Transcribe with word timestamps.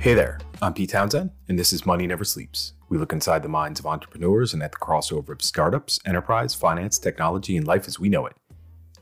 Hey 0.00 0.14
there, 0.14 0.38
I'm 0.62 0.74
Pete 0.74 0.90
Townsend, 0.90 1.32
and 1.48 1.58
this 1.58 1.72
is 1.72 1.84
Money 1.84 2.06
Never 2.06 2.22
Sleeps. 2.22 2.74
We 2.88 2.98
look 2.98 3.12
inside 3.12 3.42
the 3.42 3.48
minds 3.48 3.80
of 3.80 3.86
entrepreneurs 3.86 4.54
and 4.54 4.62
at 4.62 4.70
the 4.70 4.78
crossover 4.78 5.30
of 5.30 5.42
startups, 5.42 5.98
enterprise, 6.06 6.54
finance, 6.54 6.98
technology, 6.98 7.56
and 7.56 7.66
life 7.66 7.88
as 7.88 7.98
we 7.98 8.08
know 8.08 8.24
it. 8.24 8.36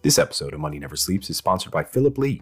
This 0.00 0.18
episode 0.18 0.54
of 0.54 0.60
Money 0.60 0.78
Never 0.78 0.96
Sleeps 0.96 1.28
is 1.28 1.36
sponsored 1.36 1.70
by 1.70 1.84
Philip 1.84 2.16
Lee, 2.16 2.40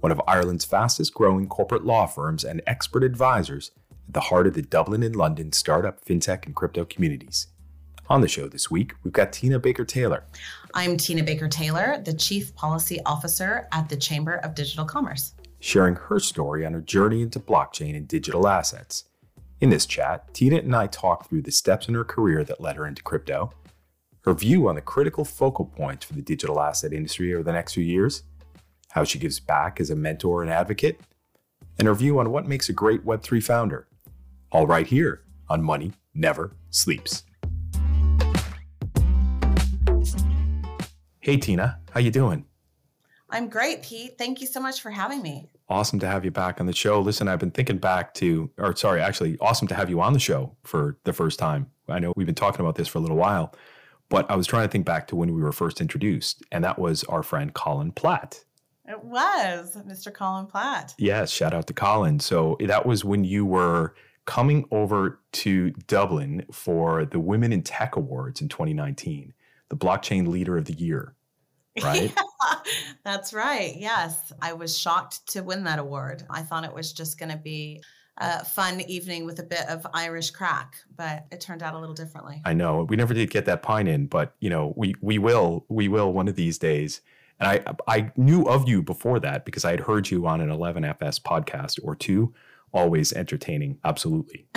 one 0.00 0.12
of 0.12 0.20
Ireland's 0.28 0.66
fastest 0.66 1.14
growing 1.14 1.48
corporate 1.48 1.86
law 1.86 2.04
firms 2.04 2.44
and 2.44 2.60
expert 2.66 3.04
advisors 3.04 3.70
at 4.06 4.12
the 4.12 4.20
heart 4.20 4.46
of 4.46 4.52
the 4.52 4.60
Dublin 4.60 5.02
and 5.02 5.16
London 5.16 5.50
startup, 5.52 6.04
fintech, 6.04 6.44
and 6.44 6.54
crypto 6.54 6.84
communities. 6.84 7.46
On 8.10 8.20
the 8.20 8.28
show 8.28 8.48
this 8.48 8.70
week, 8.70 8.92
we've 9.02 9.14
got 9.14 9.32
Tina 9.32 9.58
Baker 9.58 9.86
Taylor. 9.86 10.24
I'm 10.74 10.98
Tina 10.98 11.22
Baker 11.22 11.48
Taylor, 11.48 12.02
the 12.04 12.12
Chief 12.12 12.54
Policy 12.54 13.00
Officer 13.06 13.66
at 13.72 13.88
the 13.88 13.96
Chamber 13.96 14.34
of 14.44 14.54
Digital 14.54 14.84
Commerce 14.84 15.32
sharing 15.64 15.96
her 15.96 16.20
story 16.20 16.66
on 16.66 16.74
her 16.74 16.80
journey 16.82 17.22
into 17.22 17.40
blockchain 17.40 17.96
and 17.96 18.06
digital 18.06 18.46
assets. 18.46 19.04
In 19.62 19.70
this 19.70 19.86
chat, 19.86 20.34
Tina 20.34 20.56
and 20.56 20.76
I 20.76 20.88
talk 20.88 21.26
through 21.26 21.40
the 21.40 21.50
steps 21.50 21.88
in 21.88 21.94
her 21.94 22.04
career 22.04 22.44
that 22.44 22.60
led 22.60 22.76
her 22.76 22.86
into 22.86 23.02
crypto, 23.02 23.50
her 24.24 24.34
view 24.34 24.68
on 24.68 24.74
the 24.74 24.82
critical 24.82 25.24
focal 25.24 25.64
points 25.64 26.04
for 26.04 26.12
the 26.12 26.20
digital 26.20 26.60
asset 26.60 26.92
industry 26.92 27.32
over 27.32 27.42
the 27.42 27.52
next 27.52 27.72
few 27.72 27.82
years, 27.82 28.24
how 28.90 29.04
she 29.04 29.18
gives 29.18 29.40
back 29.40 29.80
as 29.80 29.88
a 29.88 29.96
mentor 29.96 30.42
and 30.42 30.50
advocate, 30.50 31.00
and 31.78 31.88
her 31.88 31.94
view 31.94 32.18
on 32.18 32.30
what 32.30 32.46
makes 32.46 32.68
a 32.68 32.74
great 32.74 33.02
Web3 33.06 33.42
founder. 33.42 33.88
All 34.52 34.66
right 34.66 34.86
here 34.86 35.22
on 35.48 35.62
Money 35.62 35.92
Never 36.12 36.54
Sleeps. 36.68 37.22
Hey 41.20 41.38
Tina, 41.38 41.78
how 41.90 42.00
you 42.00 42.10
doing? 42.10 42.44
I'm 43.30 43.48
great, 43.48 43.82
Pete. 43.82 44.18
Thank 44.18 44.42
you 44.42 44.46
so 44.46 44.60
much 44.60 44.82
for 44.82 44.90
having 44.90 45.22
me. 45.22 45.53
Awesome 45.68 45.98
to 46.00 46.06
have 46.06 46.24
you 46.24 46.30
back 46.30 46.60
on 46.60 46.66
the 46.66 46.74
show. 46.74 47.00
Listen, 47.00 47.26
I've 47.26 47.38
been 47.38 47.50
thinking 47.50 47.78
back 47.78 48.12
to, 48.14 48.50
or 48.58 48.76
sorry, 48.76 49.00
actually, 49.00 49.38
awesome 49.40 49.66
to 49.68 49.74
have 49.74 49.88
you 49.88 50.00
on 50.00 50.12
the 50.12 50.18
show 50.18 50.54
for 50.62 50.98
the 51.04 51.12
first 51.12 51.38
time. 51.38 51.70
I 51.88 51.98
know 51.98 52.12
we've 52.16 52.26
been 52.26 52.34
talking 52.34 52.60
about 52.60 52.74
this 52.74 52.88
for 52.88 52.98
a 52.98 53.00
little 53.00 53.16
while, 53.16 53.54
but 54.10 54.30
I 54.30 54.36
was 54.36 54.46
trying 54.46 54.68
to 54.68 54.70
think 54.70 54.84
back 54.84 55.06
to 55.08 55.16
when 55.16 55.34
we 55.34 55.40
were 55.40 55.52
first 55.52 55.80
introduced, 55.80 56.42
and 56.52 56.62
that 56.64 56.78
was 56.78 57.02
our 57.04 57.22
friend 57.22 57.54
Colin 57.54 57.92
Platt. 57.92 58.44
It 58.86 59.02
was 59.02 59.76
Mr. 59.88 60.12
Colin 60.12 60.46
Platt. 60.46 60.94
Yes, 60.98 61.30
shout 61.30 61.54
out 61.54 61.66
to 61.68 61.72
Colin. 61.72 62.20
So 62.20 62.58
that 62.60 62.84
was 62.84 63.02
when 63.02 63.24
you 63.24 63.46
were 63.46 63.94
coming 64.26 64.66
over 64.70 65.20
to 65.32 65.70
Dublin 65.86 66.44
for 66.52 67.06
the 67.06 67.18
Women 67.18 67.52
in 67.52 67.62
Tech 67.62 67.96
Awards 67.96 68.42
in 68.42 68.48
2019, 68.48 69.32
the 69.70 69.76
Blockchain 69.76 70.28
Leader 70.28 70.58
of 70.58 70.66
the 70.66 70.74
Year 70.74 71.14
right? 71.82 72.12
yeah, 72.46 72.54
that's 73.04 73.32
right. 73.32 73.74
Yes. 73.76 74.32
I 74.40 74.52
was 74.52 74.78
shocked 74.78 75.26
to 75.32 75.42
win 75.42 75.64
that 75.64 75.78
award. 75.78 76.24
I 76.30 76.42
thought 76.42 76.64
it 76.64 76.74
was 76.74 76.92
just 76.92 77.18
going 77.18 77.30
to 77.30 77.38
be 77.38 77.82
a 78.18 78.44
fun 78.44 78.80
evening 78.82 79.26
with 79.26 79.40
a 79.40 79.42
bit 79.42 79.68
of 79.68 79.86
Irish 79.92 80.30
crack, 80.30 80.76
but 80.96 81.26
it 81.32 81.40
turned 81.40 81.62
out 81.62 81.74
a 81.74 81.78
little 81.78 81.94
differently. 81.94 82.40
I 82.44 82.52
know. 82.52 82.84
We 82.84 82.96
never 82.96 83.14
did 83.14 83.30
get 83.30 83.46
that 83.46 83.62
pine 83.62 83.88
in, 83.88 84.06
but 84.06 84.34
you 84.40 84.50
know, 84.50 84.72
we 84.76 84.94
we 85.00 85.18
will 85.18 85.64
we 85.68 85.88
will 85.88 86.12
one 86.12 86.28
of 86.28 86.36
these 86.36 86.58
days. 86.58 87.00
And 87.40 87.48
I 87.48 87.74
I 87.88 88.12
knew 88.16 88.44
of 88.44 88.68
you 88.68 88.82
before 88.82 89.18
that 89.20 89.44
because 89.44 89.64
I 89.64 89.72
had 89.72 89.80
heard 89.80 90.10
you 90.10 90.26
on 90.26 90.40
an 90.40 90.48
11FS 90.48 91.22
podcast 91.22 91.80
or 91.82 91.96
two. 91.96 92.32
Always 92.72 93.12
entertaining, 93.12 93.78
absolutely. 93.84 94.48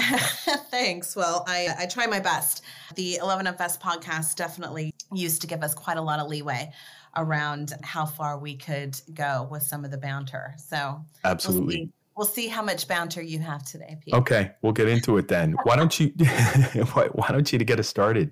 Thanks. 0.71 1.15
Well, 1.15 1.43
I, 1.47 1.69
I 1.77 1.85
try 1.85 2.07
my 2.07 2.19
best. 2.19 2.63
The 2.95 3.19
11FS 3.21 3.79
podcast 3.79 4.35
definitely 4.35 4.91
used 5.13 5.41
to 5.41 5.47
give 5.47 5.61
us 5.61 5.75
quite 5.75 5.97
a 5.97 6.01
lot 6.01 6.19
of 6.19 6.27
leeway 6.27 6.71
around 7.17 7.73
how 7.83 8.05
far 8.05 8.39
we 8.39 8.55
could 8.55 8.99
go 9.13 9.47
with 9.51 9.63
some 9.63 9.83
of 9.83 9.91
the 9.91 9.97
banter. 9.97 10.55
So 10.57 11.03
absolutely. 11.23 11.65
We'll 11.65 11.75
see, 11.75 11.91
we'll 12.15 12.27
see 12.27 12.47
how 12.47 12.61
much 12.61 12.87
banter 12.87 13.21
you 13.21 13.39
have 13.39 13.63
today, 13.63 13.97
Pete. 14.01 14.13
Okay, 14.13 14.51
we'll 14.61 14.73
get 14.73 14.87
into 14.87 15.17
it 15.17 15.27
then. 15.27 15.55
Why 15.63 15.75
don't 15.75 15.99
you 15.99 16.07
why 16.93 17.27
don't 17.29 17.51
you 17.51 17.59
to 17.59 17.65
get 17.65 17.79
us 17.79 17.87
started? 17.87 18.31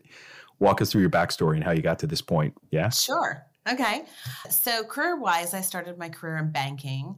Walk 0.59 0.81
us 0.81 0.91
through 0.91 1.01
your 1.01 1.09
backstory 1.09 1.55
and 1.55 1.63
how 1.63 1.71
you 1.71 1.81
got 1.81 1.99
to 1.99 2.07
this 2.07 2.21
point. 2.21 2.53
Yeah. 2.71 2.89
Sure. 2.89 3.45
Okay. 3.69 4.05
So, 4.49 4.83
career 4.83 5.19
wise, 5.19 5.53
I 5.53 5.61
started 5.61 5.97
my 5.97 6.07
career 6.07 6.37
in 6.37 6.51
banking. 6.51 7.15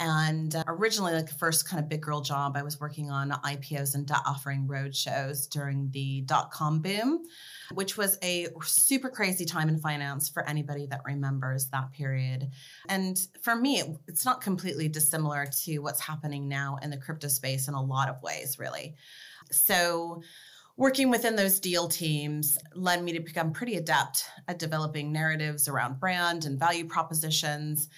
And 0.00 0.56
uh, 0.56 0.64
originally, 0.66 1.12
like 1.12 1.26
the 1.28 1.34
first 1.34 1.68
kind 1.68 1.78
of 1.80 1.86
big 1.88 2.00
girl 2.00 2.22
job, 2.22 2.56
I 2.56 2.62
was 2.62 2.80
working 2.80 3.10
on 3.10 3.30
IPOs 3.30 3.94
and 3.94 4.06
debt 4.06 4.22
offering 4.26 4.66
roadshows 4.66 5.46
during 5.48 5.90
the 5.90 6.22
dot 6.22 6.50
com 6.50 6.80
boom, 6.80 7.26
which 7.74 7.98
was 7.98 8.16
a 8.22 8.46
super 8.64 9.10
crazy 9.10 9.44
time 9.44 9.68
in 9.68 9.78
finance 9.78 10.26
for 10.26 10.42
anybody 10.48 10.86
that 10.86 11.02
remembers 11.04 11.66
that 11.66 11.92
period. 11.92 12.48
And 12.88 13.20
for 13.42 13.54
me, 13.54 13.80
it, 13.80 13.94
it's 14.08 14.24
not 14.24 14.40
completely 14.40 14.88
dissimilar 14.88 15.46
to 15.64 15.78
what's 15.80 16.00
happening 16.00 16.48
now 16.48 16.78
in 16.80 16.88
the 16.88 16.96
crypto 16.96 17.28
space 17.28 17.68
in 17.68 17.74
a 17.74 17.82
lot 17.82 18.08
of 18.08 18.22
ways, 18.22 18.58
really. 18.58 18.96
So, 19.50 20.22
working 20.78 21.10
within 21.10 21.36
those 21.36 21.60
deal 21.60 21.88
teams 21.88 22.56
led 22.74 23.04
me 23.04 23.12
to 23.12 23.20
become 23.20 23.52
pretty 23.52 23.76
adept 23.76 24.24
at 24.48 24.58
developing 24.58 25.12
narratives 25.12 25.68
around 25.68 26.00
brand 26.00 26.46
and 26.46 26.58
value 26.58 26.86
propositions. 26.86 27.90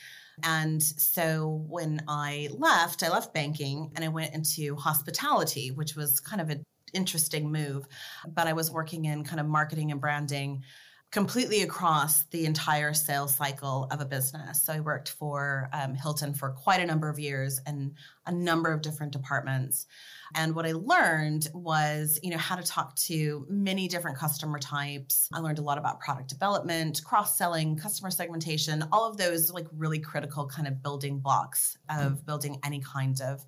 And 0.43 0.83
so 0.83 1.65
when 1.69 2.03
I 2.09 2.49
left, 2.53 3.03
I 3.03 3.11
left 3.11 3.35
banking 3.35 3.93
and 3.95 4.05
I 4.05 4.09
went 4.09 4.35
into 4.35 4.77
hospitality, 4.77 5.71
which 5.71 5.95
was 5.95 6.21
kind 6.21 6.41
of 6.41 6.51
an 6.51 6.65
interesting 6.93 7.53
move. 7.53 7.87
But 8.27 8.47
I 8.47 8.53
was 8.53 8.71
working 8.71 9.05
in 9.05 9.25
kind 9.25 9.41
of 9.41 9.47
marketing 9.47 9.91
and 9.93 10.01
branding 10.01 10.63
completely 11.13 11.61
across 11.61 12.25
the 12.31 12.47
entire 12.47 12.95
sales 12.95 13.37
cycle 13.37 13.87
of 13.91 14.01
a 14.01 14.05
business. 14.05 14.63
So 14.63 14.73
I 14.73 14.81
worked 14.81 15.11
for 15.11 15.69
um, 15.75 15.95
Hilton 15.95 16.33
for 16.33 16.51
quite 16.51 16.81
a 16.81 16.87
number 16.87 17.11
of 17.11 17.19
years 17.19 17.61
and 17.67 17.95
a 18.27 18.33
number 18.33 18.73
of 18.73 18.81
different 18.81 19.13
departments. 19.13 19.87
And 20.35 20.55
what 20.55 20.65
I 20.65 20.73
learned 20.73 21.49
was, 21.53 22.19
you 22.23 22.31
know, 22.31 22.39
how 22.39 22.57
to 22.57 22.63
talk 22.63 22.97
to 22.97 23.45
many 23.51 23.89
different 23.89 24.17
customer 24.17 24.59
types. 24.59 25.29
I 25.35 25.41
learned 25.41 25.59
a 25.59 25.63
lot 25.63 25.77
about 25.77 26.01
product 26.01 26.31
development, 26.31 27.03
cross-selling, 27.05 27.77
customer 27.77 28.11
segmentation, 28.11 28.83
all 28.91 29.07
of 29.07 29.19
those 29.19 29.51
like 29.51 29.67
really 29.77 29.99
critical 29.99 30.47
kind 30.47 30.67
of 30.67 30.83
building 30.83 31.19
blocks 31.19 31.77
of 31.91 32.13
mm. 32.13 32.25
building 32.25 32.59
any 32.65 32.81
kind 32.81 33.21
of 33.21 33.45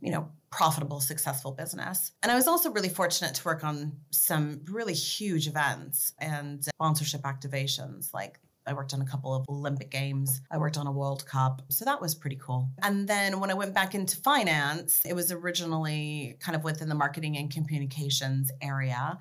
you 0.00 0.10
know, 0.10 0.28
profitable, 0.50 1.00
successful 1.00 1.52
business. 1.52 2.12
And 2.22 2.32
I 2.32 2.34
was 2.34 2.48
also 2.48 2.70
really 2.70 2.88
fortunate 2.88 3.34
to 3.34 3.44
work 3.44 3.64
on 3.64 3.92
some 4.10 4.60
really 4.66 4.94
huge 4.94 5.46
events 5.46 6.12
and 6.18 6.64
sponsorship 6.64 7.22
activations 7.22 8.14
like 8.14 8.40
I 8.68 8.74
worked 8.74 8.92
on 8.92 9.00
a 9.00 9.04
couple 9.04 9.34
of 9.34 9.46
Olympic 9.48 9.90
Games. 9.90 10.42
I 10.50 10.58
worked 10.58 10.76
on 10.76 10.86
a 10.86 10.92
World 10.92 11.24
Cup. 11.26 11.62
So 11.68 11.84
that 11.86 12.00
was 12.00 12.14
pretty 12.14 12.36
cool. 12.36 12.68
And 12.82 13.08
then 13.08 13.40
when 13.40 13.50
I 13.50 13.54
went 13.54 13.74
back 13.74 13.94
into 13.94 14.16
finance, 14.18 15.00
it 15.06 15.14
was 15.14 15.32
originally 15.32 16.36
kind 16.40 16.54
of 16.54 16.64
within 16.64 16.88
the 16.88 16.94
marketing 16.94 17.36
and 17.38 17.50
communications 17.50 18.50
area. 18.60 19.18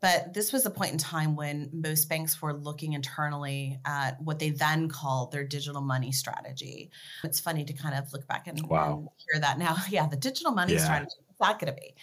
But 0.00 0.34
this 0.34 0.52
was 0.52 0.66
a 0.66 0.70
point 0.70 0.92
in 0.92 0.98
time 0.98 1.34
when 1.34 1.70
most 1.72 2.08
banks 2.08 2.40
were 2.42 2.52
looking 2.52 2.92
internally 2.92 3.78
at 3.86 4.20
what 4.20 4.38
they 4.38 4.50
then 4.50 4.88
called 4.88 5.32
their 5.32 5.44
digital 5.44 5.80
money 5.80 6.12
strategy. 6.12 6.90
It's 7.24 7.40
funny 7.40 7.64
to 7.64 7.72
kind 7.72 7.94
of 7.94 8.12
look 8.12 8.28
back 8.28 8.46
and, 8.46 8.60
wow. 8.68 8.98
and 8.98 9.08
hear 9.16 9.40
that 9.40 9.58
now. 9.58 9.76
Yeah, 9.90 10.06
the 10.06 10.16
digital 10.16 10.52
money 10.52 10.74
yeah. 10.74 10.84
strategy 10.84 11.16
that 11.40 11.58
going 11.58 11.74
to 11.74 11.80
be? 11.80 11.94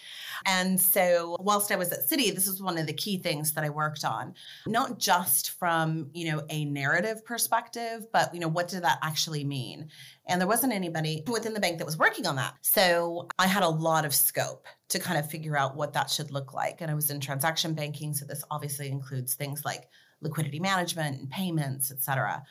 And 0.46 0.80
so, 0.80 1.36
whilst 1.40 1.72
I 1.72 1.76
was 1.76 1.90
at 1.92 2.08
Citi, 2.08 2.34
this 2.34 2.46
was 2.46 2.62
one 2.62 2.78
of 2.78 2.86
the 2.86 2.92
key 2.92 3.18
things 3.18 3.52
that 3.52 3.64
I 3.64 3.70
worked 3.70 4.04
on, 4.04 4.34
not 4.66 4.98
just 4.98 5.52
from 5.58 6.10
you 6.12 6.30
know 6.30 6.42
a 6.48 6.64
narrative 6.64 7.24
perspective, 7.24 8.06
but 8.12 8.32
you 8.34 8.40
know 8.40 8.48
what 8.48 8.68
did 8.68 8.84
that 8.84 8.98
actually 9.02 9.44
mean? 9.44 9.88
And 10.26 10.40
there 10.40 10.48
wasn't 10.48 10.72
anybody 10.72 11.22
within 11.26 11.54
the 11.54 11.60
bank 11.60 11.78
that 11.78 11.86
was 11.86 11.96
working 11.96 12.26
on 12.26 12.36
that. 12.36 12.54
So 12.62 13.28
I 13.38 13.46
had 13.46 13.62
a 13.62 13.68
lot 13.68 14.04
of 14.04 14.14
scope 14.14 14.66
to 14.88 14.98
kind 14.98 15.18
of 15.18 15.30
figure 15.30 15.56
out 15.56 15.76
what 15.76 15.92
that 15.94 16.10
should 16.10 16.30
look 16.30 16.52
like. 16.52 16.80
And 16.80 16.90
I 16.90 16.94
was 16.94 17.10
in 17.10 17.20
transaction 17.20 17.74
banking, 17.74 18.14
so 18.14 18.26
this 18.26 18.44
obviously 18.50 18.88
includes 18.88 19.34
things 19.34 19.64
like 19.64 19.88
liquidity 20.20 20.60
management 20.60 21.20
and 21.20 21.30
payments, 21.30 21.90
et 21.90 22.02
cetera. 22.02 22.42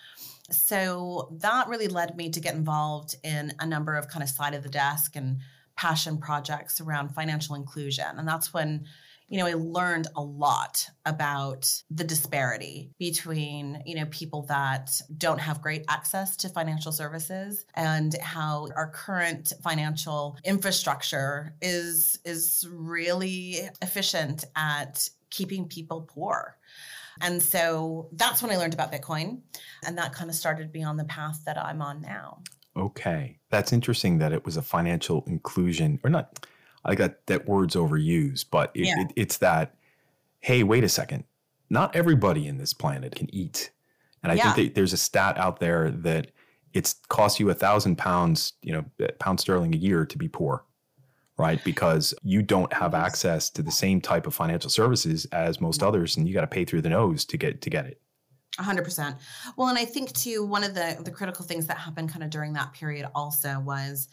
So 0.50 1.36
that 1.42 1.68
really 1.68 1.88
led 1.88 2.16
me 2.16 2.30
to 2.30 2.40
get 2.40 2.56
involved 2.56 3.16
in 3.24 3.54
a 3.60 3.66
number 3.66 3.96
of 3.96 4.08
kind 4.08 4.24
of 4.24 4.30
side 4.30 4.54
of 4.54 4.64
the 4.64 4.70
desk 4.70 5.16
and 5.16 5.40
passion 5.78 6.18
projects 6.18 6.82
around 6.82 7.10
financial 7.10 7.56
inclusion. 7.56 8.06
And 8.18 8.28
that's 8.28 8.54
when 8.54 8.86
you 9.30 9.38
know 9.38 9.46
i 9.46 9.54
learned 9.54 10.08
a 10.16 10.22
lot 10.22 10.90
about 11.06 11.70
the 11.92 12.04
disparity 12.06 12.92
between 12.98 13.82
you 13.86 13.96
know 13.96 14.06
people 14.06 14.44
that 14.44 15.02
don't 15.18 15.40
have 15.40 15.62
great 15.62 15.84
access 15.90 16.38
to 16.38 16.48
financial 16.48 16.94
services 16.94 17.66
and 17.76 18.16
how 18.22 18.70
our 18.76 18.90
current 18.90 19.52
financial 19.62 20.38
infrastructure 20.46 21.54
is 21.62 22.20
is 22.24 22.66
really 22.72 23.60
efficient 23.82 24.46
at 24.56 25.10
keeping 25.30 25.68
people 25.68 26.10
poor. 26.10 26.58
And 27.20 27.42
so 27.42 28.08
that's 28.14 28.42
when 28.42 28.52
i 28.52 28.58
learned 28.58 28.76
about 28.76 28.94
bitcoin. 28.94 29.42
And 29.86 29.98
that 29.98 30.14
kind 30.14 30.30
of 30.30 30.36
started 30.38 30.74
me 30.74 30.84
on 30.84 30.96
the 30.96 31.06
path 31.06 31.42
that 31.46 31.58
i'm 31.58 31.82
on 31.82 32.02
now 32.02 32.44
Okay. 32.78 33.40
That's 33.50 33.74
interesting 33.74 34.20
that 34.20 34.32
it 34.32 34.46
was 34.46 34.56
a 34.58 34.62
financial 34.62 35.24
inclusion, 35.28 36.00
or 36.04 36.10
not, 36.10 36.46
I 36.86 36.96
got 36.96 37.26
that 37.26 37.48
word's 37.48 37.76
overused, 37.76 38.46
but 38.52 38.72
it, 38.76 38.86
yeah. 38.86 39.02
it, 39.02 39.14
it's 39.16 39.38
that, 39.40 39.76
hey, 40.42 40.64
wait 40.64 40.84
a 40.84 40.90
second. 40.90 41.24
Not 41.70 41.96
everybody 41.96 42.48
in 42.48 42.58
this 42.60 42.74
planet 42.74 43.16
can 43.16 43.34
eat. 43.34 43.72
And 44.24 44.32
I 44.32 44.36
yeah. 44.36 44.54
think 44.54 44.68
that 44.68 44.76
there's 44.76 44.94
a 44.94 44.98
stat 44.98 45.38
out 45.38 45.60
there 45.60 45.92
that 45.92 46.32
it's 46.74 46.96
cost 47.10 47.40
you 47.40 47.50
a 47.50 47.54
thousand 47.54 47.98
pounds, 47.98 48.54
you 48.62 48.74
know, 48.74 48.86
uh, 49.04 49.12
pound 49.20 49.40
sterling 49.40 49.74
a 49.74 49.78
year 49.78 50.06
to 50.06 50.18
be 50.18 50.28
poor. 50.28 50.64
right? 51.38 51.64
Because 51.64 52.14
you 52.24 52.42
don't 52.42 52.72
have 52.74 52.94
access 52.94 53.50
to 53.52 53.62
the 53.62 53.72
same 53.72 54.02
type 54.02 54.28
of 54.28 54.34
financial 54.34 54.70
services 54.70 55.26
as 55.32 55.62
most 55.62 55.84
others, 55.84 56.18
and 56.18 56.28
you 56.28 56.34
got 56.34 56.42
to 56.42 56.48
pay 56.48 56.66
through 56.66 56.82
the 56.82 56.90
nose 56.90 57.26
to 57.26 57.38
get 57.38 57.62
to 57.62 57.70
get 57.70 57.86
it. 57.86 58.02
100%. 58.60 59.18
Well, 59.56 59.68
and 59.68 59.78
I 59.78 59.86
think 59.86 60.14
too, 60.14 60.46
one 60.46 60.64
of 60.64 60.74
the, 60.74 60.98
the 61.04 61.12
critical 61.12 61.46
things 61.46 61.68
that 61.68 61.78
happened 61.78 62.10
kind 62.10 62.24
of 62.24 62.30
during 62.30 62.54
that 62.54 62.74
period 62.74 63.08
also 63.14 63.60
was 63.60 64.10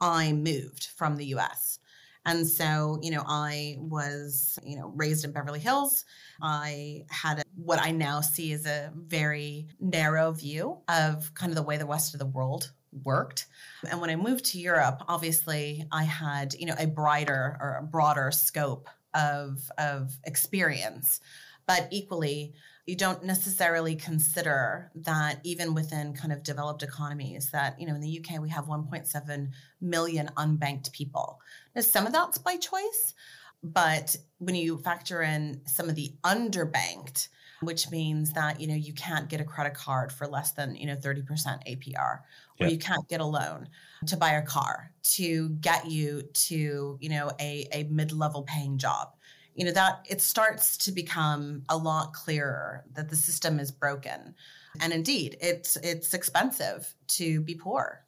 I 0.00 0.32
moved 0.32 0.88
from 0.96 1.16
the 1.16 1.26
US. 1.26 1.78
And 2.24 2.46
so, 2.46 2.98
you 3.02 3.10
know, 3.10 3.22
I 3.26 3.76
was, 3.80 4.58
you 4.62 4.76
know, 4.76 4.92
raised 4.94 5.24
in 5.24 5.32
Beverly 5.32 5.60
Hills. 5.60 6.04
I 6.42 7.04
had 7.08 7.38
a, 7.38 7.42
what 7.56 7.80
I 7.80 7.90
now 7.90 8.20
see 8.20 8.52
as 8.52 8.66
a 8.66 8.92
very 8.94 9.68
narrow 9.80 10.32
view 10.32 10.78
of 10.88 11.32
kind 11.34 11.50
of 11.50 11.56
the 11.56 11.62
way 11.62 11.78
the 11.78 11.86
rest 11.86 12.14
of 12.14 12.20
the 12.20 12.26
world 12.26 12.70
worked. 13.04 13.46
And 13.90 14.00
when 14.00 14.10
I 14.10 14.16
moved 14.16 14.44
to 14.46 14.58
Europe, 14.58 15.02
obviously 15.08 15.86
I 15.90 16.04
had, 16.04 16.54
you 16.54 16.66
know, 16.66 16.74
a 16.78 16.86
brighter 16.86 17.56
or 17.60 17.78
a 17.80 17.86
broader 17.86 18.30
scope 18.30 18.88
of 19.14 19.70
of 19.78 20.18
experience. 20.24 21.20
But 21.68 21.86
equally, 21.92 22.54
you 22.86 22.96
don't 22.96 23.22
necessarily 23.22 23.94
consider 23.94 24.90
that 24.94 25.40
even 25.44 25.74
within 25.74 26.14
kind 26.14 26.32
of 26.32 26.42
developed 26.42 26.82
economies 26.82 27.50
that 27.50 27.78
you 27.78 27.86
know 27.86 27.94
in 27.94 28.00
the 28.00 28.18
uk 28.18 28.40
we 28.40 28.48
have 28.48 28.64
1.7 28.64 29.50
million 29.80 30.30
unbanked 30.36 30.90
people. 30.92 31.38
Now 31.76 31.82
some 31.82 32.06
of 32.06 32.12
that's 32.12 32.38
by 32.38 32.56
choice 32.56 33.14
but 33.62 34.16
when 34.38 34.54
you 34.54 34.78
factor 34.78 35.22
in 35.22 35.60
some 35.66 35.88
of 35.88 35.94
the 35.94 36.12
underbanked 36.24 37.28
which 37.60 37.90
means 37.90 38.32
that 38.34 38.60
you 38.60 38.68
know 38.68 38.74
you 38.74 38.92
can't 38.92 39.28
get 39.28 39.40
a 39.40 39.44
credit 39.44 39.74
card 39.74 40.12
for 40.12 40.26
less 40.26 40.52
than 40.52 40.76
you 40.76 40.86
know 40.86 40.94
30% 40.94 41.26
apr 41.26 42.20
or 42.60 42.66
you 42.66 42.78
can't 42.78 43.06
get 43.08 43.20
a 43.20 43.24
loan 43.24 43.68
to 44.06 44.16
buy 44.16 44.32
a 44.32 44.42
car 44.42 44.92
to 45.02 45.48
get 45.60 45.90
you 45.90 46.22
to 46.32 46.96
you 47.00 47.08
know 47.08 47.30
a, 47.40 47.66
a 47.72 47.82
mid-level 47.90 48.44
paying 48.44 48.78
job 48.78 49.14
you 49.58 49.64
know 49.64 49.72
that 49.72 50.06
it 50.08 50.22
starts 50.22 50.76
to 50.76 50.92
become 50.92 51.62
a 51.68 51.76
lot 51.76 52.12
clearer 52.12 52.84
that 52.92 53.08
the 53.10 53.16
system 53.16 53.58
is 53.58 53.72
broken. 53.72 54.36
And 54.80 54.92
indeed 54.92 55.36
it's 55.40 55.76
it's 55.82 56.14
expensive 56.14 56.94
to 57.08 57.40
be 57.40 57.56
poor. 57.56 58.04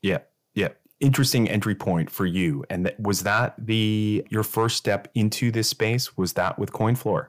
Yeah. 0.00 0.20
Yeah. 0.54 0.68
Interesting 1.00 1.50
entry 1.50 1.74
point 1.74 2.10
for 2.10 2.24
you. 2.24 2.64
And 2.70 2.86
that, 2.86 2.98
was 2.98 3.24
that 3.24 3.54
the 3.58 4.26
your 4.30 4.42
first 4.42 4.78
step 4.78 5.08
into 5.14 5.50
this 5.50 5.68
space? 5.68 6.16
Was 6.16 6.32
that 6.32 6.58
with 6.58 6.72
coinfloor? 6.72 7.26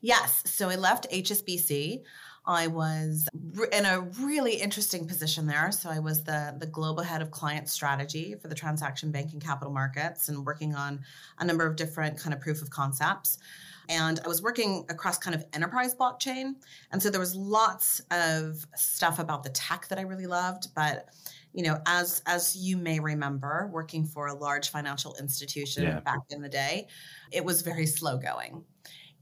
Yes. 0.00 0.44
So 0.46 0.68
i 0.68 0.76
left 0.76 1.10
hsbc 1.10 2.02
I 2.46 2.66
was 2.66 3.26
in 3.72 3.86
a 3.86 4.00
really 4.20 4.54
interesting 4.54 5.06
position 5.06 5.46
there. 5.46 5.72
So 5.72 5.88
I 5.88 5.98
was 5.98 6.24
the 6.24 6.54
the 6.58 6.66
global 6.66 7.02
head 7.02 7.22
of 7.22 7.30
client 7.30 7.68
strategy 7.68 8.34
for 8.40 8.48
the 8.48 8.54
transaction 8.54 9.10
banking 9.10 9.40
capital 9.40 9.72
markets 9.72 10.28
and 10.28 10.44
working 10.44 10.74
on 10.74 11.00
a 11.38 11.44
number 11.44 11.66
of 11.66 11.76
different 11.76 12.18
kind 12.18 12.34
of 12.34 12.40
proof 12.40 12.60
of 12.60 12.70
concepts. 12.70 13.38
And 13.88 14.20
I 14.24 14.28
was 14.28 14.42
working 14.42 14.86
across 14.88 15.18
kind 15.18 15.34
of 15.34 15.44
enterprise 15.52 15.94
blockchain. 15.94 16.54
And 16.90 17.02
so 17.02 17.10
there 17.10 17.20
was 17.20 17.34
lots 17.34 18.00
of 18.10 18.66
stuff 18.74 19.18
about 19.18 19.42
the 19.42 19.50
tech 19.50 19.88
that 19.88 19.98
I 19.98 20.02
really 20.02 20.26
loved, 20.26 20.68
but 20.74 21.08
you 21.54 21.62
know, 21.62 21.80
as 21.86 22.20
as 22.26 22.56
you 22.56 22.76
may 22.76 22.98
remember, 22.98 23.70
working 23.72 24.04
for 24.04 24.26
a 24.26 24.34
large 24.34 24.70
financial 24.70 25.14
institution 25.20 25.84
yeah. 25.84 26.00
back 26.00 26.18
in 26.30 26.42
the 26.42 26.48
day, 26.48 26.88
it 27.30 27.44
was 27.44 27.62
very 27.62 27.86
slow 27.86 28.18
going. 28.18 28.64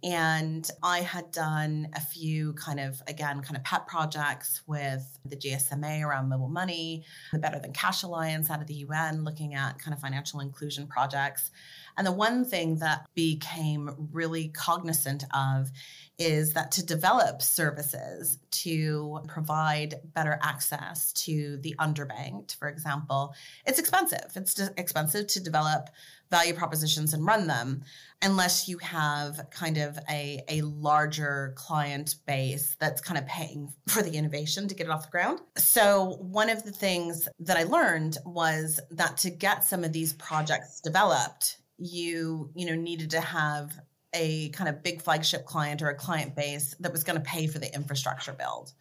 And 0.04 0.69
I 0.82 1.00
had 1.00 1.31
done 1.31 1.88
a 1.94 2.00
few 2.00 2.54
kind 2.54 2.81
of, 2.81 3.00
again, 3.06 3.40
kind 3.40 3.56
of 3.56 3.62
pet 3.62 3.87
projects 3.87 4.62
with 4.66 5.19
the 5.25 5.37
GSMA 5.37 6.02
around 6.04 6.28
mobile 6.28 6.49
money, 6.49 7.04
the 7.32 7.38
Better 7.38 7.60
Than 7.60 7.72
Cash 7.72 8.02
Alliance 8.02 8.50
out 8.50 8.60
of 8.60 8.66
the 8.66 8.75
UN, 8.75 9.22
looking 9.22 9.54
at 9.54 9.78
kind 9.78 9.94
of 9.94 10.00
financial 10.00 10.40
inclusion 10.40 10.88
projects. 10.88 11.52
And 11.97 12.06
the 12.06 12.12
one 12.12 12.44
thing 12.44 12.77
that 12.79 13.06
became 13.15 14.09
really 14.12 14.49
cognizant 14.49 15.25
of 15.35 15.71
is 16.19 16.53
that 16.53 16.71
to 16.73 16.85
develop 16.85 17.43
services 17.43 18.39
to 18.50 19.21
provide 19.27 19.94
better 20.15 20.39
access 20.43 21.12
to 21.12 21.56
the 21.62 21.75
underbanked, 21.79 22.56
for 22.56 22.69
example, 22.69 23.35
it's 23.67 23.79
expensive. 23.79 24.31
It's 24.35 24.59
expensive 24.77 25.27
to 25.29 25.43
develop 25.43 25.89
value 26.31 26.55
propositions 26.55 27.12
and 27.12 27.27
run 27.27 27.47
them 27.47 27.83
unless 28.23 28.69
you 28.69 28.79
have 28.79 29.39
kind 29.50 29.77
of 29.77 29.99
a, 30.09 30.43
a 30.49 30.62
larger 30.62 31.53
client 31.56 32.15
base 32.27 32.77
that's 32.81 33.03
kind 33.03 33.19
of 33.19 33.27
paying 33.27 33.71
for 33.89 34.03
the 34.03 34.12
innovation 34.12 34.67
to 34.69 34.75
get 34.75 34.87
it 34.87 34.91
off 34.91 35.05
the 35.05 35.11
ground. 35.11 35.41
So 35.56 36.17
one 36.21 36.49
of 36.49 36.62
the 36.62 36.73
things 36.73 37.29
that 37.41 37.59
I 37.59 37.65
learned 37.65 38.17
was 38.25 38.81
that 38.93 39.19
to 39.19 39.31
get 39.31 39.65
some 39.65 39.85
of 39.85 39.93
these 39.93 40.15
projects 40.15 40.81
developed, 40.81 41.59
you 41.84 42.50
you 42.55 42.67
know 42.67 42.75
needed 42.75 43.11
to 43.11 43.20
have 43.20 43.79
a 44.14 44.50
kind 44.50 44.69
of 44.69 44.82
big 44.82 45.00
flagship 45.00 45.46
client 45.46 45.81
or 45.82 45.88
a 45.88 45.94
client 45.94 46.37
base 46.37 46.75
that 46.81 46.93
was 46.93 47.02
going 47.05 47.17
to 47.17 47.23
pay 47.23 47.46
for 47.46 47.58
the 47.58 47.75
infrastructure 47.75 48.32
build. 48.32 48.73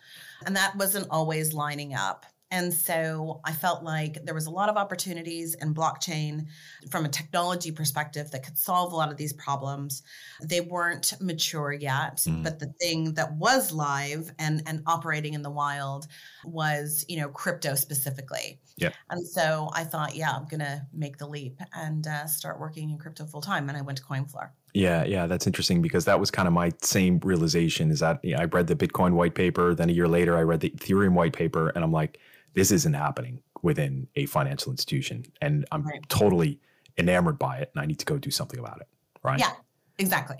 And 0.45 0.55
that 0.55 0.75
wasn't 0.75 1.07
always 1.09 1.53
lining 1.53 1.93
up. 1.93 2.25
And 2.53 2.73
so 2.73 3.39
I 3.45 3.53
felt 3.53 3.81
like 3.81 4.25
there 4.25 4.35
was 4.35 4.45
a 4.45 4.51
lot 4.51 4.67
of 4.67 4.75
opportunities 4.75 5.55
in 5.55 5.73
blockchain 5.73 6.47
from 6.89 7.05
a 7.05 7.09
technology 7.09 7.71
perspective 7.71 8.29
that 8.31 8.43
could 8.43 8.57
solve 8.57 8.91
a 8.91 8.95
lot 8.95 9.09
of 9.09 9.15
these 9.15 9.31
problems. 9.31 10.03
They 10.41 10.59
weren't 10.59 11.13
mature 11.21 11.71
yet, 11.71 12.17
mm. 12.17 12.43
but 12.43 12.59
the 12.59 12.73
thing 12.81 13.13
that 13.13 13.33
was 13.37 13.71
live 13.71 14.33
and, 14.37 14.63
and 14.67 14.83
operating 14.85 15.33
in 15.33 15.43
the 15.43 15.49
wild 15.49 16.07
was, 16.43 17.05
you 17.07 17.21
know, 17.21 17.29
crypto 17.29 17.73
specifically. 17.75 18.59
Yeah. 18.81 18.89
And 19.09 19.25
so 19.25 19.69
I 19.73 19.83
thought, 19.83 20.15
yeah, 20.15 20.31
I'm 20.31 20.45
going 20.45 20.59
to 20.59 20.85
make 20.91 21.17
the 21.17 21.27
leap 21.27 21.59
and 21.73 22.05
uh, 22.07 22.25
start 22.25 22.59
working 22.59 22.89
in 22.89 22.97
crypto 22.97 23.25
full 23.25 23.41
time. 23.41 23.69
And 23.69 23.77
I 23.77 23.81
went 23.81 23.99
to 23.99 24.03
CoinFloor. 24.03 24.49
Yeah, 24.73 25.03
yeah, 25.03 25.27
that's 25.27 25.45
interesting 25.45 25.81
because 25.81 26.05
that 26.05 26.19
was 26.19 26.31
kind 26.31 26.47
of 26.47 26.53
my 26.53 26.71
same 26.81 27.19
realization 27.23 27.91
is 27.91 27.99
that 27.99 28.19
yeah, 28.23 28.41
I 28.41 28.45
read 28.45 28.67
the 28.67 28.75
Bitcoin 28.75 29.13
white 29.13 29.35
paper, 29.35 29.75
then 29.75 29.89
a 29.89 29.93
year 29.93 30.07
later 30.07 30.37
I 30.37 30.41
read 30.41 30.61
the 30.61 30.71
Ethereum 30.71 31.13
white 31.13 31.33
paper 31.33 31.69
and 31.69 31.83
I'm 31.83 31.91
like, 31.91 32.19
this 32.53 32.71
isn't 32.71 32.93
happening 32.93 33.41
within 33.61 34.07
a 34.15 34.25
financial 34.25 34.71
institution. 34.71 35.25
And 35.41 35.65
I'm 35.71 35.83
right. 35.83 36.01
totally 36.09 36.59
enamored 36.97 37.37
by 37.37 37.57
it 37.57 37.71
and 37.73 37.81
I 37.81 37.85
need 37.85 37.99
to 37.99 38.05
go 38.05 38.17
do 38.17 38.31
something 38.31 38.59
about 38.59 38.81
it. 38.81 38.87
Right. 39.23 39.39
Yeah, 39.39 39.51
exactly. 39.99 40.37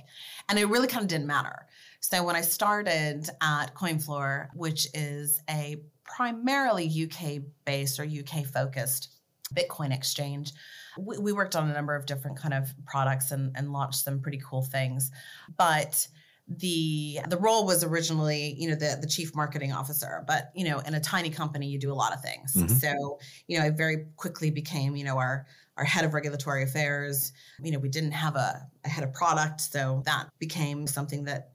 And 0.50 0.58
it 0.58 0.66
really 0.66 0.88
kind 0.88 1.04
of 1.04 1.10
didn't 1.10 1.28
matter. 1.28 1.68
So 2.00 2.24
when 2.24 2.36
I 2.36 2.42
started 2.42 3.30
at 3.42 3.75
CoinFloor, 3.75 4.48
which 4.56 4.88
is 4.94 5.42
a 5.50 5.77
primarily 6.15 6.88
UK 6.88 7.44
based 7.65 8.00
or 8.00 8.03
UK 8.03 8.46
focused 8.46 9.10
Bitcoin 9.53 9.94
exchange, 9.94 10.53
we, 10.98 11.18
we, 11.18 11.34
worked 11.34 11.56
on 11.56 11.70
a 11.70 11.74
number 11.74 11.96
of 11.96 12.06
different 12.06 12.38
kind 12.38 12.53
of 12.53 12.74
products 12.86 13.32
and, 13.32 13.56
and 13.56 13.74
launched 13.74 14.03
some 14.03 14.22
pretty 14.22 14.41
cool 14.44 14.62
things. 14.62 15.12
But 15.58 16.08
the 16.48 17.20
the 17.30 17.38
role 17.38 17.65
was 17.65 17.84
originally 17.84 18.56
you 18.58 18.68
know 18.68 18.75
the 18.75 18.98
the 19.00 19.08
chief 19.08 19.34
marketing 19.36 19.72
officer 19.72 20.24
but 20.27 20.51
you 20.53 20.65
know 20.65 20.80
in 20.80 20.96
a 20.96 21.00
tiny 21.00 21.30
company 21.30 21.68
you 21.68 21.80
do 21.80 21.91
a 21.91 21.96
lot 21.96 22.13
of 22.13 22.22
things 22.22 22.56
mm-hmm. 22.56 22.68
so 22.68 23.20
you 23.48 23.58
know 23.58 23.63
i 23.63 23.70
very 23.70 24.08
quickly 24.18 24.51
became 24.51 24.96
you 24.96 25.06
know 25.06 25.18
our 25.18 25.46
our 25.77 25.86
head 25.86 26.03
of 26.03 26.13
regulatory 26.13 26.63
affairs 26.63 27.32
you 27.62 27.72
know 27.72 27.80
we 27.80 27.88
didn't 27.88 28.12
have 28.12 28.36
a, 28.36 28.68
a 28.84 28.89
head 28.89 29.03
of 29.03 29.13
product 29.13 29.62
so 29.62 30.01
that 30.06 30.27
became 30.39 30.88
something 30.88 31.24
that 31.24 31.50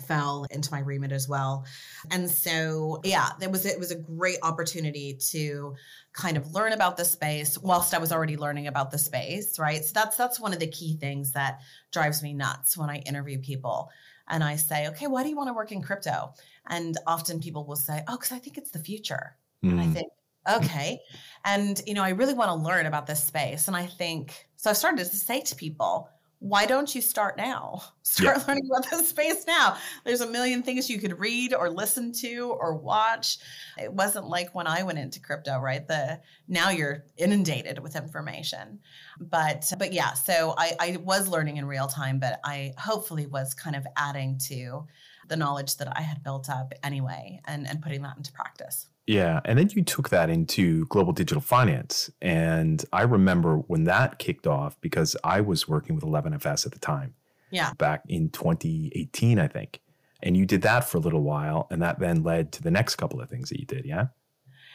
fell 0.00 0.46
into 0.50 0.70
my 0.70 0.80
remit 0.80 1.10
as 1.10 1.26
well 1.26 1.64
and 2.10 2.30
so 2.30 3.00
yeah 3.02 3.30
there 3.40 3.48
was 3.48 3.64
it 3.64 3.78
was 3.78 3.90
a 3.90 3.96
great 3.96 4.36
opportunity 4.42 5.14
to 5.14 5.74
kind 6.12 6.36
of 6.36 6.52
learn 6.52 6.72
about 6.72 6.98
the 6.98 7.04
space 7.04 7.56
whilst 7.58 7.94
i 7.94 7.98
was 7.98 8.12
already 8.12 8.36
learning 8.36 8.66
about 8.66 8.90
the 8.90 8.98
space 8.98 9.58
right 9.58 9.84
so 9.84 9.92
that's 9.94 10.16
that's 10.16 10.38
one 10.38 10.52
of 10.52 10.58
the 10.58 10.66
key 10.66 10.98
things 10.98 11.32
that 11.32 11.60
drives 11.92 12.22
me 12.22 12.34
nuts 12.34 12.76
when 12.76 12.90
i 12.90 12.96
interview 12.98 13.38
people 13.38 13.90
and 14.28 14.42
I 14.42 14.56
say, 14.56 14.88
okay, 14.88 15.06
why 15.06 15.22
do 15.22 15.28
you 15.28 15.36
want 15.36 15.48
to 15.48 15.54
work 15.54 15.72
in 15.72 15.82
crypto? 15.82 16.34
And 16.68 16.96
often 17.06 17.40
people 17.40 17.64
will 17.64 17.76
say, 17.76 18.02
oh, 18.08 18.16
because 18.16 18.32
I 18.32 18.38
think 18.38 18.58
it's 18.58 18.70
the 18.70 18.78
future. 18.78 19.36
Mm. 19.64 19.70
And 19.70 19.80
I 19.80 19.84
mm. 19.84 19.92
think, 19.94 20.08
okay. 20.50 21.00
And, 21.44 21.80
you 21.86 21.94
know, 21.94 22.02
I 22.02 22.10
really 22.10 22.34
want 22.34 22.50
to 22.50 22.54
learn 22.54 22.86
about 22.86 23.06
this 23.06 23.22
space. 23.22 23.68
And 23.68 23.76
I 23.76 23.86
think, 23.86 24.46
so 24.56 24.70
I 24.70 24.72
started 24.72 24.98
to 24.98 25.16
say 25.16 25.40
to 25.42 25.54
people, 25.54 26.08
why 26.38 26.66
don't 26.66 26.94
you 26.94 27.00
start 27.00 27.36
now? 27.36 27.82
Start 28.02 28.38
yeah. 28.38 28.44
learning 28.46 28.70
about 28.70 28.88
this 28.88 29.08
space 29.08 29.44
now. 29.46 29.76
There's 30.04 30.20
a 30.20 30.30
million 30.30 30.62
things 30.62 30.88
you 30.88 31.00
could 31.00 31.18
read 31.18 31.52
or 31.52 31.68
listen 31.68 32.12
to 32.20 32.56
or 32.58 32.74
watch. 32.74 33.38
It 33.76 33.92
wasn't 33.92 34.28
like 34.28 34.54
when 34.54 34.66
I 34.66 34.84
went 34.84 34.98
into 34.98 35.20
crypto, 35.20 35.58
right? 35.58 35.86
The 35.86 36.20
now 36.46 36.70
you're 36.70 37.04
inundated 37.16 37.80
with 37.80 37.96
information. 37.96 38.78
But 39.18 39.72
but 39.76 39.92
yeah, 39.92 40.12
so 40.12 40.54
I, 40.56 40.76
I 40.78 40.96
was 40.98 41.28
learning 41.28 41.56
in 41.56 41.66
real 41.66 41.88
time, 41.88 42.18
but 42.18 42.38
I 42.44 42.72
hopefully 42.78 43.26
was 43.26 43.54
kind 43.54 43.74
of 43.74 43.86
adding 43.96 44.38
to 44.46 44.86
the 45.28 45.36
knowledge 45.36 45.76
that 45.76 45.96
I 45.96 46.02
had 46.02 46.22
built 46.22 46.48
up 46.48 46.72
anyway 46.82 47.40
and, 47.46 47.66
and 47.66 47.82
putting 47.82 48.02
that 48.02 48.16
into 48.16 48.32
practice. 48.32 48.88
Yeah. 49.06 49.40
And 49.44 49.58
then 49.58 49.70
you 49.72 49.82
took 49.82 50.08
that 50.10 50.30
into 50.30 50.86
global 50.86 51.12
digital 51.12 51.40
finance. 51.40 52.10
And 52.20 52.84
I 52.92 53.02
remember 53.02 53.58
when 53.58 53.84
that 53.84 54.18
kicked 54.18 54.46
off 54.46 54.80
because 54.80 55.16
I 55.22 55.40
was 55.40 55.68
working 55.68 55.94
with 55.94 56.04
11FS 56.04 56.66
at 56.66 56.72
the 56.72 56.78
time. 56.78 57.14
Yeah. 57.50 57.72
Back 57.74 58.02
in 58.08 58.30
2018, 58.30 59.38
I 59.38 59.46
think. 59.46 59.80
And 60.22 60.36
you 60.36 60.44
did 60.44 60.62
that 60.62 60.88
for 60.88 60.98
a 60.98 61.00
little 61.00 61.22
while. 61.22 61.68
And 61.70 61.80
that 61.82 62.00
then 62.00 62.24
led 62.24 62.52
to 62.52 62.62
the 62.62 62.70
next 62.70 62.96
couple 62.96 63.20
of 63.20 63.30
things 63.30 63.48
that 63.50 63.60
you 63.60 63.66
did. 63.66 63.84
Yeah. 63.84 64.06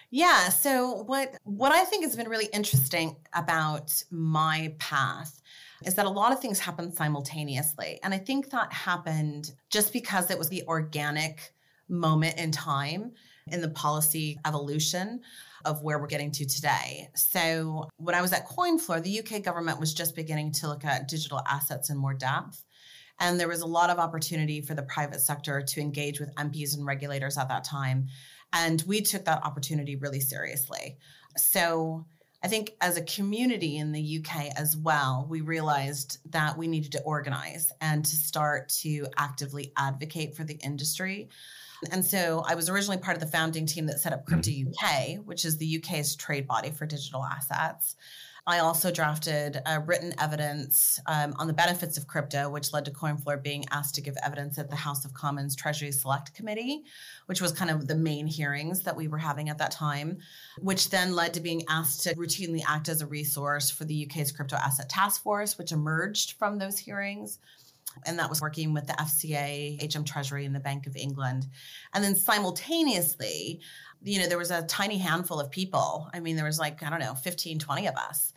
Yeah. 0.09 0.49
So 0.49 1.03
what 1.03 1.35
what 1.43 1.71
I 1.71 1.85
think 1.85 2.03
has 2.03 2.15
been 2.15 2.29
really 2.29 2.49
interesting 2.53 3.15
about 3.33 4.03
my 4.11 4.73
path 4.77 5.41
is 5.85 5.95
that 5.95 6.05
a 6.05 6.09
lot 6.09 6.31
of 6.31 6.39
things 6.39 6.59
happen 6.59 6.91
simultaneously. 6.91 7.99
And 8.03 8.13
I 8.13 8.17
think 8.17 8.49
that 8.51 8.71
happened 8.71 9.51
just 9.69 9.93
because 9.93 10.29
it 10.29 10.37
was 10.37 10.49
the 10.49 10.63
organic 10.67 11.53
moment 11.89 12.37
in 12.37 12.51
time 12.51 13.11
in 13.47 13.61
the 13.61 13.69
policy 13.69 14.39
evolution 14.45 15.21
of 15.65 15.83
where 15.83 15.99
we're 15.99 16.07
getting 16.07 16.31
to 16.31 16.45
today. 16.45 17.09
So, 17.15 17.87
when 17.97 18.15
I 18.15 18.21
was 18.21 18.33
at 18.33 18.47
CoinFloor, 18.47 19.03
the 19.03 19.19
UK 19.19 19.43
government 19.43 19.79
was 19.79 19.93
just 19.93 20.15
beginning 20.15 20.51
to 20.53 20.67
look 20.67 20.85
at 20.85 21.07
digital 21.07 21.41
assets 21.47 21.89
in 21.89 21.97
more 21.97 22.13
depth. 22.13 22.63
And 23.19 23.39
there 23.39 23.47
was 23.47 23.61
a 23.61 23.67
lot 23.67 23.91
of 23.91 23.99
opportunity 23.99 24.61
for 24.61 24.73
the 24.73 24.81
private 24.83 25.21
sector 25.21 25.61
to 25.61 25.81
engage 25.81 26.19
with 26.19 26.33
MPs 26.35 26.75
and 26.75 26.85
regulators 26.85 27.37
at 27.37 27.49
that 27.49 27.63
time. 27.63 28.07
And 28.53 28.83
we 28.87 29.01
took 29.01 29.25
that 29.25 29.43
opportunity 29.43 29.95
really 29.95 30.19
seriously. 30.19 30.97
So, 31.37 32.05
I 32.43 32.47
think 32.47 32.75
as 32.81 32.97
a 32.97 33.03
community 33.03 33.77
in 33.77 33.91
the 33.91 34.19
UK 34.19 34.47
as 34.57 34.75
well, 34.75 35.27
we 35.29 35.41
realized 35.41 36.17
that 36.31 36.57
we 36.57 36.67
needed 36.67 36.93
to 36.93 37.01
organize 37.03 37.71
and 37.81 38.03
to 38.03 38.15
start 38.15 38.69
to 38.81 39.07
actively 39.15 39.71
advocate 39.77 40.35
for 40.35 40.43
the 40.43 40.55
industry. 40.55 41.29
And 41.91 42.03
so 42.03 42.43
I 42.47 42.55
was 42.55 42.69
originally 42.69 42.97
part 42.97 43.15
of 43.15 43.21
the 43.21 43.27
founding 43.27 43.65
team 43.65 43.85
that 43.87 43.99
set 43.99 44.13
up 44.13 44.25
mm-hmm. 44.25 44.41
Crypto 44.41 44.85
UK, 44.85 45.25
which 45.25 45.45
is 45.45 45.57
the 45.57 45.77
UK's 45.77 46.15
trade 46.15 46.47
body 46.47 46.71
for 46.71 46.85
digital 46.85 47.23
assets. 47.23 47.95
I 48.47 48.57
also 48.59 48.89
drafted 48.91 49.61
written 49.85 50.15
evidence 50.19 50.99
um, 51.05 51.35
on 51.37 51.45
the 51.45 51.53
benefits 51.53 51.97
of 51.97 52.07
crypto, 52.07 52.49
which 52.49 52.73
led 52.73 52.85
to 52.85 52.91
CoinFloor 52.91 53.43
being 53.43 53.65
asked 53.69 53.93
to 53.95 54.01
give 54.01 54.15
evidence 54.23 54.57
at 54.57 54.69
the 54.69 54.75
House 54.75 55.05
of 55.05 55.13
Commons 55.13 55.55
Treasury 55.55 55.91
Select 55.91 56.33
Committee, 56.33 56.83
which 57.27 57.39
was 57.39 57.51
kind 57.51 57.69
of 57.69 57.87
the 57.87 57.95
main 57.95 58.25
hearings 58.25 58.81
that 58.81 58.95
we 58.95 59.07
were 59.07 59.19
having 59.19 59.49
at 59.49 59.59
that 59.59 59.69
time, 59.69 60.17
which 60.59 60.89
then 60.89 61.15
led 61.15 61.35
to 61.35 61.39
being 61.39 61.61
asked 61.69 62.01
to 62.03 62.15
routinely 62.15 62.63
act 62.67 62.89
as 62.89 63.01
a 63.01 63.07
resource 63.07 63.69
for 63.69 63.85
the 63.85 64.07
UK's 64.07 64.31
Crypto 64.31 64.55
Asset 64.55 64.89
Task 64.89 65.21
Force, 65.21 65.59
which 65.59 65.71
emerged 65.71 66.33
from 66.33 66.57
those 66.57 66.79
hearings 66.79 67.37
and 68.05 68.17
that 68.19 68.29
was 68.29 68.41
working 68.41 68.73
with 68.73 68.87
the 68.87 68.93
FCA, 68.93 69.93
HM 69.93 70.03
Treasury, 70.03 70.45
and 70.45 70.55
the 70.55 70.59
Bank 70.59 70.87
of 70.87 70.95
England. 70.95 71.47
And 71.93 72.03
then 72.03 72.15
simultaneously, 72.15 73.61
you 74.03 74.19
know, 74.19 74.27
there 74.27 74.37
was 74.37 74.51
a 74.51 74.63
tiny 74.63 74.97
handful 74.97 75.39
of 75.39 75.51
people. 75.51 76.09
I 76.13 76.19
mean, 76.19 76.35
there 76.35 76.45
was 76.45 76.59
like, 76.59 76.83
I 76.83 76.89
don't 76.89 76.99
know, 76.99 77.13
15, 77.15 77.59
20 77.59 77.87
of 77.87 77.95
us. 77.95 78.33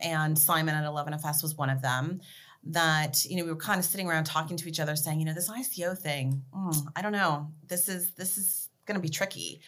And 0.00 0.38
Simon 0.38 0.74
at 0.74 0.84
11FS 0.84 1.42
was 1.42 1.56
one 1.56 1.70
of 1.70 1.82
them. 1.82 2.20
That, 2.64 3.24
you 3.24 3.36
know, 3.36 3.44
we 3.44 3.50
were 3.50 3.56
kind 3.56 3.78
of 3.78 3.84
sitting 3.84 4.08
around 4.08 4.24
talking 4.24 4.56
to 4.56 4.68
each 4.68 4.80
other 4.80 4.96
saying, 4.96 5.20
you 5.20 5.26
know, 5.26 5.34
this 5.34 5.48
ICO 5.48 5.96
thing, 5.96 6.42
mm, 6.54 6.86
I 6.96 7.02
don't 7.02 7.12
know. 7.12 7.48
This 7.68 7.88
is, 7.88 8.10
this 8.12 8.36
is 8.36 8.66
going 8.86 8.96
to 8.96 9.02
be 9.02 9.08
tricky 9.08 9.60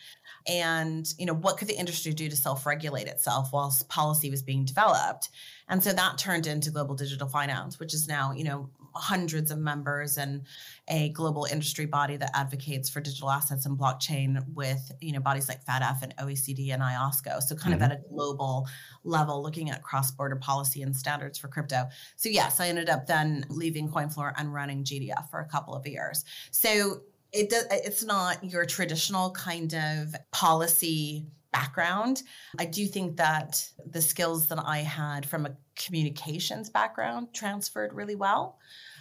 and 0.47 1.13
you 1.19 1.27
know 1.27 1.35
what 1.35 1.59
could 1.59 1.69
the 1.69 1.77
industry 1.77 2.13
do 2.13 2.29
to 2.29 2.37
self-regulate 2.37 3.09
itself 3.09 3.51
whilst 3.53 3.89
policy 3.89 4.31
was 4.31 4.43
being 4.43 4.65
developed 4.65 5.29
and 5.69 5.83
so 5.83 5.93
that 5.93 6.17
turned 6.17 6.47
into 6.47 6.71
global 6.71 6.95
digital 6.95 7.29
finance 7.29 7.79
which 7.79 7.93
is 7.93 8.07
now 8.07 8.33
you 8.33 8.45
know 8.45 8.71
hundreds 8.99 9.51
of 9.51 9.59
members 9.59 10.19
and 10.19 10.43
a 10.89 11.11
global 11.11 11.47
industry 11.51 11.87
body 11.87 12.17
that 12.17 12.31
advocates 12.35 12.89
for 12.89 13.01
digital 13.01 13.31
assets 13.31 13.67
and 13.67 13.79
blockchain 13.79 14.45
with 14.55 14.91
you 15.01 15.13
know 15.13 15.21
bodies 15.21 15.49
like 15.49 15.65
FATF 15.65 16.03
and 16.03 16.17
OECD 16.17 16.73
and 16.73 16.83
IOSCO. 16.83 17.43
So 17.43 17.55
kind 17.55 17.75
mm-hmm. 17.75 17.85
of 17.85 17.91
at 17.91 17.99
a 17.99 18.09
global 18.09 18.67
level, 19.05 19.43
looking 19.43 19.71
at 19.71 19.83
cross-border 19.83 20.37
policy 20.37 20.83
and 20.83 20.97
standards 20.97 21.39
for 21.39 21.49
crypto. 21.49 21.89
So 22.17 22.29
yes, 22.29 22.61
I 22.61 22.69
ended 22.69 22.89
up 22.89 23.07
then 23.07 23.47
leaving 23.49 23.89
CoinFloor 23.89 24.33
and 24.37 24.53
running 24.53 24.85
GDF 24.85 25.31
for 25.31 25.41
a 25.41 25.47
couple 25.47 25.75
of 25.75 25.87
years. 25.87 26.25
So 26.51 27.03
it 27.33 27.51
does 27.51 27.67
it's 27.71 28.05
not 28.05 28.43
your 28.43 28.65
traditional 28.65 29.31
kind 29.33 29.75
of 29.75 30.15
policy 30.33 31.27
background. 31.53 32.23
I 32.59 32.65
do 32.65 32.87
think 32.87 33.17
that 33.17 33.67
the 33.91 34.03
skills 34.03 34.47
that 34.49 34.59
I 34.65 34.79
had 34.79 35.27
from 35.27 35.47
a 35.47 35.57
communications 35.77 36.69
background 36.71 37.29
transferred 37.33 37.93
really 37.93 38.15
well. 38.15 38.59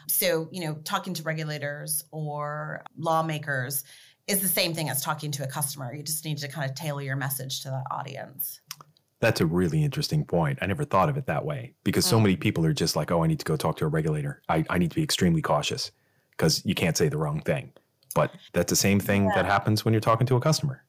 So, 0.07 0.47
you 0.51 0.65
know, 0.65 0.75
talking 0.83 1.13
to 1.15 1.23
regulators 1.23 2.03
or 2.11 2.81
lawmakers 2.97 3.83
is 4.27 4.41
the 4.41 4.47
same 4.47 4.73
thing 4.73 4.89
as 4.89 5.01
talking 5.01 5.31
to 5.31 5.43
a 5.43 5.47
customer. 5.47 5.93
You 5.93 6.03
just 6.03 6.25
need 6.25 6.37
to 6.39 6.47
kind 6.47 6.69
of 6.69 6.75
tailor 6.75 7.01
your 7.01 7.15
message 7.15 7.61
to 7.61 7.69
that 7.69 7.85
audience. 7.91 8.61
That's 9.19 9.41
a 9.41 9.45
really 9.45 9.83
interesting 9.83 10.23
point. 10.23 10.59
I 10.61 10.67
never 10.67 10.83
thought 10.83 11.09
of 11.09 11.17
it 11.17 11.25
that 11.25 11.43
way 11.43 11.73
because 11.83 12.05
mm. 12.05 12.09
so 12.09 12.19
many 12.19 12.35
people 12.35 12.65
are 12.65 12.73
just 12.73 12.95
like, 12.95 13.11
oh, 13.11 13.23
I 13.23 13.27
need 13.27 13.39
to 13.39 13.45
go 13.45 13.55
talk 13.55 13.77
to 13.77 13.85
a 13.85 13.89
regulator. 13.89 14.41
I, 14.47 14.63
I 14.69 14.77
need 14.77 14.91
to 14.91 14.95
be 14.95 15.03
extremely 15.03 15.41
cautious 15.41 15.91
because 16.31 16.63
you 16.65 16.75
can't 16.75 16.95
say 16.95 17.09
the 17.09 17.17
wrong 17.17 17.41
thing. 17.41 17.73
But 18.13 18.31
that's 18.53 18.69
the 18.69 18.75
same 18.75 18.99
thing 18.99 19.25
yeah. 19.25 19.35
that 19.35 19.45
happens 19.45 19.83
when 19.83 19.93
you're 19.93 20.01
talking 20.01 20.27
to 20.27 20.35
a 20.35 20.39
customer. 20.39 20.83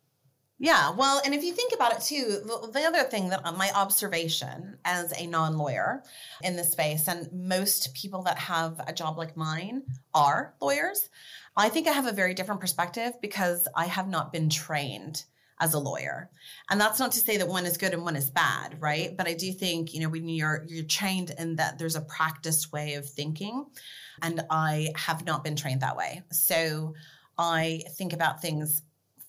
Yeah, 0.60 0.90
well, 0.90 1.22
and 1.24 1.34
if 1.34 1.44
you 1.44 1.52
think 1.52 1.72
about 1.72 1.92
it 1.92 2.00
too, 2.00 2.42
the, 2.44 2.70
the 2.72 2.84
other 2.84 3.04
thing 3.04 3.28
that 3.28 3.42
uh, 3.44 3.52
my 3.52 3.70
observation 3.74 4.76
as 4.84 5.12
a 5.16 5.26
non 5.26 5.56
lawyer 5.56 6.02
in 6.42 6.56
this 6.56 6.72
space, 6.72 7.06
and 7.06 7.32
most 7.32 7.94
people 7.94 8.22
that 8.22 8.38
have 8.38 8.80
a 8.86 8.92
job 8.92 9.18
like 9.18 9.36
mine 9.36 9.82
are 10.14 10.54
lawyers, 10.60 11.10
I 11.56 11.68
think 11.68 11.86
I 11.86 11.92
have 11.92 12.06
a 12.06 12.12
very 12.12 12.34
different 12.34 12.60
perspective 12.60 13.12
because 13.22 13.68
I 13.76 13.86
have 13.86 14.08
not 14.08 14.32
been 14.32 14.48
trained 14.48 15.24
as 15.60 15.74
a 15.74 15.78
lawyer. 15.78 16.30
And 16.70 16.80
that's 16.80 16.98
not 16.98 17.12
to 17.12 17.18
say 17.18 17.36
that 17.36 17.48
one 17.48 17.66
is 17.66 17.76
good 17.76 17.92
and 17.92 18.02
one 18.02 18.16
is 18.16 18.30
bad, 18.30 18.80
right? 18.80 19.16
But 19.16 19.28
I 19.28 19.34
do 19.34 19.52
think, 19.52 19.94
you 19.94 20.00
know, 20.00 20.08
when 20.08 20.28
you're 20.28 20.64
you're 20.68 20.84
trained 20.84 21.32
in 21.38 21.56
that 21.56 21.78
there's 21.78 21.96
a 21.96 22.00
practiced 22.00 22.72
way 22.72 22.94
of 22.94 23.08
thinking 23.08 23.66
and 24.22 24.44
I 24.50 24.92
have 24.96 25.24
not 25.24 25.44
been 25.44 25.56
trained 25.56 25.82
that 25.82 25.96
way. 25.96 26.22
So 26.32 26.94
I 27.38 27.84
think 27.96 28.12
about 28.12 28.42
things 28.42 28.82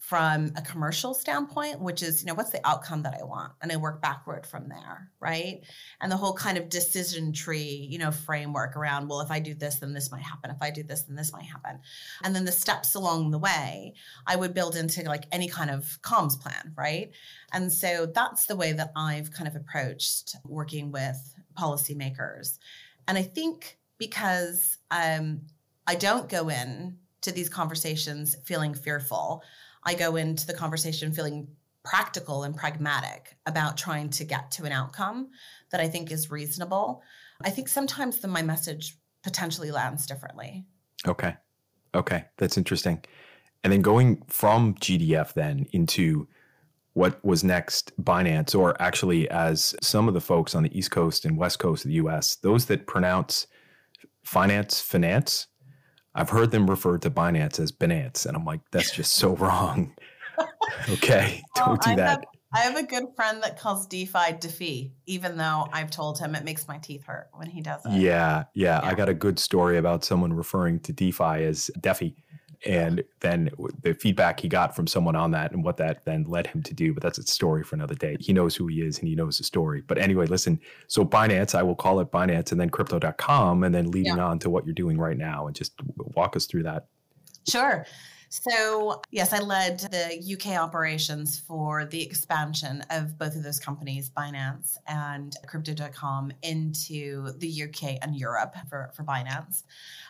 from 0.10 0.52
a 0.56 0.62
commercial 0.64 1.14
standpoint, 1.14 1.80
which 1.80 2.02
is, 2.02 2.24
you 2.24 2.26
know, 2.26 2.34
what's 2.34 2.50
the 2.50 2.68
outcome 2.68 3.04
that 3.04 3.16
I 3.22 3.24
want? 3.24 3.52
And 3.62 3.72
I 3.72 3.76
work 3.76 4.02
backward 4.02 4.44
from 4.44 4.68
there, 4.68 5.12
right? 5.20 5.62
And 6.02 6.12
the 6.12 6.18
whole 6.18 6.34
kind 6.34 6.58
of 6.58 6.68
decision 6.68 7.32
tree, 7.32 7.88
you 7.92 8.00
know, 8.00 8.10
framework 8.10 8.76
around, 8.76 9.08
well, 9.08 9.22
if 9.22 9.30
I 9.30 9.40
do 9.40 9.54
this, 9.54 9.76
then 9.76 9.94
this 9.94 10.12
might 10.12 10.24
happen. 10.24 10.50
If 10.50 10.64
I 10.64 10.72
do 10.72 10.82
this, 10.82 11.04
then 11.04 11.16
this 11.16 11.32
might 11.32 11.44
happen. 11.46 11.82
And 12.24 12.36
then 12.36 12.46
the 12.46 12.52
steps 12.52 12.96
along 12.96 13.30
the 13.30 13.38
way, 13.38 13.94
I 14.26 14.36
would 14.36 14.56
build 14.56 14.76
into 14.76 15.04
like 15.04 15.26
any 15.32 15.48
kind 15.48 15.70
of 15.70 16.00
comms 16.02 16.42
plan, 16.42 16.74
right? 16.76 17.12
And 17.54 17.72
so 17.72 18.08
that's 18.08 18.48
the 18.48 18.56
way 18.56 18.72
that 18.72 18.92
I've 18.96 19.32
kind 19.32 19.48
of 19.48 19.56
approached 19.56 20.38
working 20.44 20.92
with 20.92 21.36
policymakers. 21.56 22.58
And 23.08 23.16
I 23.16 23.22
think 23.22 23.78
because 24.00 24.80
um, 24.90 25.42
I 25.86 25.94
don't 25.94 26.28
go 26.28 26.50
in 26.50 26.98
to 27.22 27.32
these 27.32 27.50
conversations 27.50 28.36
feeling 28.46 28.74
fearful. 28.74 29.44
I 29.84 29.94
go 29.96 30.16
into 30.16 30.46
the 30.46 30.54
conversation 30.54 31.12
feeling 31.12 31.48
practical 31.84 32.44
and 32.44 32.56
pragmatic 32.56 33.36
about 33.46 33.78
trying 33.78 34.10
to 34.10 34.24
get 34.24 34.52
to 34.52 34.66
an 34.66 34.72
outcome 34.72 35.30
that 35.72 35.80
I 35.80 35.88
think 35.88 36.12
is 36.12 36.30
reasonable. 36.30 37.02
I 37.42 37.50
think 37.50 37.68
sometimes 37.68 38.20
the, 38.20 38.28
my 38.28 38.42
message 38.42 38.98
potentially 39.24 39.72
lands 39.72 40.06
differently. 40.06 40.66
Okay. 41.08 41.36
Okay. 41.96 42.26
That's 42.38 42.58
interesting. 42.58 43.04
And 43.64 43.74
then 43.74 43.82
going 43.82 44.24
from 44.28 44.76
GDF 44.76 45.34
then 45.34 45.66
into 45.72 46.28
what 46.94 47.24
was 47.24 47.44
next, 47.44 47.92
Binance, 48.02 48.58
or 48.58 48.80
actually, 48.82 49.30
as 49.30 49.76
some 49.82 50.08
of 50.08 50.14
the 50.14 50.22
folks 50.22 50.56
on 50.56 50.64
the 50.64 50.78
East 50.78 50.92
Coast 50.92 51.24
and 51.24 51.38
West 51.38 51.60
Coast 51.60 51.86
of 51.86 51.90
the 51.90 51.96
US, 51.96 52.36
those 52.38 52.66
that 52.66 52.88
pronounce 52.88 53.48
finance, 54.24 54.82
finance, 54.82 55.48
I've 56.16 56.30
heard 56.30 56.52
them 56.52 56.70
refer 56.70 56.98
to 57.00 57.10
Binance 57.10 57.60
as 57.60 57.72
Binance, 57.72 58.26
and 58.26 58.36
I'm 58.36 58.46
like, 58.46 58.62
that's 58.72 58.92
just 58.92 59.14
so 59.14 59.36
wrong. 59.36 59.94
okay, 60.90 61.42
don't 61.56 61.82
do 61.82 61.92
I 61.92 61.96
that. 61.96 62.10
Have, 62.10 62.24
I 62.54 62.60
have 62.62 62.76
a 62.78 62.84
good 62.84 63.06
friend 63.16 63.44
that 63.44 63.60
calls 63.60 63.86
DeFi 63.88 64.34
DeFi, 64.40 64.92
even 65.06 65.38
though 65.38 65.68
I've 65.72 65.92
told 65.92 66.18
him 66.20 66.34
it 66.36 66.44
makes 66.44 66.68
my 66.68 66.78
teeth 66.80 67.04
hurt 67.04 67.30
when 67.34 67.48
he 67.48 67.62
does 67.62 67.86
it. 67.86 67.92
Yeah, 67.92 68.46
yeah, 68.54 68.82
yeah. 68.82 68.82
I 68.84 68.96
got 68.96 69.10
a 69.10 69.14
good 69.14 69.38
story 69.38 69.78
about 69.78 70.04
someone 70.04 70.34
referring 70.34 70.80
to 70.82 70.94
DeFi 70.94 71.44
as 71.44 71.70
DeFi 71.80 72.16
and 72.66 73.04
then 73.22 73.50
the 73.84 73.94
feedback 73.94 74.40
he 74.40 74.48
got 74.48 74.76
from 74.76 74.86
someone 74.86 75.16
on 75.16 75.32
that 75.32 75.52
and 75.54 75.64
what 75.64 75.78
that 75.78 76.04
then 76.06 76.26
led 76.26 76.48
him 76.48 76.62
to 76.64 76.74
do. 76.74 76.94
But 76.94 77.04
that's 77.04 77.18
a 77.18 77.24
story 77.24 77.64
for 77.64 77.76
another 77.76 77.96
day. 77.96 78.18
He 78.20 78.34
knows 78.34 78.56
who 78.56 78.68
he 78.68 78.82
is 78.82 79.00
and 79.00 79.08
he 79.08 79.16
knows 79.16 79.38
the 79.38 79.44
story. 79.44 79.82
But 79.86 79.98
anyway, 79.98 80.26
listen. 80.26 80.60
So 80.88 81.06
Binance, 81.06 81.56
I 81.56 81.64
will 81.64 81.76
call 81.76 82.00
it 82.02 82.12
Binance 82.12 82.52
and 82.52 82.60
then 82.60 82.70
crypto.com 82.70 83.64
and 83.64 83.74
then 83.74 83.92
leading 83.92 84.18
yeah. 84.18 84.26
on 84.26 84.40
to 84.40 84.50
what 84.50 84.66
you're 84.66 84.74
doing 84.74 84.98
right 84.98 85.18
now 85.18 85.48
and 85.48 85.56
just 85.56 85.74
walk 86.16 86.36
us 86.36 86.46
through 86.46 86.64
that. 86.64 86.88
Sure. 87.48 87.86
So, 88.30 89.02
yes, 89.10 89.34
I 89.34 89.40
led 89.40 89.80
the 89.80 90.36
UK 90.36 90.60
operations 90.60 91.40
for 91.40 91.86
the 91.86 92.02
expansion 92.02 92.84
of 92.92 93.18
both 93.18 93.36
of 93.36 93.42
those 93.42 93.60
companies, 93.60 94.12
Binance 94.12 94.78
and 94.88 95.36
Crypto.com, 95.48 96.32
into 96.44 97.32
the 97.40 97.64
UK 97.64 97.98
and 98.04 98.16
Europe 98.16 98.56
for, 98.70 98.92
for 98.94 99.04
Binance. 99.04 99.64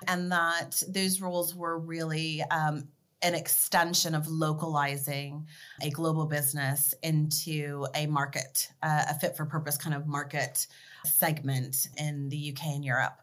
And 0.09 0.29
that 0.33 0.83
those 0.89 1.21
roles 1.21 1.55
were 1.55 1.79
really 1.79 2.43
um, 2.51 2.89
an 3.21 3.35
extension 3.35 4.13
of 4.13 4.27
localizing 4.27 5.47
a 5.81 5.89
global 5.89 6.25
business 6.25 6.93
into 7.03 7.87
a 7.95 8.05
market, 8.07 8.69
uh, 8.83 9.03
a 9.09 9.13
fit 9.13 9.37
for 9.37 9.45
purpose 9.45 9.77
kind 9.77 9.95
of 9.95 10.07
market 10.07 10.67
segment 11.05 11.87
in 11.97 12.27
the 12.27 12.53
UK 12.53 12.65
and 12.67 12.83
Europe. 12.83 13.21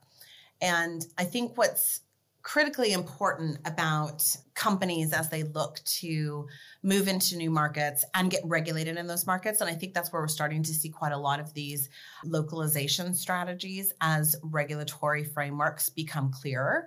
And 0.62 1.06
I 1.18 1.24
think 1.24 1.58
what's 1.58 2.00
critically 2.46 2.92
important 2.92 3.58
about 3.64 4.24
companies 4.54 5.12
as 5.12 5.28
they 5.28 5.42
look 5.42 5.80
to 5.84 6.46
move 6.84 7.08
into 7.08 7.36
new 7.36 7.50
markets 7.50 8.04
and 8.14 8.30
get 8.30 8.40
regulated 8.44 8.96
in 8.96 9.08
those 9.08 9.26
markets. 9.26 9.60
And 9.60 9.68
I 9.68 9.74
think 9.74 9.94
that's 9.94 10.12
where 10.12 10.22
we're 10.22 10.28
starting 10.28 10.62
to 10.62 10.72
see 10.72 10.88
quite 10.88 11.10
a 11.10 11.18
lot 11.18 11.40
of 11.40 11.52
these 11.54 11.88
localization 12.24 13.14
strategies 13.14 13.92
as 14.00 14.36
regulatory 14.44 15.24
frameworks 15.24 15.88
become 15.88 16.30
clearer 16.30 16.86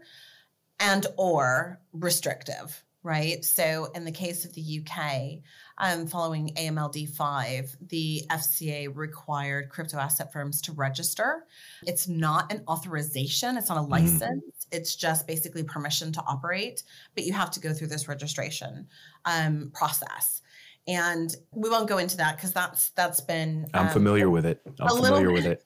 and 0.80 1.06
or 1.18 1.82
restrictive 1.92 2.82
right? 3.04 3.46
So, 3.46 3.90
in 3.96 4.04
the 4.04 4.12
case 4.12 4.44
of 4.44 4.54
the 4.54 4.82
UK, 4.82 5.40
um, 5.78 6.06
following 6.08 6.50
AMLD 6.56 7.10
5, 7.10 7.78
the 7.88 8.24
FCA 8.30 8.94
required 8.94 9.70
crypto 9.70 9.98
asset 9.98 10.34
firms 10.34 10.62
to 10.64 10.74
register. 10.74 11.46
It's 11.88 12.08
not 12.08 12.52
an 12.52 12.64
authorization, 12.68 13.58
it's 13.58 13.70
not 13.70 13.78
a 13.78 13.82
mm-hmm. 13.82 13.92
license. 13.92 14.44
Mm. 14.44 14.59
It's 14.72 14.96
just 14.96 15.28
basically 15.28 15.64
permission 15.64 16.12
to 16.14 16.24
operate, 16.28 16.84
but 17.16 17.26
you 17.26 17.34
have 17.34 17.52
to 17.52 17.60
go 17.60 17.74
through 17.74 17.88
this 17.88 18.08
registration 18.08 18.88
um, 19.26 19.72
process. 19.74 20.42
And 20.88 21.36
we 21.54 21.70
won't 21.70 21.88
go 21.88 21.98
into 21.98 22.18
that 22.18 22.36
because 22.38 22.52
that's 22.52 22.90
that's 22.92 23.20
been 23.20 23.68
i'm 23.74 23.88
um, 23.88 23.94
familiar 23.94 24.30
with 24.30 24.46
it. 24.46 24.62
I'm 24.80 24.90
familiar 24.90 25.32
with 25.32 25.46
it 25.46 25.64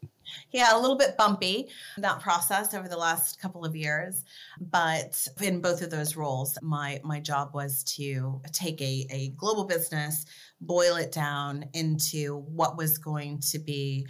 yeah, 0.51 0.75
a 0.75 0.80
little 0.80 0.98
bit 0.98 1.18
bumpy 1.18 1.70
that 1.98 2.20
process 2.20 2.74
over 2.74 2.88
the 2.88 2.98
last 2.98 3.39
couple 3.39 3.65
of 3.65 3.75
years, 3.75 4.24
but 4.60 5.27
in 5.42 5.62
both 5.62 5.82
of 5.82 5.89
those 5.89 6.15
roles, 6.15 6.58
my 6.62 7.00
my 7.03 7.20
job 7.20 7.53
was 7.53 7.84
to 7.96 8.42
take 8.51 8.82
a, 8.82 9.08
a 9.10 9.30
global 9.30 9.65
business, 9.65 10.25
boil 10.62 10.96
it 10.96 11.12
down 11.12 11.65
into 11.74 12.38
what 12.38 12.77
was 12.77 12.98
going 12.98 13.39
to 13.39 13.60
be 13.60 14.06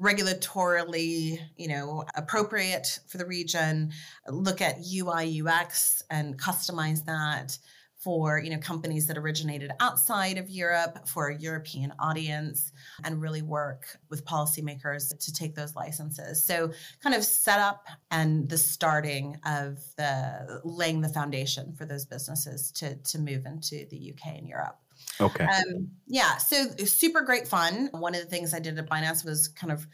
regulatorily, 0.00 1.38
you 1.56 1.68
know, 1.68 2.04
appropriate 2.14 2.98
for 3.06 3.18
the 3.18 3.26
region, 3.26 3.90
look 4.28 4.60
at 4.60 4.78
UI 4.94 5.42
UX 5.42 6.02
and 6.10 6.38
customize 6.38 7.04
that 7.04 7.58
for 8.06 8.38
you 8.38 8.50
know 8.50 8.58
companies 8.58 9.08
that 9.08 9.18
originated 9.18 9.72
outside 9.80 10.38
of 10.38 10.48
Europe 10.48 11.08
for 11.08 11.26
a 11.26 11.36
European 11.36 11.92
audience 11.98 12.70
and 13.02 13.20
really 13.20 13.42
work 13.42 13.98
with 14.10 14.24
policymakers 14.24 15.08
to 15.18 15.32
take 15.32 15.56
those 15.56 15.74
licenses. 15.74 16.44
So 16.44 16.70
kind 17.02 17.16
of 17.16 17.24
set 17.24 17.58
up 17.58 17.88
and 18.12 18.48
the 18.48 18.58
starting 18.58 19.40
of 19.44 19.80
the 19.96 20.60
laying 20.62 21.00
the 21.00 21.08
foundation 21.08 21.74
for 21.76 21.84
those 21.84 22.06
businesses 22.06 22.70
to 22.76 22.94
to 22.94 23.18
move 23.18 23.44
into 23.44 23.86
the 23.90 24.14
UK 24.14 24.36
and 24.36 24.46
Europe. 24.46 24.78
Okay. 25.20 25.44
Um, 25.44 25.88
yeah. 26.06 26.36
So 26.36 26.68
super 26.84 27.22
great 27.22 27.48
fun. 27.48 27.88
One 27.90 28.14
of 28.14 28.20
the 28.20 28.28
things 28.28 28.54
I 28.54 28.60
did 28.60 28.78
at 28.78 28.88
Binance 28.88 29.24
was 29.24 29.48
kind 29.48 29.72
of 29.72 29.84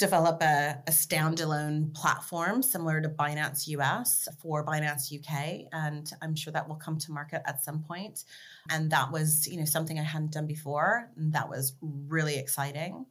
develop 0.00 0.42
a, 0.42 0.82
a, 0.86 0.90
standalone 0.90 1.92
platform 1.94 2.62
similar 2.62 3.02
to 3.02 3.08
Binance 3.08 3.68
US 3.68 4.26
for 4.40 4.64
Binance 4.64 5.12
UK. 5.14 5.66
And 5.72 6.10
I'm 6.22 6.34
sure 6.34 6.52
that 6.54 6.66
will 6.66 6.76
come 6.76 6.96
to 6.98 7.12
market 7.12 7.42
at 7.46 7.62
some 7.62 7.82
point. 7.82 8.24
And 8.70 8.90
that 8.90 9.12
was, 9.12 9.46
you 9.46 9.58
know, 9.58 9.66
something 9.66 10.00
I 10.00 10.02
hadn't 10.02 10.32
done 10.32 10.46
before. 10.46 11.10
And 11.16 11.34
that 11.34 11.50
was 11.50 11.74
really 11.82 12.38
exciting. 12.38 13.04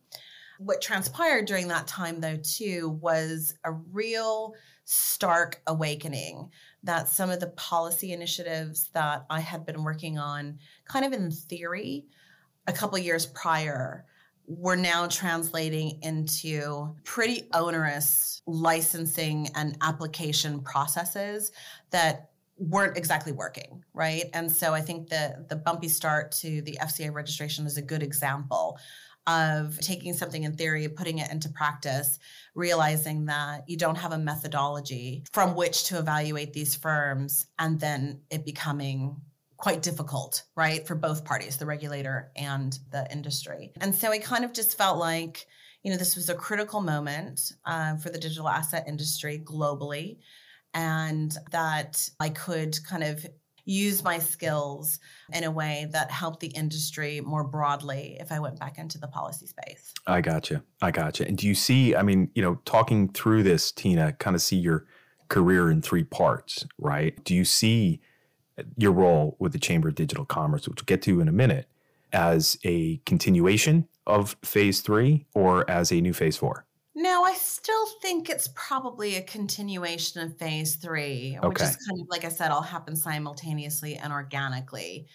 What 0.57 0.81
transpired 0.81 1.45
during 1.45 1.67
that 1.67 1.87
time, 1.87 2.19
though, 2.19 2.39
too, 2.41 2.97
was 3.01 3.53
a 3.63 3.71
real 3.71 4.55
stark 4.83 5.61
awakening 5.67 6.49
that 6.83 7.07
some 7.07 7.29
of 7.29 7.39
the 7.39 7.47
policy 7.51 8.11
initiatives 8.13 8.89
that 8.93 9.25
I 9.29 9.41
had 9.41 9.63
been 9.63 9.83
working 9.83 10.17
on, 10.17 10.57
kind 10.85 11.05
of 11.05 11.13
in 11.13 11.29
theory, 11.29 12.07
a 12.67 12.73
couple 12.73 12.97
years 12.97 13.27
prior, 13.27 14.05
we're 14.49 14.75
now 14.75 15.05
translating 15.05 15.99
into 16.01 16.95
pretty 17.03 17.47
onerous 17.53 18.41
licensing 18.47 19.47
and 19.55 19.77
application 19.81 20.59
processes 20.61 21.51
that 21.91 22.31
weren't 22.57 22.97
exactly 22.97 23.31
working, 23.31 23.83
right? 23.93 24.25
And 24.33 24.51
so 24.51 24.73
I 24.73 24.81
think 24.81 25.09
the 25.09 25.45
the 25.47 25.55
bumpy 25.55 25.87
start 25.87 26.31
to 26.33 26.61
the 26.63 26.79
FCA 26.81 27.13
registration 27.13 27.67
is 27.67 27.77
a 27.77 27.81
good 27.81 28.01
example 28.01 28.79
of 29.27 29.79
taking 29.79 30.13
something 30.13 30.43
in 30.43 30.55
theory, 30.55 30.87
putting 30.87 31.19
it 31.19 31.31
into 31.31 31.49
practice, 31.49 32.17
realizing 32.55 33.25
that 33.25 33.63
you 33.67 33.77
don't 33.77 33.97
have 33.97 34.13
a 34.13 34.17
methodology 34.17 35.23
from 35.31 35.55
which 35.55 35.83
to 35.85 35.99
evaluate 35.99 36.53
these 36.53 36.75
firms, 36.75 37.45
and 37.59 37.79
then 37.79 38.21
it 38.31 38.43
becoming 38.43 39.15
quite 39.59 39.81
difficult, 39.81 40.43
right, 40.55 40.87
for 40.87 40.95
both 40.95 41.25
parties, 41.25 41.57
the 41.57 41.65
regulator 41.65 42.31
and 42.37 42.79
the 42.91 43.05
industry. 43.11 43.73
And 43.81 43.93
so 43.93 44.09
I 44.09 44.19
kind 44.19 44.45
of 44.45 44.53
just 44.53 44.77
felt 44.77 44.97
like, 44.97 45.45
you 45.83 45.91
know, 45.91 45.97
this 45.97 46.15
was 46.15 46.29
a 46.29 46.33
critical 46.35 46.79
moment 46.79 47.51
uh, 47.65 47.97
for 47.97 48.09
the 48.09 48.17
digital 48.17 48.47
asset 48.47 48.85
industry 48.87 49.41
globally, 49.43 50.19
and 50.73 51.35
that 51.51 52.09
I 52.19 52.29
could 52.29 52.77
kind 52.85 53.03
of 53.03 53.25
use 53.65 54.01
my 54.03 54.17
skills 54.17 54.97
in 55.33 55.43
a 55.43 55.51
way 55.51 55.87
that 55.91 56.09
helped 56.09 56.39
the 56.39 56.47
industry 56.47 57.21
more 57.21 57.43
broadly 57.43 58.17
if 58.19 58.31
I 58.31 58.39
went 58.39 58.59
back 58.59 58.77
into 58.77 58.97
the 58.97 59.07
policy 59.07 59.45
space. 59.45 59.93
I 60.07 60.21
gotcha. 60.21 60.63
I 60.81 60.91
gotcha. 60.91 61.27
And 61.27 61.37
do 61.37 61.47
you 61.47 61.53
see, 61.53 61.95
I 61.95 62.01
mean, 62.01 62.31
you 62.33 62.41
know, 62.41 62.55
talking 62.65 63.09
through 63.09 63.43
this, 63.43 63.71
Tina, 63.71 64.13
kind 64.13 64.35
of 64.35 64.41
see 64.41 64.55
your 64.55 64.85
career 65.27 65.69
in 65.69 65.81
three 65.81 66.03
parts, 66.03 66.65
right? 66.79 67.21
Do 67.23 67.35
you 67.35 67.45
see 67.45 68.01
your 68.77 68.91
role 68.91 69.35
with 69.39 69.51
the 69.51 69.59
Chamber 69.59 69.89
of 69.89 69.95
Digital 69.95 70.25
Commerce, 70.25 70.67
which 70.67 70.81
we'll 70.81 70.85
get 70.85 71.01
to 71.03 71.21
in 71.21 71.27
a 71.27 71.33
minute, 71.33 71.67
as 72.13 72.57
a 72.63 72.97
continuation 73.05 73.87
of 74.07 74.35
phase 74.43 74.81
three 74.81 75.25
or 75.33 75.69
as 75.69 75.91
a 75.91 76.01
new 76.01 76.13
phase 76.13 76.37
four? 76.37 76.65
No, 76.95 77.23
I 77.23 77.33
still 77.35 77.85
think 78.01 78.29
it's 78.29 78.49
probably 78.55 79.15
a 79.15 79.21
continuation 79.21 80.21
of 80.21 80.37
phase 80.37 80.75
three, 80.75 81.37
okay. 81.37 81.47
which 81.47 81.61
is 81.61 81.77
kind 81.87 82.01
of, 82.01 82.07
like 82.09 82.25
I 82.25 82.29
said, 82.29 82.51
all 82.51 82.61
happen 82.61 82.95
simultaneously 82.95 83.95
and 83.95 84.11
organically. 84.11 85.07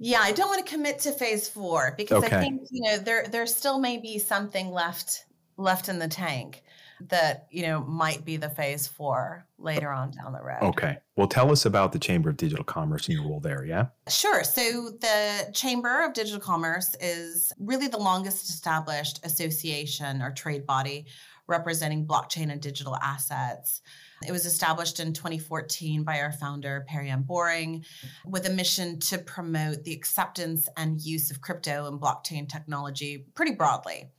Yeah, 0.00 0.20
I 0.20 0.32
don't 0.32 0.48
want 0.48 0.66
to 0.66 0.72
commit 0.72 0.98
to 1.00 1.12
phase 1.12 1.48
four 1.48 1.94
because 1.96 2.24
okay. 2.24 2.36
I 2.36 2.40
think, 2.40 2.62
you 2.70 2.82
know, 2.82 2.98
there 2.98 3.26
there 3.28 3.46
still 3.46 3.78
may 3.78 3.98
be 3.98 4.18
something 4.18 4.70
left 4.70 5.26
left 5.56 5.88
in 5.88 5.98
the 5.98 6.08
tank 6.08 6.62
that 7.08 7.46
you 7.50 7.62
know 7.62 7.80
might 7.80 8.24
be 8.24 8.36
the 8.36 8.50
phase 8.50 8.86
four 8.86 9.46
later 9.58 9.90
on 9.90 10.10
down 10.10 10.32
the 10.32 10.42
road. 10.42 10.62
Okay. 10.62 10.98
Well, 11.16 11.28
tell 11.28 11.50
us 11.50 11.66
about 11.66 11.92
the 11.92 11.98
Chamber 11.98 12.30
of 12.30 12.36
Digital 12.36 12.64
Commerce 12.64 13.08
and 13.08 13.16
your 13.16 13.28
role 13.28 13.40
there. 13.40 13.64
Yeah. 13.64 13.86
Sure. 14.08 14.44
So 14.44 14.90
the 15.00 15.50
Chamber 15.52 16.04
of 16.04 16.12
Digital 16.12 16.40
Commerce 16.40 16.94
is 17.00 17.52
really 17.58 17.88
the 17.88 17.98
longest 17.98 18.48
established 18.48 19.24
association 19.24 20.22
or 20.22 20.30
trade 20.30 20.66
body 20.66 21.06
representing 21.48 22.06
blockchain 22.06 22.52
and 22.52 22.60
digital 22.60 22.94
assets. 22.96 23.80
It 24.26 24.32
was 24.32 24.44
established 24.44 25.00
in 25.00 25.12
2014 25.12 26.02
by 26.02 26.20
our 26.20 26.32
founder, 26.32 26.84
Perianne 26.90 27.26
Boring, 27.26 27.84
with 28.26 28.46
a 28.46 28.50
mission 28.50 28.98
to 29.00 29.18
promote 29.18 29.84
the 29.84 29.92
acceptance 29.92 30.68
and 30.76 31.00
use 31.00 31.30
of 31.30 31.40
crypto 31.40 31.86
and 31.86 32.00
blockchain 32.00 32.48
technology 32.48 33.26
pretty 33.34 33.52
broadly. 33.52 34.10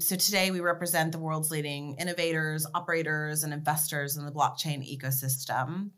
So 0.00 0.14
today 0.14 0.52
we 0.52 0.60
represent 0.60 1.10
the 1.10 1.18
world's 1.18 1.50
leading 1.50 1.96
innovators, 1.98 2.66
operators, 2.72 3.42
and 3.42 3.52
investors 3.52 4.16
in 4.16 4.24
the 4.24 4.30
blockchain 4.30 4.86
ecosystem. 4.86 5.90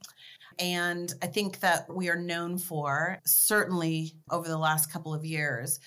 And 0.59 1.13
I 1.23 1.27
think 1.27 1.61
that 1.61 1.95
we 1.95 2.09
are 2.09 2.17
known 2.17 2.57
for, 2.57 3.19
certainly 3.27 4.13
over 4.31 4.49
the 4.49 4.57
last 4.57 4.91
couple 4.91 5.13
of 5.13 5.25
years, 5.25 5.81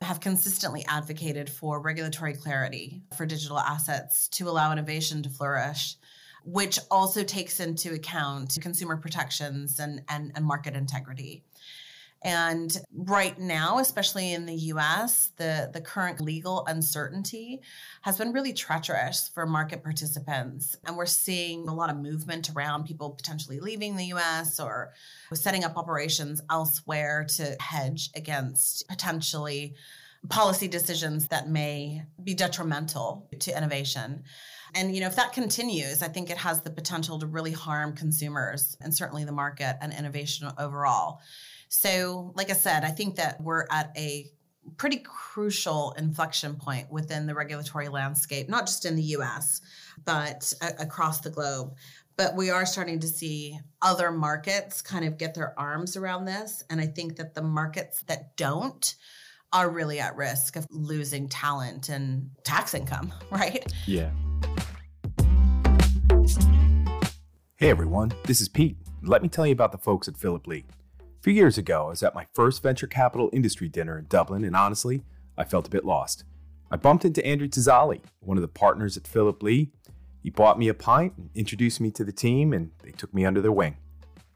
have 0.00 0.20
consistently 0.20 0.84
advocated 0.88 1.50
for 1.50 1.80
regulatory 1.80 2.34
clarity 2.34 3.02
for 3.16 3.26
digital 3.26 3.58
assets 3.58 4.28
to 4.28 4.48
allow 4.48 4.70
innovation 4.70 5.22
to 5.24 5.28
flourish, 5.28 5.96
which 6.44 6.78
also 6.90 7.24
takes 7.24 7.58
into 7.58 7.94
account 7.94 8.58
consumer 8.60 8.96
protections 8.96 9.80
and, 9.80 10.02
and, 10.08 10.30
and 10.36 10.44
market 10.44 10.76
integrity. 10.76 11.42
And 12.26 12.76
right 12.92 13.38
now, 13.38 13.78
especially 13.78 14.32
in 14.32 14.46
the 14.46 14.54
US, 14.54 15.30
the, 15.36 15.70
the 15.72 15.80
current 15.80 16.20
legal 16.20 16.66
uncertainty 16.66 17.62
has 18.02 18.18
been 18.18 18.32
really 18.32 18.52
treacherous 18.52 19.30
for 19.32 19.46
market 19.46 19.84
participants. 19.84 20.76
And 20.84 20.96
we're 20.96 21.06
seeing 21.06 21.68
a 21.68 21.74
lot 21.74 21.88
of 21.88 21.98
movement 21.98 22.50
around 22.50 22.84
people 22.84 23.10
potentially 23.10 23.60
leaving 23.60 23.94
the 23.94 24.06
US 24.06 24.58
or 24.58 24.92
setting 25.34 25.62
up 25.62 25.76
operations 25.76 26.42
elsewhere 26.50 27.24
to 27.36 27.56
hedge 27.60 28.10
against 28.16 28.88
potentially 28.88 29.76
policy 30.28 30.66
decisions 30.66 31.28
that 31.28 31.48
may 31.48 32.02
be 32.24 32.34
detrimental 32.34 33.28
to 33.38 33.56
innovation. 33.56 34.24
And 34.74 34.92
you 34.96 35.00
know, 35.00 35.06
if 35.06 35.14
that 35.14 35.32
continues, 35.32 36.02
I 36.02 36.08
think 36.08 36.30
it 36.30 36.38
has 36.38 36.62
the 36.62 36.70
potential 36.70 37.20
to 37.20 37.26
really 37.26 37.52
harm 37.52 37.94
consumers 37.94 38.76
and 38.80 38.92
certainly 38.92 39.24
the 39.24 39.30
market 39.30 39.76
and 39.80 39.92
innovation 39.92 40.50
overall. 40.58 41.20
So, 41.68 42.32
like 42.34 42.50
I 42.50 42.54
said, 42.54 42.84
I 42.84 42.90
think 42.90 43.16
that 43.16 43.40
we're 43.40 43.66
at 43.70 43.92
a 43.96 44.30
pretty 44.76 44.98
crucial 44.98 45.92
inflection 45.96 46.56
point 46.56 46.90
within 46.90 47.26
the 47.26 47.34
regulatory 47.34 47.88
landscape, 47.88 48.48
not 48.48 48.66
just 48.66 48.84
in 48.84 48.96
the 48.96 49.02
US, 49.02 49.60
but 50.04 50.52
a- 50.60 50.82
across 50.82 51.20
the 51.20 51.30
globe. 51.30 51.74
But 52.16 52.34
we 52.34 52.50
are 52.50 52.64
starting 52.64 52.98
to 53.00 53.06
see 53.06 53.58
other 53.82 54.10
markets 54.10 54.80
kind 54.82 55.04
of 55.04 55.18
get 55.18 55.34
their 55.34 55.58
arms 55.58 55.96
around 55.96 56.24
this. 56.24 56.64
And 56.70 56.80
I 56.80 56.86
think 56.86 57.16
that 57.16 57.34
the 57.34 57.42
markets 57.42 58.02
that 58.06 58.36
don't 58.36 58.94
are 59.52 59.70
really 59.70 60.00
at 60.00 60.16
risk 60.16 60.56
of 60.56 60.66
losing 60.70 61.28
talent 61.28 61.88
and 61.88 62.30
tax 62.42 62.74
income, 62.74 63.12
right? 63.30 63.64
Yeah. 63.86 64.10
Hey 67.58 67.70
everyone, 67.70 68.12
this 68.24 68.40
is 68.40 68.48
Pete. 68.48 68.76
let 69.02 69.22
me 69.22 69.28
tell 69.28 69.46
you 69.46 69.52
about 69.52 69.72
the 69.72 69.78
folks 69.78 70.08
at 70.08 70.16
Philip 70.16 70.46
Lee. 70.46 70.64
Few 71.26 71.34
years 71.34 71.58
ago, 71.58 71.86
I 71.86 71.88
was 71.88 72.04
at 72.04 72.14
my 72.14 72.28
first 72.34 72.62
venture 72.62 72.86
capital 72.86 73.30
industry 73.32 73.68
dinner 73.68 73.98
in 73.98 74.06
Dublin, 74.06 74.44
and 74.44 74.54
honestly, 74.54 75.02
I 75.36 75.42
felt 75.42 75.66
a 75.66 75.70
bit 75.70 75.84
lost. 75.84 76.22
I 76.70 76.76
bumped 76.76 77.04
into 77.04 77.26
Andrew 77.26 77.48
Tazali, 77.48 78.00
one 78.20 78.38
of 78.38 78.42
the 78.42 78.46
partners 78.46 78.96
at 78.96 79.08
Philip 79.08 79.42
Lee. 79.42 79.72
He 80.22 80.30
bought 80.30 80.56
me 80.56 80.68
a 80.68 80.72
pint, 80.72 81.14
introduced 81.34 81.80
me 81.80 81.90
to 81.90 82.04
the 82.04 82.12
team, 82.12 82.52
and 82.52 82.70
they 82.84 82.92
took 82.92 83.12
me 83.12 83.26
under 83.26 83.40
their 83.40 83.50
wing. 83.50 83.76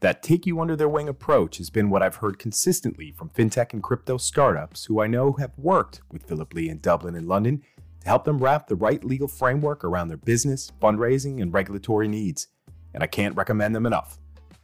That 0.01 0.21
take 0.21 0.45
you 0.45 0.59
under 0.59 0.75
their 0.75 0.89
wing 0.89 1.07
approach 1.07 1.59
has 1.59 1.69
been 1.69 1.89
what 1.89 2.03
I've 2.03 2.17
heard 2.17 2.37
consistently 2.37 3.13
from 3.13 3.29
fintech 3.29 3.71
and 3.71 3.81
crypto 3.81 4.17
startups 4.17 4.83
who 4.83 5.01
I 5.01 5.07
know 5.07 5.31
have 5.39 5.57
worked 5.57 6.01
with 6.11 6.27
Philip 6.27 6.53
Lee 6.53 6.67
in 6.67 6.79
Dublin 6.79 7.15
and 7.15 7.25
London 7.25 7.61
to 8.01 8.07
help 8.09 8.25
them 8.25 8.39
wrap 8.39 8.67
the 8.67 8.75
right 8.75 9.01
legal 9.01 9.29
framework 9.29 9.85
around 9.85 10.09
their 10.09 10.17
business, 10.17 10.73
fundraising, 10.81 11.41
and 11.41 11.53
regulatory 11.53 12.09
needs. 12.09 12.47
And 12.93 13.01
I 13.01 13.07
can't 13.07 13.37
recommend 13.37 13.73
them 13.73 13.85
enough. 13.85 14.19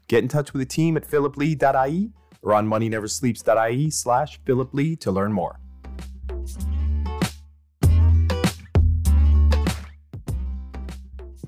Get 0.08 0.24
in 0.24 0.30
touch 0.30 0.54
with 0.54 0.62
the 0.62 0.66
team 0.66 0.96
at 0.96 1.06
philiplee.ie 1.06 2.12
or 2.42 2.54
on 2.54 2.68
moneyneversleeps.ie 2.68 3.90
slash 3.90 4.40
philiplee 4.44 4.98
to 5.02 5.12
learn 5.12 5.34
more. 5.34 5.60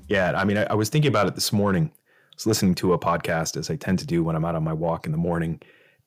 Yeah, 0.08 0.32
I 0.36 0.44
mean, 0.44 0.58
I, 0.58 0.64
I 0.64 0.74
was 0.74 0.88
thinking 0.88 1.08
about 1.08 1.26
it 1.26 1.36
this 1.36 1.52
morning 1.52 1.92
I 1.94 2.34
was 2.36 2.46
listening 2.46 2.74
to 2.76 2.92
a 2.92 2.98
podcast 2.98 3.56
as 3.56 3.70
I 3.70 3.76
tend 3.76 3.98
to 4.00 4.06
do 4.06 4.24
when 4.24 4.34
I'm 4.34 4.44
out 4.44 4.54
on 4.54 4.64
my 4.64 4.72
walk 4.72 5.06
in 5.06 5.12
the 5.12 5.18
morning. 5.18 5.60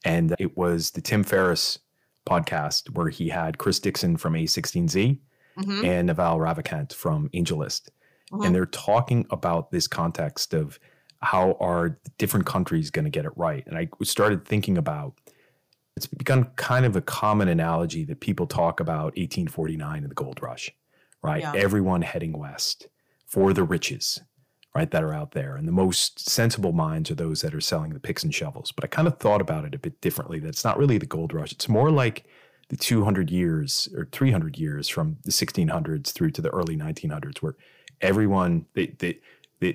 And 0.04 0.36
it 0.40 0.58
was 0.58 0.92
the 0.92 1.02
Tim 1.02 1.24
Ferriss 1.24 1.80
podcast 2.28 2.90
where 2.96 3.10
he 3.10 3.30
had 3.30 3.58
Chris 3.58 3.80
Dixon 3.80 4.18
from 4.18 4.34
A16Z 4.34 5.20
mm-hmm. 5.58 5.86
and 5.86 6.08
Naval 6.08 6.40
Ravikant 6.40 6.94
from 6.94 7.30
AngelList. 7.30 7.90
Mm-hmm. 8.32 8.44
And 8.44 8.56
they're 8.56 8.66
talking 8.66 9.26
about 9.30 9.72
this 9.72 9.88
context 9.88 10.54
of 10.54 10.80
how 11.24 11.58
are 11.60 11.98
different 12.18 12.46
countries 12.46 12.92
going 12.92 13.06
to 13.06 13.12
get 13.12 13.26
it 13.26 13.32
right. 13.36 13.66
And 13.68 13.78
I 13.78 13.90
started 14.04 14.46
thinking 14.46 14.78
about 14.78 15.14
it's 15.96 16.08
become 16.08 16.46
kind 16.56 16.86
of 16.86 16.96
a 16.96 17.02
common 17.02 17.48
analogy 17.48 18.04
that 18.06 18.20
people 18.20 18.48
talk 18.48 18.80
about 18.80 19.16
1849 19.16 20.02
and 20.02 20.10
the 20.10 20.16
gold 20.16 20.42
rush, 20.42 20.72
right? 21.22 21.42
Yeah. 21.42 21.54
Everyone 21.56 22.02
heading 22.02 22.38
west 22.38 22.88
for 23.28 23.54
the 23.54 23.64
riches 23.64 24.22
right, 24.76 24.90
that 24.92 25.04
are 25.04 25.14
out 25.14 25.32
there. 25.32 25.56
And 25.56 25.68
the 25.68 25.72
most 25.72 26.28
sensible 26.28 26.72
minds 26.72 27.12
are 27.12 27.16
those 27.16 27.42
that 27.42 27.54
are 27.54 27.62
selling 27.62 27.94
the 27.94 28.00
picks 28.00 28.24
and 28.24 28.34
shovels. 28.34 28.72
But 28.72 28.84
I 28.84 28.88
kind 28.88 29.08
of 29.08 29.20
thought 29.20 29.42
about 29.42 29.66
it 29.66 29.76
a 29.76 29.80
bit 29.80 30.02
differently. 30.02 30.40
That 30.40 30.50
it's 30.50 30.66
not 30.66 30.80
really 30.80 30.98
the 30.98 31.06
gold 31.06 31.34
rush. 31.34 31.52
It's 31.52 31.70
more 31.70 31.92
like 31.92 32.26
the 32.70 32.78
200 32.78 33.30
years 33.30 33.88
or 33.96 34.08
300 34.12 34.58
years 34.58 34.90
from 34.90 35.18
the 35.24 35.32
1600s 35.32 36.12
through 36.12 36.32
to 36.32 36.42
the 36.42 36.50
early 36.50 36.76
1900s, 36.76 37.38
where 37.40 37.56
everyone, 38.02 38.66
they, 38.74 38.88
they, 38.98 39.20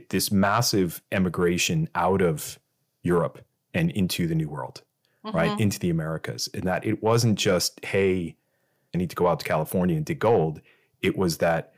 this 0.09 0.31
massive 0.31 1.03
emigration 1.12 1.88
out 1.94 2.22
of 2.22 2.59
Europe 3.03 3.44
and 3.74 3.90
into 3.90 4.27
the 4.27 4.35
New 4.35 4.48
World, 4.48 4.83
mm-hmm. 5.24 5.37
right, 5.37 5.61
into 5.61 5.79
the 5.79 5.90
Americas. 5.90 6.48
And 6.55 6.64
that 6.64 6.85
it 6.85 7.03
wasn't 7.03 7.38
just, 7.38 7.85
hey, 7.85 8.37
I 8.94 8.98
need 8.98 9.11
to 9.11 9.16
go 9.16 9.27
out 9.27 9.40
to 9.40 9.46
California 9.46 9.96
and 9.96 10.05
dig 10.05 10.18
gold. 10.18 10.61
It 11.03 11.16
was 11.16 11.38
that 11.38 11.72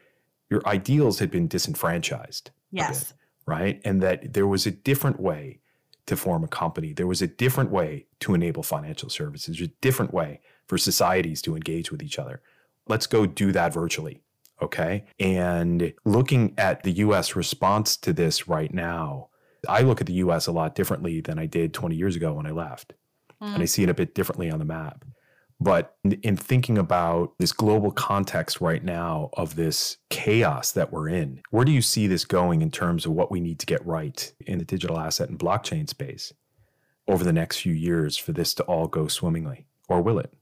your 0.49 0.67
ideals 0.67 1.19
had 1.19 1.31
been 1.31 1.49
disenfranchised 1.49 2.51
Yes. 2.71 3.05
Bit, 3.05 3.19
right. 3.47 3.81
And 3.85 4.03
that 4.03 4.33
there 4.33 4.47
was 4.47 4.67
a 4.67 4.71
different 4.71 5.21
way 5.21 5.61
to 6.07 6.17
form 6.17 6.45
a 6.45 6.49
company. 6.49 6.93
There 6.93 7.07
was 7.07 7.23
a 7.23 7.27
different 7.27 7.71
way 7.71 8.07
to 8.21 8.35
enable 8.35 8.63
financial 8.63 9.09
services, 9.09 9.61
a 9.61 9.69
different 9.81 10.13
way 10.13 10.41
for 10.67 10.79
societies 10.79 11.43
to 11.43 11.55
engage 11.55 11.91
with 11.91 12.03
each 12.03 12.19
other. 12.19 12.43
Let's 12.89 13.07
go 13.07 13.27
do 13.27 13.53
that 13.53 13.73
virtually. 13.73 14.23
Okay. 14.63 15.05
And 15.19 15.93
looking 16.05 16.55
at 16.59 16.83
the 16.83 16.93
US 16.93 17.35
response 17.35 17.97
to 17.99 18.13
this 18.13 18.47
right 18.49 18.73
now, 18.73 19.29
I 19.69 19.83
look 19.83 20.01
at 20.01 20.07
the 20.07 20.15
US 20.15 20.47
a 20.47 20.53
lot 20.53 20.75
differently 20.75 21.21
than 21.21 21.39
I 21.39 21.47
did 21.47 21.75
20 21.75 21.97
years 21.97 22.17
ago 22.17 22.35
when 22.35 22.47
I 22.47 22.51
left. 22.51 22.95
Mm. 23.43 23.55
And 23.55 23.63
I 23.63 23.67
see 23.67 23.83
it 23.83 23.89
a 23.89 23.95
bit 23.95 24.15
differently 24.15 24.51
on 24.51 24.59
the 24.59 24.65
map. 24.65 25.05
But 25.63 25.95
in 26.05 26.37
thinking 26.37 26.79
about 26.79 27.35
this 27.39 27.53
global 27.53 27.91
context 27.91 28.63
right 28.63 28.83
now 28.83 29.29
of 29.35 29.57
this 29.57 29.99
chaos 30.09 30.73
that 30.73 30.91
we're 30.91 31.09
in, 31.09 31.43
where 31.51 31.67
do 31.67 31.73
you 31.73 31.83
see 31.83 32.07
this 32.07 32.25
going 32.25 32.63
in 32.63 32.71
terms 32.71 33.05
of 33.05 33.13
what 33.13 33.31
we 33.31 33.41
need 33.41 33.59
to 33.59 33.67
get 33.67 33.85
right 33.85 34.33
in 34.47 34.59
the 34.59 34.65
digital 34.65 34.99
asset 34.99 35.29
and 35.29 35.39
blockchain 35.39 35.87
space 35.87 36.33
over 37.07 37.25
the 37.25 37.33
next 37.33 37.59
few 37.59 37.75
years 37.75 38.17
for 38.17 38.33
this 38.33 38.55
to 38.55 38.63
all 38.63 38.89
go 38.89 39.07
swimmingly? 39.07 39.67
Or 39.87 40.01
will 40.01 40.19
it? 40.19 40.33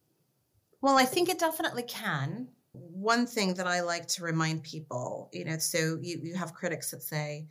Well, 0.80 0.96
I 0.96 1.04
think 1.04 1.28
it 1.28 1.40
definitely 1.40 1.82
can. 1.82 2.48
One 2.78 3.26
thing 3.26 3.54
that 3.54 3.66
I 3.66 3.80
like 3.80 4.06
to 4.08 4.22
remind 4.22 4.62
people, 4.62 5.30
you 5.32 5.44
know, 5.44 5.58
so 5.58 5.98
you, 6.00 6.20
you 6.22 6.34
have 6.34 6.54
critics 6.54 6.90
that 6.90 7.02
say, 7.02 7.46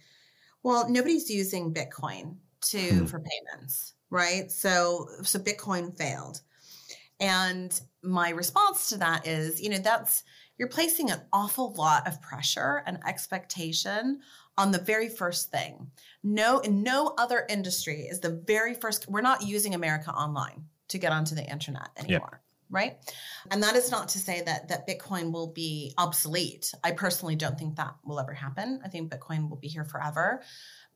well, 0.64 0.90
nobody's 0.90 1.30
using 1.30 1.74
Bitcoin 1.74 2.36
to 2.62 2.80
hmm. 2.80 3.06
for 3.06 3.20
payments, 3.20 3.94
right? 4.10 4.52
So 4.52 5.08
so 5.24 5.40
Bitcoin 5.40 5.96
failed 5.98 6.42
and 7.20 7.80
my 8.04 8.30
response 8.30 8.90
to 8.90 8.98
that 8.98 9.28
is, 9.28 9.62
you 9.62 9.70
know, 9.70 9.80
that's 9.80 10.24
you're 10.58 10.68
placing 10.68 11.12
an 11.12 11.22
awful 11.34 11.74
lot 11.74 12.08
of 12.08 12.22
pressure 12.22 12.84
and 12.86 13.00
expectation 13.06 14.22
on 14.58 14.72
the 14.72 14.80
very 14.80 15.08
first 15.10 15.52
thing. 15.52 15.92
No, 16.24 16.60
in 16.60 16.82
no 16.82 17.14
other 17.18 17.46
industry 17.48 18.02
is 18.02 18.20
the 18.20 18.42
very 18.48 18.74
first, 18.74 19.08
we're 19.08 19.22
not 19.22 19.44
using 19.46 19.76
America 19.76 20.12
Online 20.12 20.66
to 20.88 20.98
get 20.98 21.12
onto 21.12 21.36
the 21.36 21.44
internet 21.44 21.90
anymore. 21.98 22.42
Right. 22.70 22.98
And 23.50 23.64
that 23.64 23.76
is 23.76 23.92
not 23.92 24.10
to 24.10 24.20
say 24.20 24.42
that 24.42 24.68
that 24.68 24.88
Bitcoin 24.88 25.32
will 25.32 25.48
be 25.54 25.94
obsolete. 25.98 26.74
I 26.84 26.92
personally 26.92 27.36
don't 27.36 27.58
think 27.58 27.76
that 27.78 27.96
will 28.04 28.20
ever 28.20 28.34
happen. 28.34 28.82
I 28.84 28.90
think 28.90 29.12
Bitcoin 29.12 29.50
will 29.50 29.58
be 29.58 29.70
here 29.70 29.86
forever. 29.86 30.42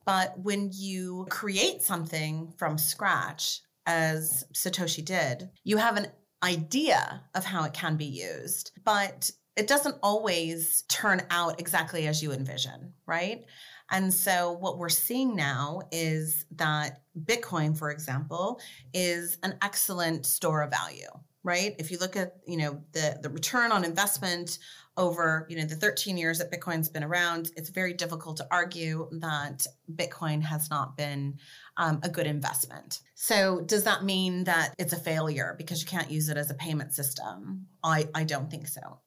But 0.04 0.38
when 0.38 0.70
you 0.72 1.26
create 1.30 1.82
something 1.82 2.52
from 2.58 2.76
scratch, 2.76 3.60
as 3.86 4.44
Satoshi 4.52 5.04
did, 5.04 5.48
you 5.64 5.76
have 5.76 5.96
an 5.96 6.08
idea 6.42 7.22
of 7.34 7.44
how 7.44 7.64
it 7.64 7.72
can 7.72 7.96
be 7.96 8.04
used, 8.04 8.72
but 8.84 9.30
it 9.56 9.66
doesn't 9.66 9.96
always 10.02 10.82
turn 10.88 11.22
out 11.30 11.60
exactly 11.60 12.06
as 12.06 12.22
you 12.22 12.32
envision, 12.32 12.92
right? 13.06 13.44
And 13.90 14.12
so 14.12 14.52
what 14.52 14.78
we're 14.78 14.88
seeing 14.88 15.36
now 15.36 15.82
is 15.92 16.46
that 16.56 17.02
Bitcoin, 17.24 17.76
for 17.76 17.90
example, 17.90 18.60
is 18.94 19.38
an 19.42 19.56
excellent 19.62 20.24
store 20.24 20.62
of 20.62 20.70
value, 20.70 21.10
right? 21.44 21.74
If 21.78 21.90
you 21.90 21.98
look 21.98 22.16
at, 22.16 22.36
you 22.46 22.56
know, 22.56 22.82
the 22.92 23.18
the 23.22 23.30
return 23.30 23.72
on 23.72 23.84
investment 23.84 24.58
over, 24.96 25.46
you 25.48 25.56
know, 25.56 25.64
the 25.64 25.74
13 25.74 26.16
years 26.16 26.38
that 26.38 26.52
Bitcoin's 26.52 26.88
been 26.88 27.02
around, 27.02 27.50
it's 27.56 27.70
very 27.70 27.94
difficult 27.94 28.36
to 28.36 28.46
argue 28.50 29.08
that 29.12 29.66
Bitcoin 29.94 30.42
has 30.42 30.68
not 30.68 30.96
been 30.96 31.38
um, 31.78 32.00
a 32.02 32.10
good 32.10 32.26
investment. 32.26 33.00
So 33.14 33.62
does 33.62 33.84
that 33.84 34.04
mean 34.04 34.44
that 34.44 34.74
it's 34.78 34.92
a 34.92 34.98
failure 34.98 35.54
because 35.56 35.80
you 35.80 35.86
can't 35.86 36.10
use 36.10 36.28
it 36.28 36.36
as 36.36 36.50
a 36.50 36.54
payment 36.54 36.92
system? 36.92 37.66
I, 37.82 38.08
I 38.14 38.24
don't 38.24 38.50
think 38.50 38.68
so. 38.68 38.98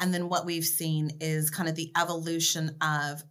And 0.00 0.14
then 0.14 0.28
what 0.28 0.46
we've 0.46 0.64
seen 0.64 1.10
is 1.20 1.50
kind 1.50 1.68
of 1.68 1.74
the 1.74 1.90
evolution 2.00 2.76
of, 2.80 3.22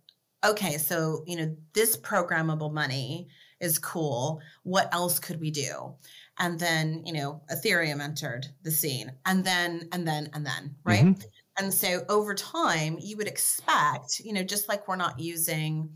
okay, 0.46 0.78
so, 0.78 1.24
you 1.28 1.38
know, 1.38 1.56
this 1.74 1.96
programmable 1.96 2.74
money 2.74 3.30
is 3.62 3.80
cool. 3.80 4.42
What 4.64 4.94
else 4.94 5.20
could 5.20 5.40
we 5.40 5.52
do? 5.52 5.94
And 6.42 6.60
then, 6.60 7.04
you 7.06 7.14
know, 7.14 7.40
Ethereum 7.54 8.02
entered 8.02 8.48
the 8.64 8.72
scene 8.72 9.12
and 9.28 9.46
then, 9.46 9.88
and 9.92 10.08
then, 10.08 10.28
and 10.34 10.44
then, 10.44 10.76
right? 10.84 11.06
Mm-hmm. 11.06 11.22
And 11.60 11.72
so 11.72 12.04
over 12.10 12.34
time, 12.34 12.98
you 13.00 13.16
would 13.18 13.28
expect, 13.28 14.20
you 14.20 14.34
know, 14.34 14.44
just 14.44 14.68
like 14.68 14.88
we're 14.88 14.96
not 14.96 15.20
using 15.20 15.90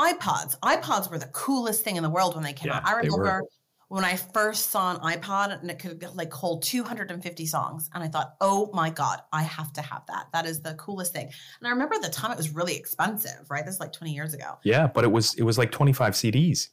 iPods. 0.00 0.58
iPods 0.60 1.08
were 1.08 1.18
the 1.18 1.26
coolest 1.26 1.84
thing 1.84 1.96
in 1.96 2.02
the 2.02 2.10
world 2.10 2.34
when 2.34 2.42
they 2.42 2.52
came 2.52 2.70
yeah, 2.70 2.78
out. 2.78 2.86
I 2.86 2.96
remember 2.96 3.44
when 3.86 4.04
I 4.04 4.16
first 4.16 4.70
saw 4.70 4.96
an 4.96 5.00
iPod 5.02 5.60
and 5.60 5.70
it 5.70 5.78
could 5.78 6.02
like 6.14 6.32
hold 6.32 6.62
250 6.64 7.46
songs. 7.46 7.88
And 7.94 8.02
I 8.02 8.08
thought, 8.08 8.34
oh 8.40 8.70
my 8.72 8.90
God, 8.90 9.20
I 9.32 9.42
have 9.42 9.72
to 9.74 9.82
have 9.82 10.02
that. 10.08 10.28
That 10.32 10.46
is 10.46 10.62
the 10.62 10.74
coolest 10.74 11.12
thing. 11.12 11.26
And 11.60 11.68
I 11.68 11.70
remember 11.70 11.94
at 11.94 12.02
the 12.02 12.08
time 12.08 12.32
it 12.32 12.38
was 12.38 12.54
really 12.54 12.74
expensive, 12.74 13.48
right? 13.50 13.64
This 13.64 13.74
is 13.74 13.80
like 13.80 13.92
20 13.92 14.12
years 14.12 14.34
ago. 14.34 14.58
Yeah, 14.64 14.88
but 14.88 15.04
it 15.04 15.12
was 15.12 15.34
it 15.34 15.42
was 15.42 15.58
like 15.58 15.70
25 15.70 16.14
CDs. 16.14 16.70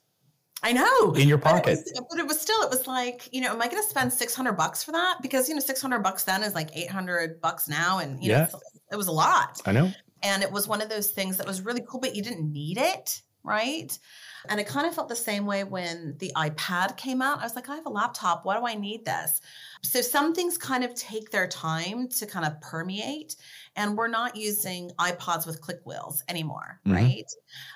I 0.62 0.74
know. 0.74 1.14
In 1.14 1.28
your 1.28 1.38
pocket. 1.38 1.64
But 1.64 1.72
it, 1.72 1.94
was, 1.96 2.06
but 2.10 2.20
it 2.20 2.28
was 2.28 2.40
still, 2.40 2.62
it 2.64 2.70
was 2.70 2.86
like, 2.86 3.30
you 3.32 3.42
know, 3.42 3.52
am 3.52 3.62
I 3.62 3.68
going 3.68 3.82
to 3.82 3.88
spend 3.88 4.12
600 4.12 4.54
bucks 4.54 4.84
for 4.84 4.92
that? 4.92 5.20
Because, 5.22 5.48
you 5.48 5.56
know, 5.56 5.62
600 5.62 6.00
bucks 6.00 6.24
then 6.24 6.44
is 6.44 6.54
like 6.54 6.70
800 6.76 7.40
bucks 7.42 7.70
now. 7.70 8.00
And, 8.00 8.22
you 8.24 8.32
yeah. 8.32 8.50
know, 8.52 8.60
it 8.92 8.96
was 8.96 9.08
a 9.08 9.12
lot. 9.12 9.62
I 9.66 9.72
know. 9.72 9.92
And 10.22 10.44
it 10.44 10.52
was 10.52 10.68
one 10.68 10.82
of 10.82 10.90
those 10.90 11.12
things 11.12 11.38
that 11.38 11.48
was 11.48 11.62
really 11.62 11.84
cool, 11.88 12.02
but 12.02 12.16
you 12.16 12.22
didn't 12.22 12.52
need 12.52 12.78
it. 12.78 13.22
Right. 13.42 13.98
And 14.50 14.60
it 14.60 14.68
kind 14.68 14.86
of 14.86 14.94
felt 14.94 15.08
the 15.08 15.16
same 15.16 15.46
way 15.46 15.64
when 15.64 16.16
the 16.20 16.32
iPad 16.36 16.98
came 16.98 17.22
out. 17.22 17.40
I 17.40 17.44
was 17.44 17.56
like, 17.56 17.70
I 17.70 17.76
have 17.76 17.86
a 17.86 17.90
laptop. 17.90 18.46
Why 18.46 18.58
do 18.58 18.66
I 18.66 18.76
need 18.76 19.06
this? 19.06 19.40
So 19.82 20.02
some 20.02 20.36
things 20.36 20.58
kind 20.58 20.84
of 20.84 20.94
take 20.94 21.32
their 21.32 21.48
time 21.48 22.10
to 22.10 22.26
kind 22.26 22.46
of 22.46 22.60
permeate 22.62 23.36
and 23.76 23.98
we're 23.98 24.10
not 24.10 24.36
using 24.36 24.92
iPods 25.00 25.48
with 25.48 25.62
click 25.62 25.80
wheels 25.86 26.22
anymore, 26.28 26.82
mm-hmm. 26.86 26.98
right? 26.98 27.32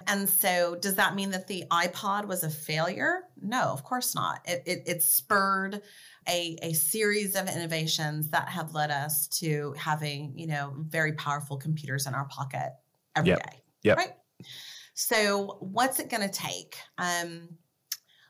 And 0.07 0.27
so, 0.27 0.75
does 0.75 0.95
that 0.95 1.15
mean 1.15 1.29
that 1.31 1.47
the 1.47 1.63
iPod 1.71 2.25
was 2.27 2.43
a 2.43 2.49
failure? 2.49 3.23
No, 3.41 3.61
of 3.61 3.83
course 3.83 4.13
not. 4.13 4.41
It, 4.45 4.63
it, 4.65 4.83
it 4.85 5.01
spurred 5.01 5.81
a, 6.27 6.57
a 6.61 6.73
series 6.73 7.35
of 7.35 7.47
innovations 7.47 8.29
that 8.29 8.49
have 8.49 8.73
led 8.73 8.91
us 8.91 9.27
to 9.39 9.73
having, 9.77 10.37
you 10.37 10.47
know, 10.47 10.73
very 10.77 11.13
powerful 11.13 11.57
computers 11.57 12.05
in 12.05 12.13
our 12.13 12.25
pocket 12.25 12.73
every 13.15 13.29
yep. 13.29 13.43
day, 13.49 13.61
yep. 13.83 13.97
Right. 13.97 14.13
So, 14.93 15.57
what's 15.59 15.99
it 15.99 16.09
going 16.09 16.27
to 16.27 16.33
take? 16.33 16.77
Um, 16.97 17.49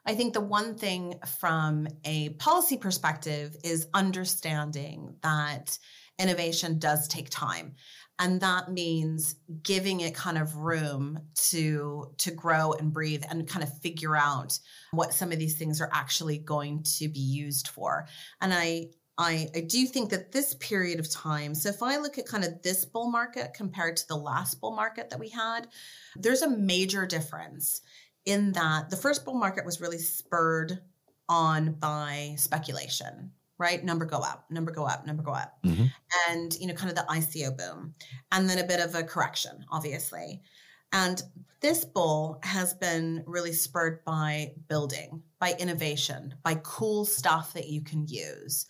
I 0.06 0.16
think 0.16 0.34
the 0.34 0.42
one 0.42 0.76
thing 0.76 1.16
from 1.40 1.88
a 2.04 2.30
policy 2.30 2.78
perspective 2.78 3.56
is 3.64 3.88
understanding 3.94 5.16
that 5.22 5.78
innovation 6.20 6.80
does 6.80 7.08
take 7.08 7.30
time. 7.30 7.76
And 8.20 8.40
that 8.42 8.72
means 8.72 9.36
giving 9.64 10.02
it 10.02 10.14
kind 10.14 10.38
of 10.38 10.58
room 10.58 11.20
to 11.50 12.14
to 12.20 12.32
grow 12.32 12.74
and 12.74 12.94
breathe 12.94 13.24
and 13.30 13.48
kind 13.48 13.64
of 13.64 13.80
figure 13.80 14.16
out 14.16 14.60
what 14.92 15.14
some 15.14 15.32
of 15.32 15.40
these 15.40 15.58
things 15.58 15.82
are 15.82 15.90
actually 15.92 16.38
going 16.38 16.84
to 16.98 17.08
be 17.08 17.20
used 17.20 17.70
for. 17.70 18.08
And 18.42 18.54
i 18.54 18.90
I, 19.16 19.48
I 19.56 19.60
do 19.60 19.86
think 19.86 20.10
that 20.10 20.32
this 20.32 20.56
period 20.56 21.00
of 21.00 21.08
time, 21.08 21.54
so 21.54 21.70
if 21.70 21.84
I 21.84 21.98
look 21.98 22.18
at 22.18 22.26
kind 22.26 22.44
of 22.44 22.64
this 22.64 22.84
bull 22.84 23.12
market 23.12 23.54
compared 23.54 23.96
to 23.98 24.08
the 24.08 24.16
last 24.16 24.60
bull 24.60 24.76
market 24.76 25.12
that 25.12 25.20
we 25.20 25.30
had, 25.30 25.68
there's 26.16 26.42
a 26.42 26.50
major 26.50 27.06
difference 27.06 27.82
in 28.26 28.52
that 28.54 28.90
the 28.90 28.96
first 28.96 29.26
bull 29.26 29.34
market 29.34 29.66
was 29.66 29.82
really 29.82 29.98
spurred 29.98 30.80
on 31.30 31.74
by 31.74 32.36
speculation, 32.38 33.32
right? 33.58 33.84
Number 33.84 34.06
go 34.06 34.20
up, 34.20 34.46
number 34.50 34.72
go 34.72 34.86
up, 34.86 35.06
number 35.06 35.24
go 35.24 35.32
up. 35.32 35.58
Mm-hmm. 35.64 35.86
And, 36.30 36.54
you 36.60 36.68
know, 36.68 36.74
kind 36.74 36.90
of 36.90 36.96
the 36.96 37.06
ICO 37.10 37.58
boom. 37.58 37.96
And 38.32 38.50
then 38.50 38.60
a 38.60 38.68
bit 38.68 38.80
of 38.80 38.96
a 38.96 39.04
correction, 39.04 39.66
obviously. 39.72 40.42
And 40.92 41.22
this 41.60 41.86
bull 41.86 42.40
has 42.44 42.74
been 42.74 43.24
really 43.26 43.54
spurred 43.54 44.04
by 44.06 44.54
building, 44.68 45.24
by 45.40 45.56
innovation, 45.60 46.36
by 46.44 46.56
cool 46.64 47.06
stuff 47.06 47.54
that 47.54 47.68
you 47.68 47.82
can 47.82 48.06
use. 48.08 48.68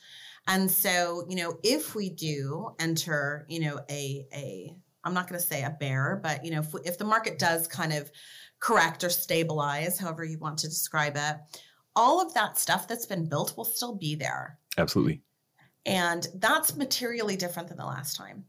And 0.48 0.70
so, 0.70 1.26
you 1.28 1.36
know, 1.36 1.58
if 1.64 1.96
we 1.96 2.10
do 2.10 2.72
enter, 2.80 3.46
you 3.50 3.62
know, 3.62 3.80
a 3.90 4.28
a 4.34 4.76
I'm 5.04 5.14
not 5.14 5.28
going 5.28 5.40
to 5.40 5.46
say 5.46 5.64
a 5.64 5.70
bear, 5.70 6.20
but 6.24 6.46
you 6.46 6.52
know, 6.52 6.60
if, 6.60 6.74
if 6.86 6.98
the 6.98 7.06
market 7.06 7.38
does 7.38 7.68
kind 7.68 7.92
of 7.94 8.10
correct 8.64 9.04
or 9.04 9.10
stabilize, 9.10 10.00
however 10.00 10.24
you 10.24 10.40
want 10.40 10.58
to 10.58 10.70
describe 10.70 11.18
it, 11.18 11.36
all 11.98 12.26
of 12.26 12.34
that 12.34 12.58
stuff 12.58 12.88
that's 12.88 13.06
been 13.06 13.28
built 13.28 13.58
will 13.58 13.66
still 13.66 13.94
be 13.94 14.16
there. 14.16 14.58
Absolutely. 14.78 15.22
And 15.86 16.26
that's 16.36 16.78
materially 16.78 17.36
different 17.36 17.68
than 17.68 17.78
the 17.78 17.86
last 17.86 18.16
time. 18.16 18.46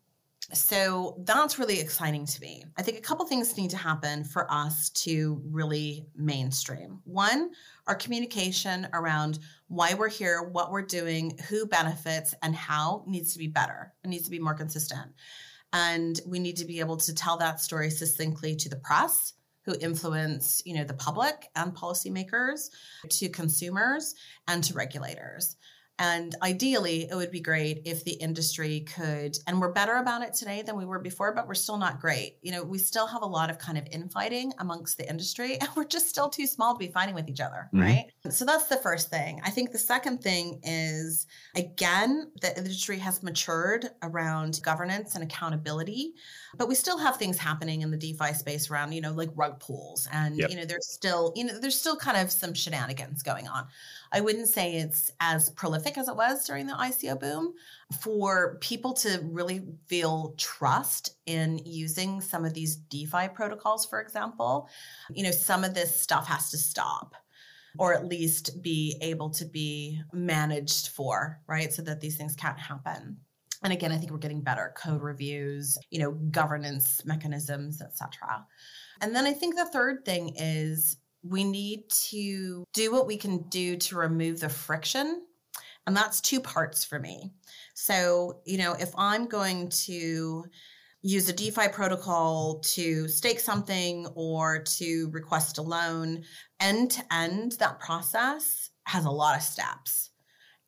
So 0.53 1.21
that's 1.25 1.59
really 1.59 1.81
exciting 1.81 2.27
to 2.27 2.41
me. 2.41 2.65
I 2.77 2.83
think 2.83 2.97
a 2.97 3.01
couple 3.01 3.27
things 3.27 3.57
need 3.57 3.71
to 3.71 3.77
happen 3.77 4.23
for 4.23 4.47
us 4.53 4.91
to 4.91 5.43
really 5.47 6.07
mainstream. 6.15 7.01
One, 7.03 7.51
our 7.89 7.97
communication 7.97 8.87
around 8.93 9.41
why 9.67 9.95
we're 9.95 10.09
here, 10.09 10.45
what 10.45 10.71
we're 10.71 10.83
doing, 10.83 11.37
who 11.49 11.67
benefits, 11.67 12.35
and 12.43 12.55
how 12.55 13.03
needs 13.09 13.33
to 13.33 13.39
be 13.41 13.49
better. 13.49 13.93
It 14.05 14.09
needs 14.09 14.25
to 14.25 14.31
be 14.31 14.39
more 14.39 14.55
consistent. 14.55 15.11
And 15.73 16.21
we 16.25 16.39
need 16.39 16.57
to 16.59 16.67
be 16.67 16.79
able 16.79 16.99
to 16.99 17.13
tell 17.13 17.37
that 17.39 17.61
story 17.61 17.91
succinctly 17.91 18.55
to 18.55 18.69
the 18.69 18.77
press 18.77 19.33
who 19.65 19.75
influence, 19.81 20.63
you 20.65 20.75
know, 20.75 20.85
the 20.85 20.95
public 20.95 21.49
and 21.57 21.75
policymakers, 21.75 22.71
to 23.09 23.29
consumers 23.29 24.15
and 24.47 24.63
to 24.65 24.75
regulators. 24.75 25.57
And 25.99 26.35
ideally, 26.43 27.09
it 27.09 27.15
would 27.15 27.31
be 27.31 27.41
great 27.41 27.83
if 27.85 28.03
the 28.03 28.15
industry 28.15 28.81
could, 28.81 29.39
and 29.47 29.61
we're 29.61 29.71
better 29.71 29.97
about 29.97 30.23
it 30.23 30.35
today 30.35 30.63
than 30.63 30.77
we 30.77 30.85
were 30.85 30.99
before, 30.99 31.33
but 31.33 31.47
we're 31.47 31.55
still 31.55 31.77
not 31.77 32.01
great. 32.01 32.39
You 32.43 32.51
know, 32.51 32.65
we 32.65 32.79
still 32.79 33.07
have 33.07 33.23
a 33.23 33.27
lot 33.27 33.49
of 33.49 33.59
kind 33.59 33.79
of 33.79 33.87
infighting 33.93 34.53
amongst 34.59 34.99
the 34.99 35.09
industry, 35.09 35.57
and 35.61 35.69
we're 35.77 35.85
just 35.85 36.09
still 36.09 36.29
too 36.29 36.49
small 36.49 36.75
to 36.75 36.79
be 36.79 36.89
fighting 36.89 37.15
with 37.15 37.29
each 37.29 37.41
other, 37.41 37.69
mm-hmm. 37.73 37.81
right? 37.81 38.07
So 38.31 38.45
that's 38.45 38.67
the 38.67 38.77
first 38.79 39.09
thing. 39.09 39.41
I 39.45 39.51
think 39.51 39.71
the 39.71 39.79
second 39.79 40.21
thing 40.21 40.61
is, 40.65 41.27
again, 41.55 42.33
the 42.41 42.57
industry 42.57 42.99
has 42.99 43.23
matured 43.23 43.91
around 44.03 44.61
governance 44.65 45.15
and 45.15 45.23
accountability, 45.23 46.15
but 46.57 46.69
we 46.69 46.75
still 46.75 46.99
have 46.99 47.19
things 47.19 47.39
happening 47.39 47.83
in 47.83 47.93
the 47.93 47.97
DeFi 47.97 48.35
space 48.35 48.69
around, 48.69 48.93
you 48.93 49.01
know, 49.01 49.13
like 49.13 49.31
rug 49.37 49.61
pulls. 49.61 50.09
And, 50.13 50.37
yep. 50.37 50.51
you 50.51 50.57
know, 50.57 50.65
there's 50.65 50.89
still, 50.89 51.33
you 51.37 51.45
know, 51.45 51.59
there's 51.59 51.79
still 51.79 51.97
kind 51.97 52.17
of 52.17 52.33
some 52.33 52.53
shenanigans 52.53 53.23
going 53.23 53.47
on. 53.47 53.69
I 54.15 54.21
wouldn't 54.21 54.49
say 54.49 54.77
it's 54.77 55.11
as 55.19 55.51
prolific 55.51 55.99
as 55.99 56.07
it 56.07 56.15
was 56.15 56.47
during 56.47 56.69
the 56.69 56.75
ICO 56.75 57.19
boom. 57.19 57.53
For 58.01 58.59
people 58.61 58.93
to 58.95 59.21
really 59.25 59.63
feel 59.89 60.35
trust 60.39 61.17
in 61.27 61.61
using 61.65 62.21
some 62.21 62.45
of 62.45 62.55
these 62.55 62.77
DeFi 62.77 63.29
protocols, 63.35 63.85
for 63.85 64.01
example, 64.01 64.69
you 65.13 65.25
know, 65.25 65.33
some 65.33 65.65
of 65.65 65.75
this 65.75 66.01
stuff 66.01 66.29
has 66.29 66.51
to 66.53 66.59
stop 66.59 67.17
or 67.77 67.93
at 67.93 68.07
least 68.07 68.63
be 68.63 68.97
able 69.01 69.31
to 69.31 69.45
be 69.45 70.01
managed 70.13 70.91
for, 70.91 71.41
right? 71.49 71.73
So 71.73 71.83
that 71.83 72.01
these 72.01 72.17
things 72.17 72.37
can't 72.37 72.59
happen. 72.59 73.17
And 73.65 73.73
again, 73.73 73.91
I 73.91 73.97
think 73.97 74.13
we're 74.13 74.19
getting 74.19 74.43
better 74.43 74.75
code 74.77 75.03
reviews, 75.03 75.77
you 75.91 75.99
know, 75.99 76.13
governance 76.31 77.05
mechanisms, 77.05 77.83
etc. 77.83 78.47
And 79.01 79.17
then 79.17 79.27
I 79.27 79.33
think 79.33 79.57
the 79.57 79.65
third 79.65 80.05
thing 80.05 80.35
is 80.37 80.99
we 81.25 81.43
need 81.43 81.89
to 81.89 82.65
do 82.73 82.93
what 82.93 83.07
we 83.07 83.17
can 83.17 83.49
do 83.49 83.77
to 83.77 83.97
remove 83.97 84.41
the 84.41 84.49
friction. 84.49 85.23
And 85.87 85.97
that's 85.97 86.21
two 86.21 86.41
parts 86.41 86.85
for 86.85 86.99
me. 86.99 87.33
So, 87.75 88.41
you 88.45 88.59
know, 88.59 88.75
if 88.75 88.91
I'm 88.97 89.27
going 89.27 89.69
to 89.71 90.45
use 91.03 91.29
a 91.29 91.33
DeFi 91.33 91.69
protocol 91.69 92.61
to 92.61 93.09
stake 93.09 93.41
something 93.41 94.07
or 94.15 94.63
to 94.63 95.11
request 95.11 95.59
a 95.59 95.63
loan, 95.63 96.25
end 96.61 96.93
to 96.93 97.15
end, 97.15 97.53
that 97.53 97.81
process 97.81 98.71
has 98.85 99.05
a 99.05 99.11
lot 99.11 99.37
of 99.37 99.43
steps 99.43 100.11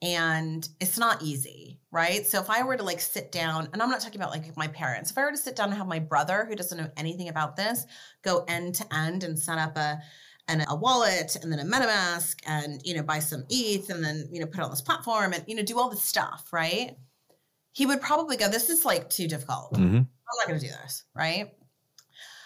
and 0.03 0.69
it's 0.79 0.99
not 0.99 1.23
easy, 1.23 1.81
right? 1.91 2.27
So 2.27 2.39
if 2.41 2.51
I 2.51 2.63
were 2.63 2.77
to 2.77 2.83
like 2.83 3.01
sit 3.01 3.33
down, 3.33 3.69
and 3.73 3.81
I'm 3.81 3.91
not 3.91 4.01
talking 4.01 4.21
about 4.21 4.31
like 4.31 4.57
my 4.57 4.69
parents, 4.69 5.11
if 5.11 5.17
I 5.17 5.23
were 5.23 5.31
to 5.31 5.37
sit 5.39 5.57
down 5.57 5.71
and 5.71 5.79
have 5.79 5.87
my 5.87 5.99
brother 5.99 6.45
who 6.45 6.55
doesn't 6.55 6.77
know 6.77 6.91
anything 6.97 7.29
about 7.29 7.57
this 7.57 7.87
go 8.23 8.45
end 8.47 8.75
to 8.77 8.95
end 8.95 9.25
and 9.25 9.39
set 9.39 9.59
up 9.59 9.77
a 9.77 10.01
and 10.49 10.65
a 10.69 10.75
wallet 10.75 11.37
and 11.43 11.51
then 11.51 11.59
a 11.59 11.65
MetaMask 11.65 12.37
and, 12.47 12.81
you 12.85 12.95
know, 12.95 13.03
buy 13.03 13.19
some 13.19 13.45
ETH 13.49 13.91
and 13.91 14.05
then, 14.05 14.29
you 14.31 14.41
know, 14.41 14.47
put 14.47 14.61
it 14.61 14.65
on 14.65 14.71
this 14.71 14.81
platform 14.81 15.33
and, 15.33 15.45
you 15.47 15.55
know, 15.57 15.63
do 15.63 15.79
all 15.79 15.91
this 15.91 16.05
stuff, 16.05 16.49
right? 16.53 16.97
He 17.73 17.85
would 17.87 18.01
probably 18.01 18.37
go, 18.37 18.49
this 18.49 18.71
is 18.71 18.85
like 18.85 19.11
too 19.11 19.27
difficult. 19.29 19.75
Mm-hmm. 19.75 19.97
I'm 19.97 20.39
not 20.39 20.49
going 20.49 20.61
to 20.61 20.67
do 20.67 20.73
this, 20.83 21.05
right? 21.15 21.53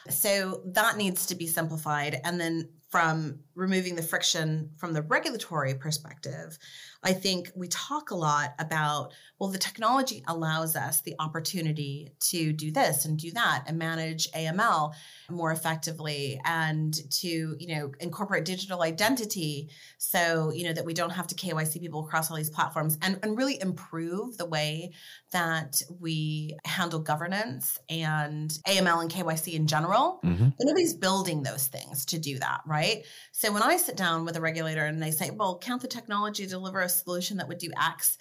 So 0.08 0.62
that 0.66 0.96
needs 0.96 1.26
to 1.26 1.34
be 1.34 1.46
simplified. 1.46 2.20
And 2.24 2.40
then 2.40 2.70
from 2.88 3.40
removing 3.54 3.96
the 3.96 4.02
friction 4.02 4.70
from 4.76 4.92
the 4.92 5.02
regulatory 5.02 5.74
perspective, 5.74 6.58
I 7.02 7.12
think 7.12 7.50
we 7.54 7.68
talk 7.68 8.10
a 8.10 8.14
lot 8.14 8.54
about, 8.58 9.12
well, 9.38 9.48
the 9.48 9.58
technology 9.58 10.22
allows 10.26 10.76
us 10.76 11.00
the 11.00 11.14
opportunity 11.18 12.10
to 12.28 12.52
do 12.52 12.70
this 12.70 13.06
and 13.06 13.18
do 13.18 13.30
that 13.32 13.64
and 13.66 13.78
manage 13.78 14.30
AML 14.32 14.92
more 15.30 15.50
effectively 15.50 16.38
and 16.44 16.94
to, 17.10 17.56
you 17.58 17.74
know, 17.74 17.92
incorporate 18.00 18.44
digital 18.44 18.82
identity 18.82 19.70
so, 19.96 20.52
you 20.52 20.64
know, 20.64 20.74
that 20.74 20.84
we 20.84 20.92
don't 20.92 21.10
have 21.10 21.26
to 21.28 21.34
KYC 21.34 21.80
people 21.80 22.04
across 22.04 22.30
all 22.30 22.36
these 22.36 22.50
platforms 22.50 22.98
and, 23.00 23.18
and 23.22 23.38
really 23.38 23.60
improve 23.60 24.36
the 24.36 24.46
way 24.46 24.92
that 25.32 25.80
we 26.00 26.56
handle 26.66 27.00
governance 27.00 27.78
and 27.88 28.50
AML 28.66 29.00
and 29.00 29.10
KYC 29.10 29.54
in 29.54 29.66
general. 29.66 30.20
Mm-hmm. 30.22 30.48
But 30.58 30.66
nobody's 30.66 30.94
building 30.94 31.42
those 31.42 31.66
things 31.66 32.04
to 32.06 32.18
do 32.18 32.38
that, 32.40 32.60
right? 32.66 33.04
So 33.32 33.49
when 33.50 33.62
I 33.62 33.76
sit 33.76 33.96
down 33.96 34.24
with 34.24 34.36
a 34.36 34.40
regulator 34.40 34.84
and 34.84 35.02
they 35.02 35.10
say, 35.10 35.30
well, 35.30 35.58
count 35.58 35.82
the 35.82 35.88
technology 35.88 36.46
deliver 36.46 36.80
a 36.80 36.88
solution 36.88 37.36
that 37.36 37.48
would 37.48 37.58
do 37.58 37.70
X. 37.80 38.18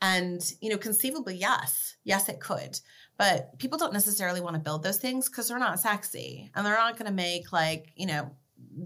And, 0.00 0.40
you 0.60 0.70
know, 0.70 0.78
conceivably, 0.78 1.36
yes, 1.36 1.96
yes, 2.04 2.28
it 2.28 2.40
could. 2.40 2.78
But 3.18 3.58
people 3.58 3.78
don't 3.78 3.92
necessarily 3.92 4.40
want 4.40 4.54
to 4.54 4.60
build 4.60 4.82
those 4.82 4.98
things 4.98 5.28
because 5.28 5.48
they're 5.48 5.58
not 5.58 5.80
sexy 5.80 6.50
and 6.54 6.64
they're 6.64 6.74
not 6.74 6.96
going 6.96 7.10
to 7.10 7.12
make 7.12 7.52
like, 7.52 7.92
you 7.96 8.06
know, 8.06 8.30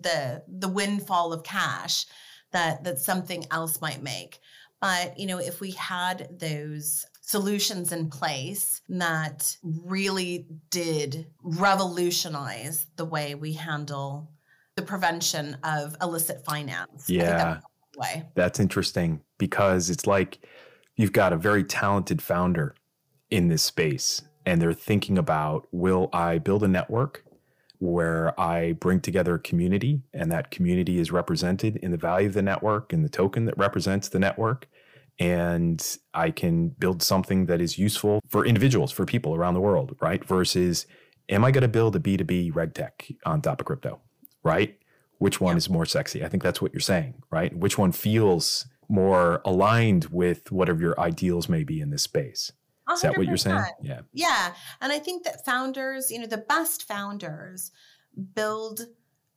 the 0.00 0.42
the 0.48 0.68
windfall 0.68 1.32
of 1.32 1.44
cash 1.44 2.06
that 2.52 2.84
that 2.84 2.98
something 2.98 3.44
else 3.50 3.80
might 3.80 4.02
make. 4.02 4.40
But, 4.80 5.18
you 5.18 5.26
know, 5.26 5.38
if 5.38 5.60
we 5.60 5.72
had 5.72 6.28
those 6.40 7.04
solutions 7.20 7.92
in 7.92 8.10
place 8.10 8.80
that 8.88 9.56
really 9.62 10.46
did 10.70 11.26
revolutionize 11.42 12.86
the 12.96 13.04
way 13.04 13.34
we 13.34 13.52
handle 13.52 14.31
the 14.76 14.82
prevention 14.82 15.56
of 15.64 15.96
illicit 16.00 16.44
finance. 16.44 17.08
Yeah. 17.08 17.60
Way. 17.96 18.24
That's 18.34 18.58
interesting 18.58 19.20
because 19.36 19.90
it's 19.90 20.06
like 20.06 20.38
you've 20.96 21.12
got 21.12 21.34
a 21.34 21.36
very 21.36 21.62
talented 21.62 22.22
founder 22.22 22.74
in 23.30 23.48
this 23.48 23.62
space 23.62 24.22
and 24.46 24.62
they're 24.62 24.72
thinking 24.72 25.18
about 25.18 25.68
will 25.72 26.08
I 26.10 26.38
build 26.38 26.62
a 26.62 26.68
network 26.68 27.22
where 27.80 28.38
I 28.40 28.72
bring 28.72 29.00
together 29.00 29.34
a 29.34 29.38
community 29.38 30.00
and 30.14 30.32
that 30.32 30.50
community 30.50 31.00
is 31.00 31.12
represented 31.12 31.76
in 31.76 31.90
the 31.90 31.98
value 31.98 32.28
of 32.28 32.34
the 32.34 32.40
network 32.40 32.94
and 32.94 33.04
the 33.04 33.10
token 33.10 33.44
that 33.44 33.58
represents 33.58 34.08
the 34.08 34.18
network 34.18 34.68
and 35.18 35.98
I 36.14 36.30
can 36.30 36.68
build 36.68 37.02
something 37.02 37.44
that 37.46 37.60
is 37.60 37.78
useful 37.78 38.20
for 38.28 38.46
individuals, 38.46 38.90
for 38.90 39.04
people 39.04 39.34
around 39.34 39.52
the 39.52 39.60
world, 39.60 39.96
right? 40.00 40.24
Versus 40.24 40.86
am 41.28 41.44
I 41.44 41.50
going 41.50 41.62
to 41.62 41.68
build 41.68 41.94
a 41.94 42.00
B2B 42.00 42.54
reg 42.54 42.72
tech 42.72 43.06
on 43.26 43.42
top 43.42 43.60
of 43.60 43.66
crypto, 43.66 44.00
right? 44.42 44.78
Which 45.18 45.40
one 45.40 45.54
yeah. 45.54 45.58
is 45.58 45.70
more 45.70 45.86
sexy? 45.86 46.24
I 46.24 46.28
think 46.28 46.42
that's 46.42 46.60
what 46.60 46.72
you're 46.72 46.80
saying, 46.80 47.22
right? 47.30 47.56
Which 47.56 47.78
one 47.78 47.92
feels 47.92 48.66
more 48.88 49.40
aligned 49.44 50.06
with 50.06 50.52
whatever 50.52 50.80
your 50.80 50.98
ideals 51.00 51.48
may 51.48 51.64
be 51.64 51.80
in 51.80 51.90
this 51.90 52.02
space. 52.02 52.52
100%. 52.88 52.94
Is 52.94 53.00
that 53.02 53.16
what 53.16 53.26
you're 53.26 53.36
saying? 53.36 53.64
Yeah. 53.80 54.00
Yeah. 54.12 54.52
And 54.80 54.92
I 54.92 54.98
think 54.98 55.24
that 55.24 55.44
founders, 55.44 56.10
you 56.10 56.18
know, 56.18 56.26
the 56.26 56.38
best 56.38 56.86
founders 56.86 57.70
build 58.34 58.82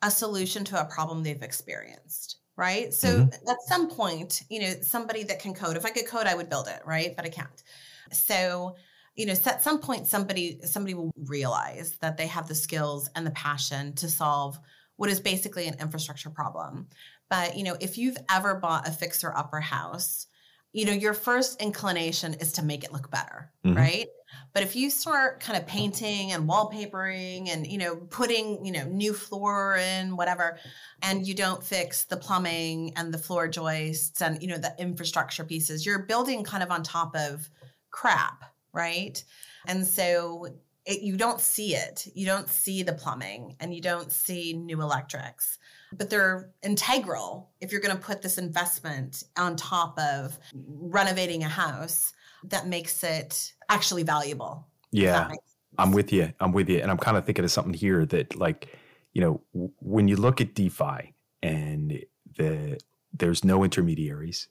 a 0.02 0.12
solution 0.12 0.65
to 0.65 0.82
a 0.82 0.86
problem 0.86 1.24
they've 1.24 1.41
experienced, 1.41 2.39
right? 2.58 2.94
So 2.94 3.08
mm-hmm. 3.08 3.50
at 3.50 3.58
some 3.68 3.89
point, 3.89 4.44
you 4.50 4.62
know, 4.62 4.74
somebody 4.82 5.24
that 5.24 5.39
can 5.39 5.54
code, 5.54 5.78
if 5.78 5.86
I 5.86 5.89
could 5.89 6.08
code, 6.08 6.28
I 6.28 6.36
would 6.36 6.50
build 6.50 6.68
it, 6.68 6.82
right? 6.86 7.15
But 7.15 7.26
I 7.26 7.30
can't. 7.30 7.63
So, 8.12 8.76
you 9.15 9.26
know, 9.26 9.34
at 9.34 9.63
some 9.63 9.80
point 9.80 10.08
somebody 10.08 10.60
somebody 10.63 10.94
will 10.94 11.13
realize 11.15 11.98
that 12.02 12.18
they 12.18 12.28
have 12.28 12.48
the 12.48 12.56
skills 12.56 13.10
and 13.15 13.26
the 13.26 13.32
passion 13.32 13.94
to 13.94 14.10
solve 14.10 14.60
what 14.98 15.10
is 15.10 15.20
basically 15.20 15.68
an 15.68 15.76
infrastructure 15.80 16.30
problem. 16.30 16.88
But, 17.30 17.58
you 17.58 17.64
know, 17.64 17.76
if 17.80 17.98
you've 17.98 18.18
ever 18.30 18.56
bought 18.56 18.88
a 18.88 18.92
fixer 18.92 19.36
upper 19.36 19.60
house, 19.60 20.28
you 20.72 20.86
know, 20.86 20.92
your 20.92 21.14
first 21.14 21.62
inclination 21.62 22.34
is 22.36 22.54
to 22.54 22.64
make 22.64 22.84
it 22.84 22.92
look 22.92 23.10
better, 23.10 23.52
mm-hmm. 23.66 23.78
right? 23.78 24.08
But 24.54 24.64
if 24.64 24.76
you 24.76 24.90
start 24.90 25.40
kind 25.40 25.58
of 25.58 25.66
painting 25.66 26.34
and 26.34 26.50
wallpapering 26.50 27.48
and, 27.50 27.66
you 27.66 27.78
know, 27.78 27.96
putting, 27.96 28.66
you 28.66 28.74
know, 28.74 28.86
new 28.86 29.14
floor 29.14 29.78
in, 29.78 30.18
whatever, 30.18 30.58
and 31.02 31.26
you 31.26 31.34
don't 31.34 31.64
fix 31.64 32.04
the 32.04 32.18
plumbing 32.18 32.94
and 32.98 33.14
the 33.14 33.18
floor 33.18 33.48
joists 33.48 34.22
and, 34.22 34.42
you 34.42 34.50
know, 34.50 34.58
the 34.58 34.76
infrastructure 34.78 35.46
pieces, 35.46 35.86
you're 35.86 36.00
building 36.00 36.44
kind 36.44 36.62
of 36.62 36.72
on 36.72 36.84
top 36.84 37.16
of 37.16 37.50
crap, 37.92 38.44
right? 38.74 39.24
And 39.68 39.88
so 39.88 40.48
it, 40.86 41.02
you 41.02 41.17
don't 41.17 41.41
see 41.41 41.76
it. 41.76 42.08
You 42.13 42.26
don't 42.26 42.48
see 42.48 42.84
the 42.84 42.93
plumbing 42.93 43.56
and 43.60 43.74
you 43.74 43.82
don't 43.82 44.12
see 44.12 44.54
new 44.54 44.82
electrics 44.82 45.58
but 45.98 46.10
they're 46.10 46.50
integral 46.63 47.50
if 47.62 47.71
you're 47.71 47.82
going 47.82 47.95
to 47.95 48.02
put 48.02 48.21
this 48.21 48.38
investment 48.38 49.24
on 49.38 49.56
top 49.56 49.98
of 50.00 50.38
renovating 50.54 51.43
a 51.43 51.48
house 51.48 52.13
that 52.45 52.67
makes 52.67 53.04
it 53.04 53.54
actually 53.69 54.04
valuable. 54.04 54.67
Yeah. 54.91 55.30
I'm 55.78 55.91
with 55.91 56.13
you. 56.13 56.32
I'm 56.39 56.52
with 56.52 56.69
you. 56.69 56.80
And 56.80 56.89
I'm 56.89 56.98
kind 56.98 57.17
of 57.17 57.26
thinking 57.26 57.43
of 57.43 57.52
something 57.52 57.74
here 57.74 58.06
that 58.06 58.36
like, 58.38 58.78
you 59.13 59.21
know, 59.21 59.41
w- 59.54 59.71
when 59.80 60.08
you 60.08 60.15
look 60.15 60.39
at 60.41 60.54
DeFi 60.54 61.13
and 61.43 62.04
the 62.38 62.80
there's 63.13 63.43
no 63.43 63.63
intermediaries, 63.63 64.48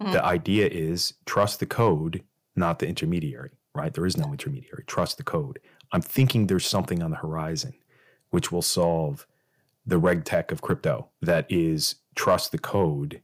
mm-hmm. 0.00 0.12
the 0.12 0.24
idea 0.24 0.66
is 0.66 1.14
trust 1.26 1.60
the 1.60 1.66
code, 1.66 2.22
not 2.56 2.78
the 2.78 2.86
intermediary, 2.86 3.52
right? 3.74 3.92
There 3.92 4.06
is 4.06 4.16
no 4.16 4.32
intermediary. 4.32 4.84
Trust 4.86 5.18
the 5.18 5.24
code. 5.24 5.60
I'm 5.96 6.02
thinking 6.02 6.46
there's 6.46 6.66
something 6.66 7.02
on 7.02 7.10
the 7.10 7.16
horizon 7.16 7.72
which 8.28 8.52
will 8.52 8.60
solve 8.60 9.26
the 9.86 9.96
reg 9.96 10.26
tech 10.26 10.52
of 10.52 10.60
crypto 10.60 11.08
that 11.22 11.46
is 11.48 11.94
trust 12.14 12.52
the 12.52 12.58
code, 12.58 13.22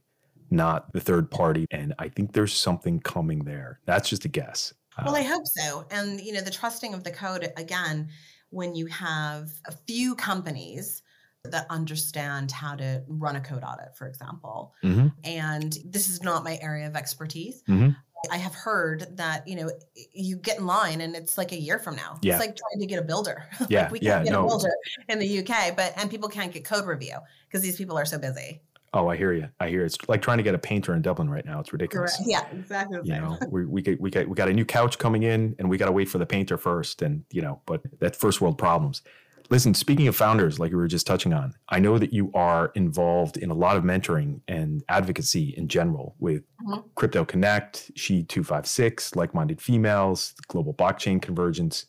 not 0.49 0.91
the 0.91 0.99
third 0.99 1.29
party. 1.29 1.67
And 1.69 1.93
I 1.99 2.09
think 2.09 2.33
there's 2.33 2.51
something 2.51 2.99
coming 2.99 3.43
there. 3.43 3.79
That's 3.85 4.09
just 4.09 4.25
a 4.25 4.27
guess. 4.27 4.73
Well, 5.05 5.13
uh, 5.13 5.19
I 5.19 5.21
hope 5.21 5.45
so. 5.45 5.85
And, 5.91 6.19
you 6.19 6.33
know, 6.33 6.41
the 6.41 6.49
trusting 6.49 6.95
of 6.95 7.03
the 7.03 7.11
code, 7.11 7.53
again, 7.57 8.09
when 8.49 8.73
you 8.73 8.87
have 8.87 9.51
a 9.67 9.71
few 9.85 10.15
companies 10.15 11.03
that 11.43 11.67
understand 11.69 12.51
how 12.51 12.73
to 12.73 13.03
run 13.07 13.35
a 13.35 13.41
code 13.41 13.63
audit, 13.63 13.95
for 13.95 14.07
example. 14.07 14.73
Mm-hmm. 14.83 15.09
And 15.25 15.77
this 15.85 16.09
is 16.09 16.23
not 16.23 16.43
my 16.43 16.57
area 16.59 16.87
of 16.87 16.95
expertise. 16.95 17.61
Mm-hmm. 17.69 17.89
I 18.31 18.37
have 18.37 18.53
heard 18.53 19.07
that 19.17 19.47
you 19.47 19.55
know 19.55 19.71
you 20.13 20.37
get 20.37 20.59
in 20.59 20.65
line 20.65 21.01
and 21.01 21.15
it's 21.15 21.37
like 21.37 21.51
a 21.51 21.59
year 21.59 21.79
from 21.79 21.95
now. 21.95 22.19
Yeah. 22.21 22.33
It's 22.33 22.45
like 22.45 22.55
trying 22.55 22.79
to 22.79 22.85
get 22.85 22.99
a 22.99 23.03
builder. 23.03 23.45
Yeah, 23.69 23.83
like 23.83 23.91
we 23.91 23.99
can't 23.99 24.25
yeah, 24.25 24.31
get 24.31 24.33
no. 24.33 24.45
a 24.45 24.47
builder 24.47 24.71
in 25.09 25.19
the 25.19 25.39
UK, 25.39 25.75
but 25.75 25.93
and 25.97 26.09
people 26.09 26.29
can't 26.29 26.51
get 26.51 26.65
code 26.65 26.85
review 26.85 27.17
because 27.47 27.61
these 27.61 27.77
people 27.77 27.97
are 27.97 28.05
so 28.05 28.17
busy. 28.17 28.61
Oh, 28.93 29.07
I 29.07 29.17
hear 29.17 29.33
you. 29.33 29.49
I 29.59 29.69
hear 29.69 29.83
it's 29.83 29.97
like 30.07 30.21
trying 30.21 30.37
to 30.37 30.43
get 30.43 30.53
a 30.53 30.59
painter 30.59 30.93
in 30.93 31.01
Dublin 31.01 31.27
right 31.29 31.45
now. 31.45 31.59
It's 31.59 31.73
ridiculous. 31.73 32.15
Correct. 32.17 32.29
Yeah, 32.29 32.59
exactly. 32.59 32.99
You 33.03 33.13
know, 33.13 33.37
we 33.49 33.65
we 33.65 33.97
we 33.99 34.11
get 34.11 34.29
we 34.29 34.35
got 34.35 34.49
a 34.49 34.53
new 34.53 34.65
couch 34.65 34.99
coming 34.99 35.23
in, 35.23 35.55
and 35.57 35.69
we 35.69 35.77
got 35.77 35.87
to 35.87 35.91
wait 35.91 36.09
for 36.09 36.19
the 36.19 36.25
painter 36.25 36.57
first, 36.57 37.01
and 37.01 37.23
you 37.31 37.41
know, 37.41 37.61
but 37.65 37.81
that 37.99 38.15
first 38.15 38.39
world 38.41 38.57
problems. 38.57 39.01
Listen, 39.49 39.73
speaking 39.73 40.07
of 40.07 40.15
founders, 40.15 40.59
like 40.59 40.71
we 40.71 40.77
were 40.77 40.87
just 40.87 41.05
touching 41.05 41.33
on, 41.33 41.53
I 41.69 41.79
know 41.79 41.97
that 41.97 42.13
you 42.13 42.31
are 42.33 42.71
involved 42.75 43.37
in 43.37 43.51
a 43.51 43.53
lot 43.53 43.77
of 43.77 43.83
mentoring 43.83 44.41
and 44.47 44.83
advocacy 44.89 45.53
in 45.57 45.67
general 45.67 46.15
with 46.19 46.43
mm-hmm. 46.61 46.81
Crypto 46.95 47.25
Connect, 47.25 47.91
She 47.95 48.23
256, 48.23 49.15
Like 49.15 49.33
Minded 49.33 49.61
Females, 49.61 50.33
Global 50.47 50.73
Blockchain 50.73 51.21
Convergence. 51.21 51.85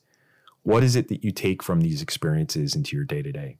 What 0.63 0.83
is 0.83 0.95
it 0.95 1.07
that 1.09 1.23
you 1.23 1.31
take 1.31 1.63
from 1.63 1.81
these 1.81 2.01
experiences 2.01 2.75
into 2.75 2.95
your 2.95 3.05
day 3.05 3.21
to 3.21 3.31
day? 3.31 3.57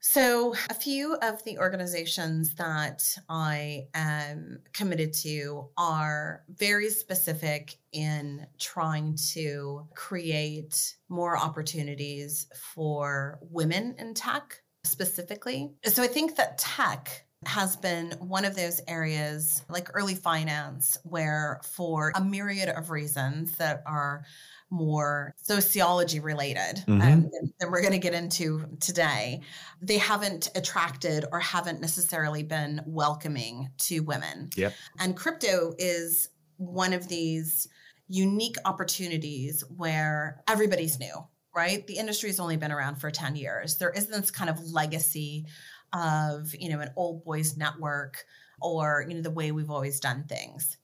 So, 0.00 0.54
a 0.70 0.74
few 0.74 1.14
of 1.16 1.42
the 1.44 1.58
organizations 1.58 2.54
that 2.54 3.16
I 3.28 3.88
am 3.94 4.60
committed 4.72 5.12
to 5.24 5.68
are 5.76 6.44
very 6.48 6.88
specific 6.90 7.76
in 7.92 8.46
trying 8.58 9.18
to 9.32 9.88
create 9.94 10.94
more 11.08 11.36
opportunities 11.36 12.46
for 12.74 13.40
women 13.50 13.96
in 13.98 14.14
tech 14.14 14.62
specifically. 14.84 15.72
So, 15.84 16.02
I 16.04 16.06
think 16.06 16.36
that 16.36 16.58
tech 16.58 17.24
has 17.44 17.76
been 17.76 18.12
one 18.20 18.44
of 18.44 18.56
those 18.56 18.80
areas 18.88 19.64
like 19.68 19.88
early 19.94 20.14
finance 20.14 20.98
where 21.04 21.60
for 21.62 22.12
a 22.14 22.20
myriad 22.20 22.68
of 22.68 22.90
reasons 22.90 23.56
that 23.56 23.82
are 23.86 24.24
more 24.70 25.34
sociology 25.42 26.20
related 26.20 26.84
mm-hmm. 26.86 27.00
um, 27.00 27.30
than 27.58 27.70
we're 27.70 27.80
going 27.80 27.92
to 27.92 27.98
get 27.98 28.14
into 28.14 28.66
today, 28.80 29.40
they 29.80 29.98
haven't 29.98 30.50
attracted 30.54 31.24
or 31.32 31.40
haven't 31.40 31.80
necessarily 31.80 32.42
been 32.42 32.82
welcoming 32.86 33.70
to 33.78 34.00
women. 34.00 34.50
Yep. 34.56 34.74
And 34.98 35.16
crypto 35.16 35.74
is 35.78 36.28
one 36.56 36.92
of 36.92 37.08
these 37.08 37.68
unique 38.08 38.56
opportunities 38.64 39.62
where 39.76 40.42
everybody's 40.48 40.98
new, 40.98 41.14
right? 41.54 41.86
The 41.86 41.98
industry's 41.98 42.40
only 42.40 42.56
been 42.56 42.72
around 42.72 42.96
for 42.96 43.10
10 43.10 43.36
years. 43.36 43.76
There 43.76 43.90
isn't 43.90 44.10
this 44.10 44.30
kind 44.30 44.50
of 44.50 44.60
legacy 44.60 45.46
of, 45.92 46.54
you 46.58 46.68
know, 46.70 46.80
an 46.80 46.90
old 46.96 47.24
boys 47.24 47.56
network 47.56 48.24
or, 48.60 49.04
you 49.08 49.14
know, 49.14 49.22
the 49.22 49.30
way 49.30 49.52
we've 49.52 49.70
always 49.70 50.00
done 50.00 50.24
things. 50.28 50.76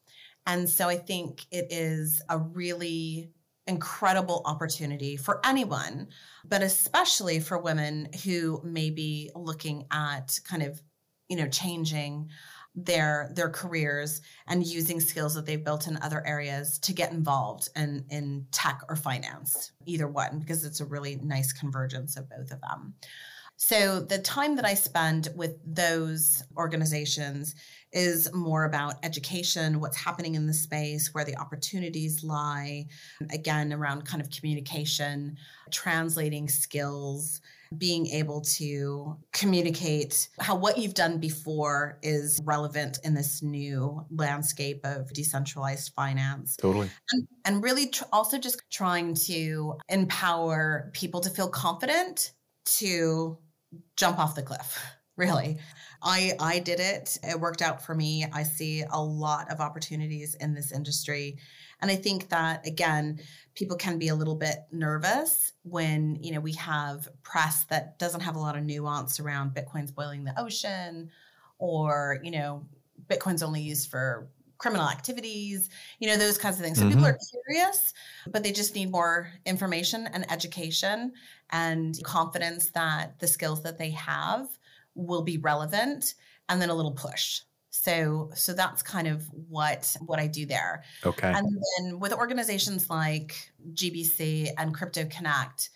And 0.46 0.68
so 0.68 0.88
I 0.88 0.96
think 0.96 1.46
it 1.50 1.68
is 1.70 2.22
a 2.28 2.38
really 2.38 3.30
incredible 3.66 4.42
opportunity 4.44 5.16
for 5.16 5.40
anyone, 5.44 6.08
but 6.44 6.62
especially 6.62 7.40
for 7.40 7.58
women 7.58 8.08
who 8.24 8.60
may 8.64 8.90
be 8.90 9.30
looking 9.34 9.86
at 9.90 10.38
kind 10.46 10.62
of, 10.62 10.82
you 11.28 11.36
know, 11.36 11.48
changing 11.48 12.28
their 12.74 13.30
their 13.34 13.48
careers 13.48 14.20
and 14.48 14.66
using 14.66 14.98
skills 14.98 15.34
that 15.34 15.46
they've 15.46 15.64
built 15.64 15.86
in 15.86 15.96
other 15.98 16.26
areas 16.26 16.78
to 16.80 16.92
get 16.92 17.12
involved 17.12 17.68
in 17.76 18.04
in 18.10 18.46
tech 18.50 18.80
or 18.88 18.96
finance 18.96 19.70
either 19.86 20.08
one 20.08 20.40
because 20.40 20.64
it's 20.64 20.80
a 20.80 20.84
really 20.84 21.16
nice 21.22 21.52
convergence 21.52 22.16
of 22.16 22.28
both 22.28 22.50
of 22.50 22.60
them 22.60 22.94
so 23.56 24.00
the 24.00 24.18
time 24.18 24.56
that 24.56 24.64
i 24.64 24.74
spend 24.74 25.28
with 25.36 25.56
those 25.64 26.42
organizations 26.56 27.54
is 27.94 28.32
more 28.34 28.64
about 28.64 28.96
education, 29.04 29.80
what's 29.80 29.96
happening 29.96 30.34
in 30.34 30.46
the 30.46 30.52
space, 30.52 31.14
where 31.14 31.24
the 31.24 31.36
opportunities 31.38 32.24
lie, 32.24 32.86
again, 33.30 33.72
around 33.72 34.04
kind 34.04 34.20
of 34.20 34.28
communication, 34.30 35.36
translating 35.70 36.48
skills, 36.48 37.40
being 37.78 38.06
able 38.08 38.40
to 38.40 39.16
communicate 39.32 40.28
how 40.40 40.54
what 40.54 40.76
you've 40.76 40.94
done 40.94 41.18
before 41.18 41.98
is 42.02 42.40
relevant 42.44 42.98
in 43.04 43.14
this 43.14 43.42
new 43.42 44.04
landscape 44.10 44.80
of 44.84 45.12
decentralized 45.12 45.92
finance. 45.94 46.56
Totally. 46.56 46.90
And, 47.12 47.28
and 47.44 47.62
really 47.62 47.88
tr- 47.88 48.04
also 48.12 48.38
just 48.38 48.62
trying 48.70 49.14
to 49.26 49.78
empower 49.88 50.90
people 50.92 51.20
to 51.20 51.30
feel 51.30 51.48
confident 51.48 52.32
to 52.64 53.38
jump 53.96 54.18
off 54.18 54.34
the 54.34 54.42
cliff, 54.42 54.78
really. 55.16 55.58
I 56.02 56.32
I 56.38 56.58
did 56.58 56.80
it. 56.80 57.18
It 57.22 57.40
worked 57.40 57.62
out 57.62 57.84
for 57.84 57.94
me. 57.94 58.26
I 58.32 58.42
see 58.42 58.84
a 58.90 59.02
lot 59.02 59.50
of 59.50 59.60
opportunities 59.60 60.34
in 60.34 60.54
this 60.54 60.70
industry. 60.70 61.38
And 61.80 61.90
I 61.90 61.96
think 61.96 62.28
that 62.28 62.66
again, 62.66 63.20
people 63.54 63.76
can 63.76 63.98
be 63.98 64.08
a 64.08 64.14
little 64.14 64.34
bit 64.34 64.58
nervous 64.70 65.52
when, 65.62 66.16
you 66.20 66.32
know, 66.32 66.40
we 66.40 66.52
have 66.52 67.08
press 67.22 67.64
that 67.64 67.98
doesn't 67.98 68.20
have 68.20 68.36
a 68.36 68.40
lot 68.40 68.56
of 68.56 68.64
nuance 68.64 69.20
around 69.20 69.54
Bitcoin's 69.54 69.92
boiling 69.92 70.24
the 70.24 70.38
ocean 70.38 71.10
or, 71.58 72.20
you 72.22 72.30
know, 72.30 72.66
Bitcoin's 73.06 73.42
only 73.42 73.62
used 73.62 73.90
for 73.90 74.28
criminal 74.58 74.88
activities, 74.88 75.68
you 75.98 76.08
know, 76.08 76.16
those 76.16 76.38
kinds 76.38 76.56
of 76.56 76.64
things. 76.64 76.78
So 76.78 76.84
mm-hmm. 76.84 76.94
people 76.94 77.06
are 77.06 77.18
curious, 77.30 77.92
but 78.28 78.42
they 78.42 78.52
just 78.52 78.74
need 78.74 78.90
more 78.90 79.30
information 79.46 80.08
and 80.12 80.30
education 80.30 81.12
and 81.50 81.98
confidence 82.04 82.70
that 82.70 83.18
the 83.18 83.26
skills 83.26 83.62
that 83.62 83.78
they 83.78 83.90
have 83.90 84.48
will 84.94 85.22
be 85.22 85.38
relevant 85.38 86.14
and 86.48 86.60
then 86.60 86.70
a 86.70 86.74
little 86.74 86.92
push 86.92 87.40
so 87.70 88.30
so 88.36 88.52
that's 88.54 88.84
kind 88.84 89.08
of 89.08 89.26
what 89.48 89.96
what 90.06 90.20
i 90.20 90.28
do 90.28 90.46
there 90.46 90.84
okay 91.04 91.32
and 91.34 91.48
then 91.76 91.98
with 91.98 92.12
organizations 92.12 92.88
like 92.88 93.50
gbc 93.72 94.48
and 94.58 94.72
crypto 94.72 95.04
connect 95.06 95.70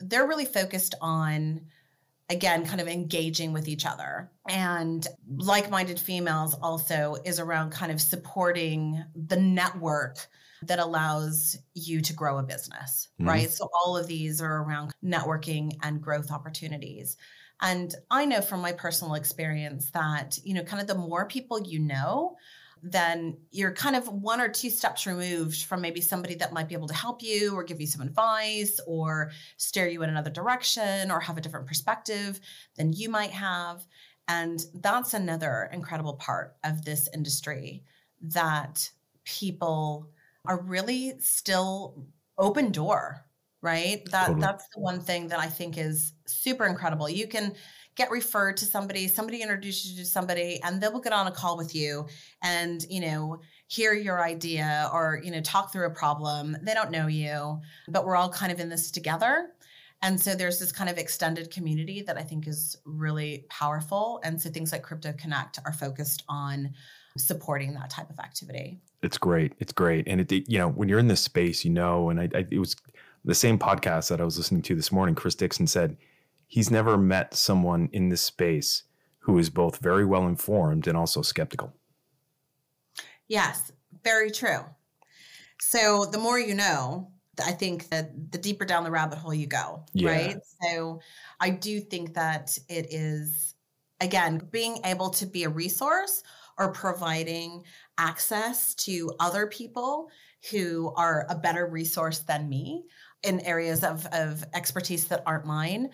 they're 0.00 0.26
really 0.26 0.46
focused 0.46 0.94
on 1.02 1.60
again 2.30 2.64
kind 2.66 2.80
of 2.80 2.88
engaging 2.88 3.52
with 3.52 3.68
each 3.68 3.84
other. 3.84 4.30
And 4.48 5.06
like-minded 5.36 6.00
females 6.00 6.54
also 6.54 7.16
is 7.24 7.38
around 7.38 7.70
kind 7.70 7.92
of 7.92 8.00
supporting 8.00 9.04
the 9.14 9.36
network 9.36 10.26
that 10.62 10.78
allows 10.78 11.58
you 11.74 12.00
to 12.00 12.12
grow 12.14 12.38
a 12.38 12.42
business 12.42 13.08
mm-hmm. 13.20 13.28
right? 13.28 13.50
So 13.50 13.68
all 13.74 13.96
of 13.96 14.06
these 14.06 14.40
are 14.40 14.62
around 14.62 14.92
networking 15.04 15.76
and 15.82 16.00
growth 16.00 16.30
opportunities. 16.30 17.16
And 17.60 17.94
I 18.10 18.24
know 18.24 18.40
from 18.40 18.60
my 18.60 18.72
personal 18.72 19.14
experience 19.14 19.90
that, 19.92 20.38
you 20.42 20.54
know, 20.54 20.64
kind 20.64 20.82
of 20.82 20.88
the 20.88 20.94
more 20.94 21.26
people 21.26 21.60
you 21.62 21.78
know, 21.78 22.36
then 22.86 23.38
you're 23.50 23.72
kind 23.72 23.96
of 23.96 24.06
one 24.08 24.42
or 24.42 24.48
two 24.48 24.68
steps 24.68 25.06
removed 25.06 25.64
from 25.64 25.80
maybe 25.80 26.02
somebody 26.02 26.34
that 26.34 26.52
might 26.52 26.68
be 26.68 26.74
able 26.74 26.86
to 26.86 26.94
help 26.94 27.22
you 27.22 27.54
or 27.54 27.64
give 27.64 27.80
you 27.80 27.86
some 27.86 28.02
advice 28.02 28.78
or 28.86 29.30
steer 29.56 29.88
you 29.88 30.02
in 30.02 30.10
another 30.10 30.30
direction 30.30 31.10
or 31.10 31.18
have 31.18 31.38
a 31.38 31.40
different 31.40 31.66
perspective 31.66 32.38
than 32.76 32.92
you 32.92 33.08
might 33.08 33.30
have. 33.30 33.86
And 34.28 34.62
that's 34.74 35.14
another 35.14 35.70
incredible 35.72 36.14
part 36.14 36.56
of 36.62 36.84
this 36.84 37.08
industry 37.14 37.84
that 38.20 38.90
people 39.24 40.10
are 40.46 40.60
really 40.60 41.14
still 41.20 42.06
open 42.36 42.70
door, 42.70 43.24
right? 43.62 44.04
That 44.10 44.26
totally. 44.26 44.42
that's 44.42 44.68
the 44.74 44.80
one 44.80 45.00
thing 45.00 45.28
that 45.28 45.40
I 45.40 45.46
think 45.46 45.78
is 45.78 46.12
super 46.26 46.66
incredible. 46.66 47.08
You 47.08 47.26
can 47.26 47.54
get 47.96 48.10
referred 48.10 48.56
to 48.56 48.64
somebody, 48.64 49.08
somebody 49.08 49.40
introduces 49.40 49.92
you 49.92 50.02
to 50.02 50.08
somebody, 50.08 50.60
and 50.62 50.80
they 50.80 50.88
will 50.88 51.00
get 51.00 51.12
on 51.12 51.26
a 51.26 51.30
call 51.30 51.56
with 51.56 51.74
you 51.74 52.06
and, 52.42 52.84
you 52.90 53.00
know, 53.00 53.40
hear 53.68 53.94
your 53.94 54.22
idea 54.22 54.90
or, 54.92 55.20
you 55.24 55.30
know, 55.30 55.40
talk 55.40 55.72
through 55.72 55.86
a 55.86 55.90
problem. 55.90 56.56
They 56.62 56.74
don't 56.74 56.90
know 56.90 57.06
you, 57.06 57.60
but 57.88 58.04
we're 58.04 58.16
all 58.16 58.28
kind 58.28 58.52
of 58.52 58.60
in 58.60 58.68
this 58.68 58.90
together. 58.90 59.50
And 60.02 60.20
so 60.20 60.34
there's 60.34 60.58
this 60.58 60.72
kind 60.72 60.90
of 60.90 60.98
extended 60.98 61.50
community 61.50 62.02
that 62.02 62.18
I 62.18 62.22
think 62.22 62.46
is 62.46 62.76
really 62.84 63.46
powerful. 63.48 64.20
And 64.22 64.40
so 64.40 64.50
things 64.50 64.70
like 64.70 64.82
Crypto 64.82 65.12
Connect 65.14 65.58
are 65.64 65.72
focused 65.72 66.24
on 66.28 66.74
supporting 67.16 67.72
that 67.74 67.90
type 67.90 68.10
of 68.10 68.18
activity. 68.18 68.80
It's 69.02 69.16
great. 69.16 69.52
It's 69.60 69.72
great. 69.72 70.06
And 70.06 70.20
it, 70.20 70.32
you 70.48 70.58
know, 70.58 70.68
when 70.68 70.88
you're 70.88 70.98
in 70.98 71.08
this 71.08 71.20
space, 71.22 71.64
you 71.64 71.70
know, 71.70 72.10
and 72.10 72.20
I, 72.20 72.28
I, 72.34 72.46
it 72.50 72.58
was 72.58 72.76
the 73.24 73.34
same 73.34 73.58
podcast 73.58 74.08
that 74.08 74.20
I 74.20 74.24
was 74.24 74.36
listening 74.36 74.62
to 74.62 74.74
this 74.74 74.92
morning. 74.92 75.14
Chris 75.14 75.34
Dixon 75.34 75.66
said 75.66 75.96
he's 76.54 76.70
never 76.70 76.96
met 76.96 77.34
someone 77.34 77.88
in 77.92 78.10
this 78.10 78.22
space 78.22 78.84
who 79.18 79.36
is 79.38 79.50
both 79.50 79.78
very 79.78 80.04
well 80.04 80.28
informed 80.28 80.86
and 80.86 80.96
also 80.96 81.20
skeptical. 81.20 81.74
Yes, 83.26 83.72
very 84.04 84.30
true. 84.30 84.60
So 85.60 86.04
the 86.04 86.18
more 86.18 86.38
you 86.38 86.54
know, 86.54 87.10
I 87.44 87.50
think 87.50 87.88
that 87.88 88.30
the 88.30 88.38
deeper 88.38 88.64
down 88.64 88.84
the 88.84 88.92
rabbit 88.92 89.18
hole 89.18 89.34
you 89.34 89.48
go, 89.48 89.84
yeah. 89.94 90.10
right? 90.10 90.36
So 90.62 91.00
I 91.40 91.50
do 91.50 91.80
think 91.80 92.14
that 92.14 92.56
it 92.68 92.86
is, 92.94 93.56
again, 94.00 94.40
being 94.52 94.78
able 94.84 95.10
to 95.10 95.26
be 95.26 95.42
a 95.42 95.48
resource 95.48 96.22
or 96.56 96.70
providing 96.70 97.64
access 97.98 98.76
to 98.76 99.10
other 99.18 99.48
people 99.48 100.08
who 100.52 100.92
are 100.96 101.26
a 101.28 101.34
better 101.34 101.66
resource 101.66 102.20
than 102.20 102.48
me 102.48 102.84
in 103.24 103.40
areas 103.40 103.82
of, 103.82 104.06
of 104.12 104.44
expertise 104.54 105.06
that 105.06 105.24
aren't 105.26 105.46
mine 105.46 105.90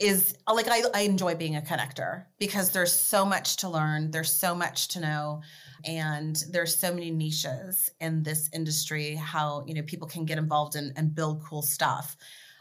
is 0.00 0.36
like 0.52 0.68
I, 0.68 0.82
I 0.92 1.00
enjoy 1.02 1.34
being 1.34 1.56
a 1.56 1.60
connector 1.60 2.24
because 2.38 2.70
there's 2.70 2.92
so 2.92 3.24
much 3.24 3.58
to 3.58 3.68
learn 3.68 4.10
there's 4.10 4.32
so 4.32 4.54
much 4.54 4.88
to 4.88 5.00
know 5.00 5.40
and 5.84 6.42
there's 6.50 6.76
so 6.76 6.92
many 6.92 7.10
niches 7.10 7.90
in 8.00 8.22
this 8.22 8.50
industry 8.52 9.14
how 9.14 9.64
you 9.66 9.74
know 9.74 9.82
people 9.82 10.08
can 10.08 10.24
get 10.24 10.38
involved 10.38 10.76
in, 10.76 10.92
and 10.96 11.14
build 11.14 11.42
cool 11.44 11.62
stuff. 11.62 12.16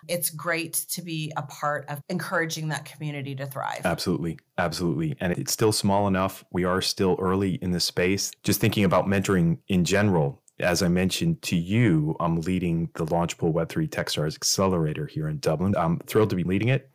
It's 0.10 0.30
great 0.30 0.74
to 0.90 1.02
be 1.02 1.32
a 1.38 1.44
part 1.44 1.86
of 1.88 2.02
encouraging 2.10 2.68
that 2.68 2.84
community 2.84 3.36
to 3.36 3.46
thrive. 3.46 3.86
Absolutely. 3.86 4.38
Absolutely. 4.58 5.16
And 5.22 5.32
it's 5.32 5.54
still 5.54 5.72
small 5.72 6.10
enough. 6.10 6.44
We 6.52 6.66
are 6.66 6.82
still 6.82 7.16
early 7.22 7.54
in 7.56 7.72
the 7.72 7.80
space. 7.80 8.30
Just 8.44 8.60
thinking 8.60 8.84
about 8.84 9.06
mentoring 9.06 9.60
in 9.70 9.86
general 9.86 10.44
as 10.60 10.84
I 10.84 10.88
mentioned 10.88 11.42
to 11.44 11.56
you, 11.56 12.16
I'm 12.20 12.42
leading 12.42 12.90
the 12.94 13.06
Launchpool 13.06 13.54
Web3 13.54 13.90
Techstars 13.90 14.36
Accelerator 14.36 15.08
here 15.08 15.28
in 15.28 15.40
Dublin. 15.40 15.74
I'm 15.76 16.00
thrilled 16.00 16.30
to 16.30 16.36
be 16.36 16.44
leading 16.44 16.70
it. 16.70 16.90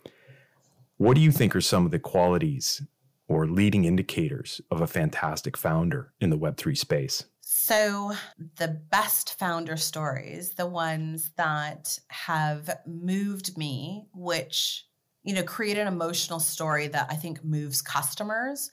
What 0.99 1.15
do 1.15 1.21
you 1.21 1.31
think 1.31 1.55
are 1.55 1.61
some 1.61 1.85
of 1.85 1.93
the 1.93 2.01
qualities 2.01 2.83
or 3.29 3.47
leading 3.47 3.85
indicators 3.85 4.61
of 4.69 4.81
a 4.81 4.87
fantastic 4.89 5.57
founder 5.57 6.13
in 6.21 6.31
the 6.31 6.39
Web3 6.39 6.77
space? 6.77 7.25
So, 7.41 8.15
the 8.57 8.81
best 8.91 9.39
founder 9.39 9.77
stories, 9.77 10.55
the 10.55 10.67
ones 10.67 11.31
that 11.37 11.97
have 12.09 12.79
moved 12.85 13.57
me, 13.57 14.07
which, 14.13 14.87
you 15.23 15.35
know, 15.35 15.45
create 15.45 15.79
an 15.79 15.87
emotional 15.87 16.41
story 16.41 16.89
that 16.89 17.07
I 17.09 17.15
think 17.15 17.45
moves 17.45 17.81
customers 17.81 18.71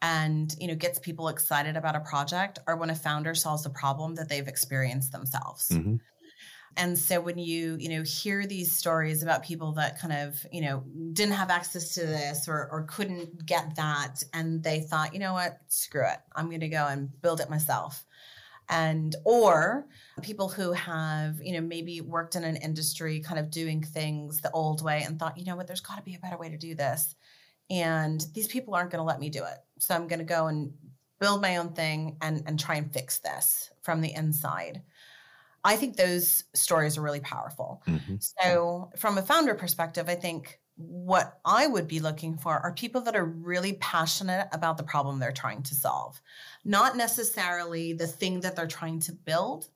and, 0.00 0.52
you 0.58 0.66
know, 0.66 0.74
gets 0.74 0.98
people 0.98 1.28
excited 1.28 1.76
about 1.76 1.94
a 1.94 2.00
project, 2.00 2.58
are 2.66 2.76
when 2.76 2.90
a 2.90 2.94
founder 2.96 3.36
solves 3.36 3.66
a 3.66 3.70
problem 3.70 4.16
that 4.16 4.28
they've 4.28 4.48
experienced 4.48 5.12
themselves. 5.12 5.68
Mm-hmm. 5.68 5.96
And 6.76 6.98
so 6.98 7.20
when 7.20 7.38
you, 7.38 7.76
you 7.78 7.88
know, 7.88 8.02
hear 8.02 8.46
these 8.46 8.72
stories 8.72 9.22
about 9.22 9.42
people 9.42 9.72
that 9.72 10.00
kind 10.00 10.12
of, 10.12 10.44
you 10.50 10.62
know, 10.62 10.84
didn't 11.12 11.34
have 11.34 11.50
access 11.50 11.94
to 11.94 12.00
this 12.00 12.48
or 12.48 12.68
or 12.70 12.86
couldn't 12.88 13.44
get 13.44 13.76
that 13.76 14.22
and 14.32 14.62
they 14.62 14.80
thought, 14.80 15.12
you 15.12 15.20
know 15.20 15.32
what, 15.32 15.58
screw 15.68 16.06
it. 16.06 16.18
I'm 16.34 16.48
going 16.48 16.60
to 16.60 16.68
go 16.68 16.86
and 16.86 17.10
build 17.20 17.40
it 17.40 17.50
myself. 17.50 18.04
And 18.68 19.14
or 19.24 19.86
people 20.22 20.48
who 20.48 20.72
have, 20.72 21.36
you 21.42 21.52
know, 21.52 21.60
maybe 21.60 22.00
worked 22.00 22.36
in 22.36 22.44
an 22.44 22.56
industry 22.56 23.20
kind 23.20 23.38
of 23.38 23.50
doing 23.50 23.82
things 23.82 24.40
the 24.40 24.50
old 24.52 24.82
way 24.82 25.02
and 25.02 25.18
thought, 25.18 25.36
you 25.36 25.44
know 25.44 25.56
what, 25.56 25.66
there's 25.66 25.80
got 25.80 25.96
to 25.96 26.02
be 26.02 26.14
a 26.14 26.20
better 26.20 26.38
way 26.38 26.48
to 26.48 26.56
do 26.56 26.74
this. 26.74 27.14
And 27.70 28.24
these 28.34 28.48
people 28.48 28.74
aren't 28.74 28.90
going 28.90 29.00
to 29.00 29.04
let 29.04 29.20
me 29.20 29.30
do 29.30 29.44
it. 29.44 29.58
So 29.78 29.94
I'm 29.94 30.08
going 30.08 30.20
to 30.20 30.24
go 30.24 30.46
and 30.46 30.72
build 31.20 31.40
my 31.40 31.58
own 31.58 31.72
thing 31.72 32.16
and 32.20 32.42
and 32.46 32.58
try 32.58 32.76
and 32.76 32.92
fix 32.92 33.18
this 33.18 33.70
from 33.82 34.00
the 34.00 34.12
inside. 34.12 34.82
I 35.64 35.76
think 35.76 35.96
those 35.96 36.44
stories 36.54 36.98
are 36.98 37.02
really 37.02 37.20
powerful. 37.20 37.82
Mm-hmm. 37.86 38.16
So, 38.18 38.90
from 38.96 39.18
a 39.18 39.22
founder 39.22 39.54
perspective, 39.54 40.08
I 40.08 40.14
think 40.14 40.60
what 40.76 41.38
I 41.44 41.66
would 41.66 41.86
be 41.86 42.00
looking 42.00 42.36
for 42.36 42.58
are 42.58 42.72
people 42.72 43.02
that 43.02 43.16
are 43.16 43.24
really 43.24 43.74
passionate 43.74 44.48
about 44.52 44.76
the 44.76 44.82
problem 44.82 45.18
they're 45.18 45.32
trying 45.32 45.62
to 45.64 45.74
solve, 45.74 46.20
not 46.64 46.96
necessarily 46.96 47.92
the 47.92 48.06
thing 48.06 48.40
that 48.40 48.56
they're 48.56 48.66
trying 48.66 49.00
to 49.00 49.12
build. 49.12 49.68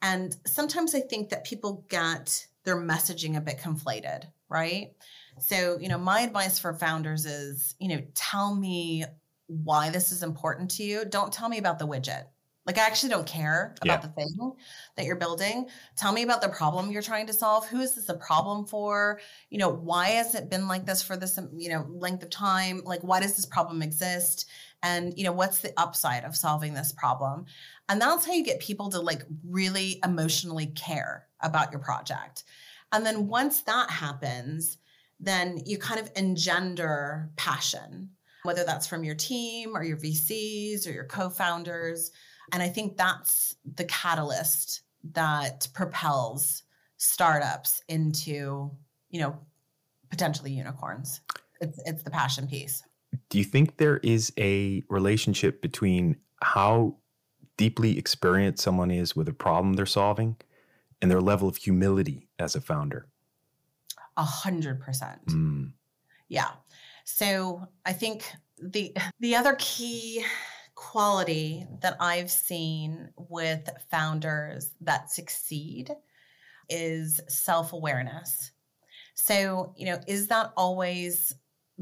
And 0.00 0.36
sometimes 0.46 0.94
I 0.94 1.00
think 1.00 1.28
that 1.28 1.44
people 1.44 1.86
get 1.88 2.46
their 2.64 2.76
messaging 2.76 3.36
a 3.36 3.40
bit 3.40 3.58
conflated, 3.58 4.24
right? 4.48 4.92
So, 5.38 5.78
you 5.80 5.88
know, 5.88 5.98
my 5.98 6.20
advice 6.20 6.58
for 6.58 6.74
founders 6.74 7.26
is, 7.26 7.74
you 7.78 7.88
know, 7.88 8.02
tell 8.14 8.54
me 8.54 9.04
why 9.46 9.90
this 9.90 10.12
is 10.12 10.22
important 10.22 10.70
to 10.72 10.82
you. 10.82 11.04
Don't 11.04 11.32
tell 11.32 11.48
me 11.48 11.58
about 11.58 11.78
the 11.78 11.86
widget. 11.86 12.24
Like, 12.64 12.78
I 12.78 12.86
actually 12.86 13.08
don't 13.08 13.26
care 13.26 13.74
about 13.82 14.02
yeah. 14.02 14.06
the 14.06 14.12
thing 14.12 14.52
that 14.96 15.04
you're 15.04 15.16
building. 15.16 15.66
Tell 15.96 16.12
me 16.12 16.22
about 16.22 16.40
the 16.40 16.48
problem 16.48 16.92
you're 16.92 17.02
trying 17.02 17.26
to 17.26 17.32
solve. 17.32 17.66
Who 17.66 17.80
is 17.80 17.96
this 17.96 18.08
a 18.08 18.14
problem 18.14 18.66
for? 18.66 19.20
You 19.50 19.58
know, 19.58 19.68
why 19.68 20.10
has 20.10 20.36
it 20.36 20.48
been 20.48 20.68
like 20.68 20.86
this 20.86 21.02
for 21.02 21.16
this, 21.16 21.38
you 21.56 21.70
know, 21.70 21.86
length 21.88 22.22
of 22.22 22.30
time? 22.30 22.82
Like, 22.84 23.00
why 23.00 23.18
does 23.18 23.34
this 23.34 23.46
problem 23.46 23.82
exist? 23.82 24.48
And, 24.84 25.16
you 25.16 25.24
know, 25.24 25.32
what's 25.32 25.60
the 25.60 25.72
upside 25.76 26.24
of 26.24 26.36
solving 26.36 26.72
this 26.74 26.92
problem? 26.92 27.46
And 27.88 28.00
that's 28.00 28.26
how 28.26 28.32
you 28.32 28.44
get 28.44 28.60
people 28.60 28.90
to 28.90 29.00
like 29.00 29.22
really 29.44 29.98
emotionally 30.04 30.66
care 30.66 31.26
about 31.40 31.72
your 31.72 31.80
project. 31.80 32.44
And 32.92 33.04
then 33.04 33.26
once 33.26 33.62
that 33.62 33.90
happens, 33.90 34.78
then 35.18 35.62
you 35.64 35.78
kind 35.78 36.00
of 36.00 36.10
engender 36.16 37.30
passion, 37.36 38.10
whether 38.42 38.64
that's 38.64 38.86
from 38.86 39.04
your 39.04 39.14
team 39.14 39.76
or 39.76 39.82
your 39.82 39.96
VCs 39.96 40.86
or 40.86 40.90
your 40.90 41.04
co 41.04 41.28
founders 41.28 42.10
and 42.52 42.62
I 42.62 42.68
think 42.68 42.96
that's 42.96 43.56
the 43.74 43.84
catalyst 43.84 44.82
that 45.12 45.66
propels 45.74 46.62
startups 46.98 47.82
into, 47.88 48.70
you 49.10 49.20
know, 49.20 49.38
potentially 50.10 50.52
unicorns. 50.52 51.20
It's 51.60 51.78
it's 51.86 52.02
the 52.02 52.10
passion 52.10 52.46
piece. 52.46 52.82
Do 53.30 53.38
you 53.38 53.44
think 53.44 53.78
there 53.78 53.98
is 53.98 54.32
a 54.38 54.82
relationship 54.88 55.62
between 55.62 56.16
how 56.42 56.96
deeply 57.56 57.98
experienced 57.98 58.62
someone 58.62 58.90
is 58.90 59.16
with 59.16 59.28
a 59.28 59.32
problem 59.32 59.74
they're 59.74 59.86
solving 59.86 60.36
and 61.00 61.10
their 61.10 61.20
level 61.20 61.48
of 61.48 61.56
humility 61.56 62.28
as 62.38 62.54
a 62.54 62.60
founder? 62.60 63.06
A 64.16 64.24
hundred 64.24 64.80
percent. 64.80 65.24
Mm. 65.26 65.72
Yeah. 66.28 66.50
So 67.04 67.66
I 67.86 67.92
think 67.92 68.24
the 68.60 68.94
the 69.20 69.34
other 69.34 69.56
key 69.58 70.24
quality 70.82 71.64
that 71.80 71.96
I've 72.00 72.30
seen 72.30 73.08
with 73.16 73.68
founders 73.88 74.72
that 74.80 75.12
succeed 75.12 75.92
is 76.68 77.20
self 77.28 77.72
awareness. 77.72 78.50
So, 79.14 79.74
you 79.76 79.86
know, 79.86 80.00
is 80.08 80.26
that 80.26 80.52
always 80.56 81.32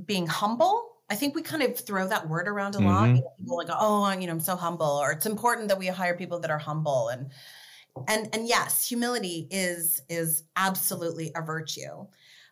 being 0.04 0.26
humble? 0.26 0.86
I 1.08 1.14
think 1.14 1.34
we 1.34 1.40
kind 1.40 1.62
of 1.62 1.78
throw 1.80 2.06
that 2.08 2.28
word 2.28 2.46
around 2.46 2.74
a 2.74 2.78
mm-hmm. 2.78 2.88
lot. 2.88 3.08
You 3.08 3.14
know, 3.14 3.32
people 3.38 3.56
like, 3.56 3.68
oh, 3.70 4.10
you 4.12 4.26
know, 4.26 4.34
I'm 4.34 4.40
so 4.40 4.54
humble, 4.54 4.86
or 5.02 5.12
it's 5.12 5.26
important 5.26 5.68
that 5.68 5.78
we 5.78 5.86
hire 5.86 6.14
people 6.14 6.38
that 6.40 6.50
are 6.50 6.58
humble. 6.58 7.08
And 7.08 7.30
and 8.06 8.28
and 8.34 8.46
yes, 8.46 8.86
humility 8.86 9.48
is 9.50 10.02
is 10.10 10.44
absolutely 10.56 11.32
a 11.34 11.40
virtue. 11.40 12.06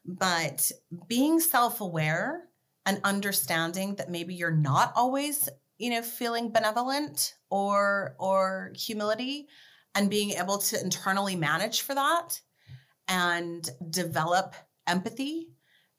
But 0.06 0.72
being 1.08 1.40
self-aware 1.40 2.44
and 2.86 3.00
understanding 3.04 3.96
that 3.96 4.10
maybe 4.10 4.34
you're 4.34 4.50
not 4.50 4.94
always 4.96 5.50
you 5.78 5.90
know 5.90 6.02
feeling 6.02 6.52
benevolent 6.52 7.34
or 7.50 8.14
or 8.18 8.72
humility 8.74 9.48
and 9.94 10.10
being 10.10 10.30
able 10.32 10.58
to 10.58 10.80
internally 10.80 11.36
manage 11.36 11.80
for 11.80 11.94
that 11.94 12.40
and 13.08 13.70
develop 13.90 14.54
empathy 14.86 15.48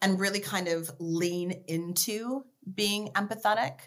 and 0.01 0.19
really 0.19 0.39
kind 0.39 0.67
of 0.67 0.89
lean 0.99 1.51
into 1.67 2.43
being 2.75 3.09
empathetic. 3.09 3.79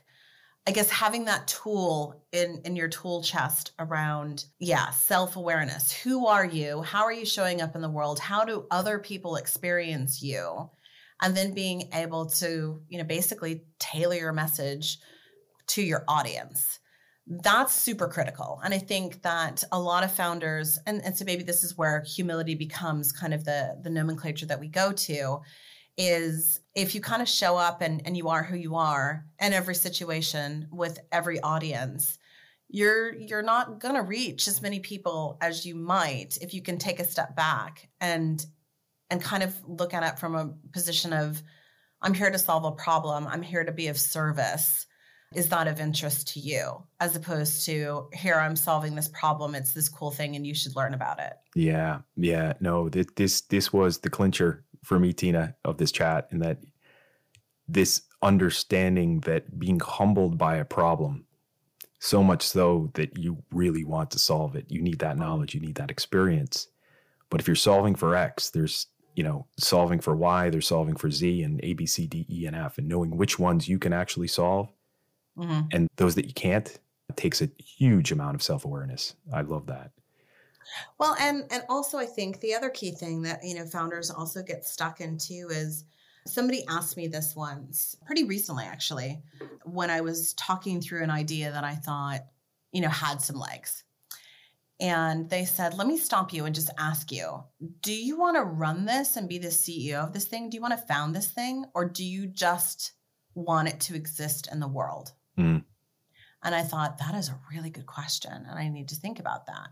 I 0.67 0.71
guess 0.71 0.91
having 0.91 1.25
that 1.25 1.49
tool 1.49 2.25
in 2.33 2.63
in 2.65 2.77
your 2.77 2.89
tool 2.89 3.23
chest 3.23 3.73
around 3.79 4.45
yeah, 4.61 4.91
self-awareness. 4.91 5.93
Who 5.93 6.27
are 6.27 6.45
you? 6.45 6.83
How 6.83 7.05
are 7.05 7.13
you 7.13 7.25
showing 7.27 7.61
up 7.61 7.75
in 7.75 7.83
the 7.83 7.91
world? 7.91 8.19
How 8.19 8.45
do 8.45 8.67
other 8.71 8.99
people 8.99 9.37
experience 9.37 10.23
you? 10.23 10.71
And 11.21 11.37
then 11.37 11.55
being 11.55 11.89
able 11.93 12.27
to, 12.27 12.81
you 12.89 12.99
know, 12.99 13.05
basically 13.05 13.65
tailor 13.79 14.17
your 14.17 14.33
message 14.33 14.99
to 15.73 15.83
your 15.83 16.05
audience. 16.09 16.79
That's 17.27 17.75
super 17.75 18.09
critical. 18.09 18.61
And 18.65 18.75
I 18.75 18.79
think 18.79 19.23
that 19.23 19.63
a 19.71 19.79
lot 19.79 20.05
of 20.05 20.13
founders, 20.13 20.79
and, 20.87 21.03
and 21.05 21.17
so 21.17 21.25
maybe 21.25 21.45
this 21.45 21.63
is 21.63 21.79
where 21.79 22.03
humility 22.07 22.55
becomes 22.55 23.13
kind 23.13 23.33
of 23.33 23.45
the, 23.45 23.79
the 23.83 23.91
nomenclature 23.91 24.47
that 24.47 24.61
we 24.61 24.69
go 24.69 24.93
to, 24.93 25.41
is 25.97 26.61
if 26.75 26.95
you 26.95 27.01
kind 27.01 27.23
of 27.23 27.29
show 27.29 27.57
up 27.57 27.81
and, 27.81 28.03
and 28.07 28.17
you 28.17 28.29
are 28.29 28.43
who 28.43 28.57
you 28.57 28.75
are 28.75 29.25
in 29.41 29.53
every 29.53 29.75
situation 29.75 30.67
with 30.73 30.99
every 31.13 31.39
audience, 31.41 32.19
you're 32.69 33.15
you're 33.15 33.43
not 33.43 33.79
going 33.81 33.95
to 33.95 34.03
reach 34.03 34.49
as 34.49 34.63
many 34.63 34.81
people 34.81 35.37
as 35.43 35.67
you 35.67 35.75
might 35.75 36.39
if 36.41 36.55
you 36.55 36.63
can 36.63 36.79
take 36.79 36.99
a 37.01 37.05
step 37.05 37.37
back 37.37 37.89
and 38.01 38.47
and 39.11 39.23
kind 39.23 39.43
of 39.43 39.55
look 39.67 39.93
at 39.93 40.03
it 40.03 40.19
from 40.19 40.35
a 40.35 40.55
position 40.73 41.13
of 41.13 41.43
I'm 42.01 42.15
here 42.15 42.31
to 42.31 42.39
solve 42.39 42.65
a 42.65 42.73
problem, 42.73 43.27
I'm 43.29 43.43
here 43.43 43.63
to 43.63 43.73
be 43.73 43.89
of 43.89 43.99
service 43.99 44.87
is 45.35 45.49
that 45.49 45.67
of 45.67 45.81
interest 45.81 46.29
to 46.29 46.41
you 46.41 46.83
as 47.01 47.17
opposed 47.17 47.65
to 47.67 48.09
here 48.13 48.37
i'm 48.37 48.57
solving 48.57 48.95
this 48.95 49.09
problem. 49.09 49.55
It's 49.55 49.73
this 49.73 49.89
cool 49.89 50.11
thing 50.11 50.37
and 50.37 50.47
you 50.47 50.55
should 50.55 50.77
learn 50.77 50.95
about 50.95 51.19
it. 51.21 51.35
Yeah. 51.55 52.01
Yeah. 52.17 52.55
No 52.61 52.89
th- 52.89 53.09
this 53.17 53.43
this 53.43 53.73
was 53.73 53.99
the 53.99 54.11
clincher 54.11 54.65
for 54.83 54.99
me 54.99 55.13
tina 55.13 55.55
of 55.65 55.79
this 55.79 55.93
chat 55.93 56.29
and 56.31 56.43
that 56.43 56.59
this 57.69 58.03
understanding 58.23 59.21
that 59.21 59.59
being 59.59 59.81
humbled 59.81 60.39
by 60.39 60.57
a 60.57 60.65
problem 60.65 61.25
so 61.99 62.23
much 62.23 62.43
so 62.43 62.91
that 62.95 63.17
you 63.17 63.43
really 63.53 63.85
want 63.85 64.11
to 64.11 64.19
solve 64.19 64.57
it 64.57 64.67
you 64.69 64.83
need 64.83 64.99
that 64.99 65.13
mm-hmm. 65.13 65.21
knowledge 65.21 65.55
you 65.55 65.61
need 65.61 65.77
that 65.77 65.91
experience. 65.91 66.69
But 67.31 67.41
if 67.41 67.47
you're 67.47 67.57
solving 67.57 67.95
for 67.95 68.15
x 68.15 68.51
there's 68.51 68.87
you 69.15 69.25
know 69.25 69.47
solving 69.59 70.01
for 70.01 70.17
y 70.17 70.51
they're 70.51 70.61
solving 70.61 70.97
for 70.97 71.11
z 71.11 71.43
and 71.43 71.61
a 71.63 71.75
b 71.75 71.87
c 71.87 72.07
d 72.07 72.27
e 72.31 72.47
and 72.47 72.57
f 72.57 72.79
and 72.79 72.89
knowing 72.89 73.17
which 73.17 73.39
ones 73.39 73.69
you 73.69 73.79
can 73.79 73.93
actually 73.93 74.29
solve 74.29 74.69
mm-hmm. 75.37 75.61
and 75.73 75.89
those 75.97 76.15
that 76.15 76.27
you 76.27 76.35
can't 76.35 76.79
it 77.09 77.17
takes 77.17 77.43
a 77.43 77.51
huge 77.59 78.11
amount 78.11 78.35
of 78.35 78.43
self-awareness. 78.43 79.17
I 79.33 79.43
love 79.43 79.67
that. 79.67 79.91
Well 80.99 81.17
and 81.21 81.45
and 81.51 81.65
also 81.69 81.99
i 81.99 82.07
think 82.07 82.41
the 82.41 82.55
other 82.55 82.71
key 82.71 82.93
thing 82.93 83.23
that 83.23 83.41
you 83.45 83.55
know 83.55 83.67
founders 83.67 84.11
also 84.11 84.43
get 84.43 84.65
stuck 84.65 85.01
into 85.01 85.49
is 85.51 85.85
somebody 86.27 86.65
asked 86.69 86.97
me 86.97 87.09
this 87.09 87.35
once 87.35 87.97
pretty 88.07 88.25
recently 88.25 88.65
actually 88.65 89.21
when 89.65 89.91
i 89.91 90.01
was 90.01 90.33
talking 90.35 90.81
through 90.81 91.03
an 91.03 91.11
idea 91.11 91.51
that 91.51 91.65
i 91.65 91.75
thought 91.75 92.21
you 92.71 92.81
know 92.81 92.89
had 92.89 93.21
some 93.21 93.37
legs. 93.37 93.85
And 94.81 95.29
they 95.29 95.45
said 95.45 95.75
let 95.75 95.87
me 95.87 95.97
stop 95.97 96.33
you 96.33 96.45
and 96.45 96.55
just 96.55 96.71
ask 96.79 97.13
you 97.13 97.43
do 97.83 97.93
you 97.93 98.19
want 98.19 98.37
to 98.37 98.43
run 98.43 98.85
this 98.85 99.17
and 99.17 99.29
be 99.29 99.39
the 99.39 99.49
ceo 99.49 100.07
of 100.07 100.13
this 100.13 100.25
thing? 100.27 100.49
Do 100.49 100.57
you 100.57 100.63
want 100.63 100.79
to 100.79 100.87
found 100.87 101.15
this 101.15 101.31
thing? 101.31 101.67
Or 101.75 101.85
do 101.85 102.05
you 102.05 102.27
just 102.27 102.93
want 103.35 103.69
it 103.69 103.81
to 103.81 103.95
exist 103.95 104.49
in 104.51 104.61
the 104.61 104.69
world 104.69 105.13
Mm. 105.39 105.65
And 106.43 106.55
I 106.55 106.63
thought 106.63 106.99
that 106.99 107.15
is 107.15 107.29
a 107.29 107.39
really 107.53 107.71
good 107.71 107.87
question. 107.87 108.33
And 108.33 108.59
I 108.59 108.69
need 108.69 108.89
to 108.89 108.97
think 108.97 109.21
about 109.21 109.47
that 109.47 109.69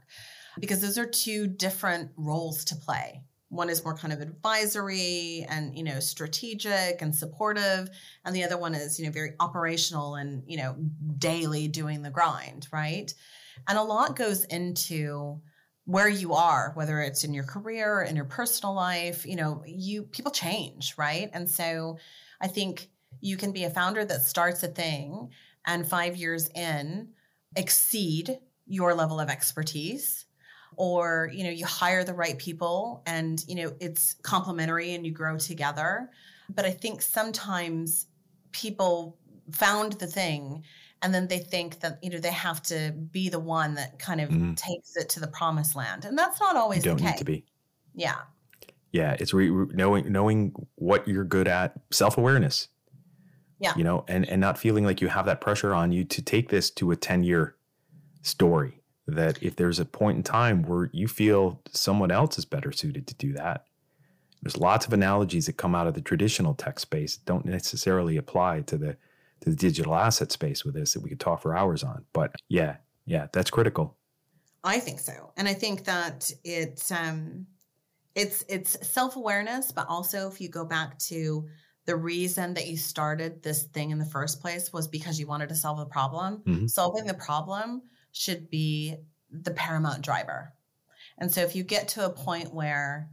because 0.59 0.81
those 0.81 0.99
are 0.99 1.07
two 1.07 1.47
different 1.47 2.11
roles 2.17 2.65
to 2.67 2.77
play. 2.77 3.23
One 3.49 3.69
is 3.69 3.83
more 3.83 3.97
kind 3.97 4.13
of 4.13 4.21
advisory 4.21 5.45
and, 5.49 5.77
you 5.77 5.83
know, 5.83 5.99
strategic 5.99 7.03
and 7.03 7.13
supportive. 7.13 7.91
And 8.25 8.37
the 8.37 8.45
other 8.45 8.57
one 8.57 8.77
is, 8.77 9.01
you 9.01 9.07
know, 9.07 9.11
very 9.11 9.33
operational 9.41 10.15
and, 10.15 10.45
you 10.47 10.57
know, 10.57 10.77
daily 11.19 11.67
doing 11.67 12.03
the 12.03 12.11
grind, 12.11 12.69
right? 12.71 13.13
And 13.67 13.77
a 13.77 13.83
lot 13.83 14.15
goes 14.15 14.45
into 14.45 15.41
where 15.85 16.09
you 16.09 16.35
are, 16.35 16.71
whether 16.75 17.01
it's 17.01 17.25
in 17.25 17.35
your 17.35 17.43
career, 17.45 18.03
in 18.03 18.15
your 18.15 18.25
personal 18.25 18.75
life, 18.75 19.27
you 19.27 19.35
know, 19.35 19.65
you 19.67 20.05
people 20.05 20.31
change, 20.31 20.95
right? 20.97 21.29
And 21.33 21.51
so 21.51 21.99
I 22.41 22.47
think 22.47 22.89
you 23.21 23.37
can 23.37 23.51
be 23.51 23.65
a 23.65 23.71
founder 23.71 24.05
that 24.05 24.23
starts 24.23 24.63
a 24.63 24.69
thing 24.69 25.31
and 25.67 25.87
five 25.87 26.17
years 26.17 26.49
in 26.55 27.09
exceed 27.57 28.39
your 28.67 28.95
level 28.95 29.19
of 29.21 29.29
expertise 29.29 30.27
or 30.77 31.31
you 31.33 31.45
know 31.45 31.51
you 31.51 31.67
hire 31.67 32.05
the 32.05 32.15
right 32.15 32.39
people 32.39 33.03
and 33.07 33.45
you 33.49 33.55
know 33.55 33.73
it's 33.81 34.15
complementary 34.23 34.95
and 34.95 35.05
you 35.05 35.13
grow 35.13 35.37
together. 35.37 36.11
But 36.53 36.65
i 36.65 36.71
think 36.71 37.03
sometimes 37.03 38.07
people 38.53 39.19
found 39.53 39.95
the 39.95 40.07
thing 40.07 40.65
and 41.03 41.15
then 41.15 41.29
they 41.29 41.39
think 41.39 41.81
that 41.81 41.99
you 42.03 42.11
know 42.11 42.19
they 42.19 42.31
have 42.31 42.63
to 42.63 42.93
be 43.11 43.29
the 43.29 43.39
one 43.39 43.75
that 43.75 43.99
kind 43.99 44.21
of 44.21 44.29
mm-hmm. 44.31 44.55
takes 44.55 44.97
it 44.97 45.09
to 45.11 45.21
the 45.21 45.29
promised 45.29 45.75
land. 45.75 46.05
And 46.05 46.17
that's 46.17 46.41
not 46.41 46.57
always 46.57 46.85
you 46.85 46.91
don't 46.91 46.99
the 46.99 47.03
case. 47.05 47.13
need 47.13 47.19
to 47.19 47.25
be. 47.25 47.45
Yeah. 47.95 48.17
Yeah 48.93 49.17
it's 49.19 49.33
re- 49.33 49.51
knowing 49.51 50.11
knowing 50.13 50.53
what 50.77 51.07
you're 51.09 51.25
good 51.25 51.49
at 51.49 51.75
self-awareness 51.91 52.69
yeah. 53.61 53.75
You 53.77 53.85
know, 53.85 54.05
and 54.09 54.29
and 54.29 54.41
not 54.41 54.59
feeling 54.59 54.85
like 54.85 55.01
you 55.01 55.09
have 55.09 55.27
that 55.27 55.41
pressure 55.41 55.75
on 55.75 55.93
you 55.93 56.05
to 56.05 56.23
take 56.23 56.49
this 56.49 56.71
to 56.71 56.93
a 56.93 56.97
10-year 56.97 57.55
story. 58.23 58.81
That 59.07 59.43
if 59.43 59.57
there's 59.57 59.79
a 59.79 59.85
point 59.85 60.17
in 60.17 60.23
time 60.23 60.63
where 60.63 60.89
you 60.93 61.09
feel 61.09 61.61
someone 61.71 62.11
else 62.11 62.39
is 62.39 62.45
better 62.45 62.73
suited 62.73 63.07
to 63.09 63.15
do 63.15 63.33
that, 63.35 63.67
there's 64.43 64.57
lots 64.57 64.87
of 64.87 64.93
analogies 64.93 65.47
that 65.47 65.57
come 65.57 65.75
out 65.75 65.87
of 65.87 65.95
the 65.95 66.01
traditional 66.01 66.55
tech 66.55 66.81
space 66.81 67.17
that 67.17 67.25
don't 67.27 67.45
necessarily 67.45 68.17
apply 68.17 68.63
to 68.63 68.79
the 68.79 68.97
to 69.41 69.51
the 69.51 69.57
digital 69.57 69.95
asset 69.95 70.33
space 70.33 70.65
with 70.65 70.75
this 70.75 70.93
that 70.93 71.01
we 71.01 71.09
could 71.09 71.21
talk 71.21 71.43
for 71.43 71.57
hours 71.57 71.83
on. 71.83 72.05
But 72.13 72.35
yeah, 72.49 72.77
yeah, 73.07 73.27
that's 73.33 73.51
critical. 73.51 73.97
I 74.63 74.79
think 74.79 75.01
so. 75.01 75.33
And 75.37 75.49
I 75.49 75.55
think 75.55 75.85
that 75.85 76.31
it's 76.45 76.91
um 76.91 77.47
it's 78.15 78.45
it's 78.49 78.77
self-awareness, 78.87 79.73
but 79.73 79.87
also 79.89 80.29
if 80.29 80.41
you 80.41 80.49
go 80.49 80.65
back 80.65 80.99
to 80.99 81.47
the 81.91 81.97
reason 81.97 82.55
that 82.55 82.69
you 82.69 82.77
started 82.77 83.43
this 83.43 83.65
thing 83.65 83.91
in 83.91 83.99
the 83.99 84.05
first 84.05 84.41
place 84.41 84.73
was 84.73 84.87
because 84.87 85.19
you 85.19 85.27
wanted 85.27 85.49
to 85.49 85.57
solve 85.57 85.81
a 85.81 85.85
problem. 85.85 86.41
Mm-hmm. 86.47 86.67
Solving 86.69 87.05
the 87.05 87.15
problem 87.15 87.83
should 88.13 88.49
be 88.49 88.95
the 89.29 89.51
paramount 89.51 90.03
driver. 90.03 90.53
And 91.19 91.35
so 91.35 91.41
if 91.41 91.57
you 91.57 91.65
get 91.65 91.89
to 91.89 92.07
a 92.07 92.11
point 92.11 92.55
where 92.55 93.11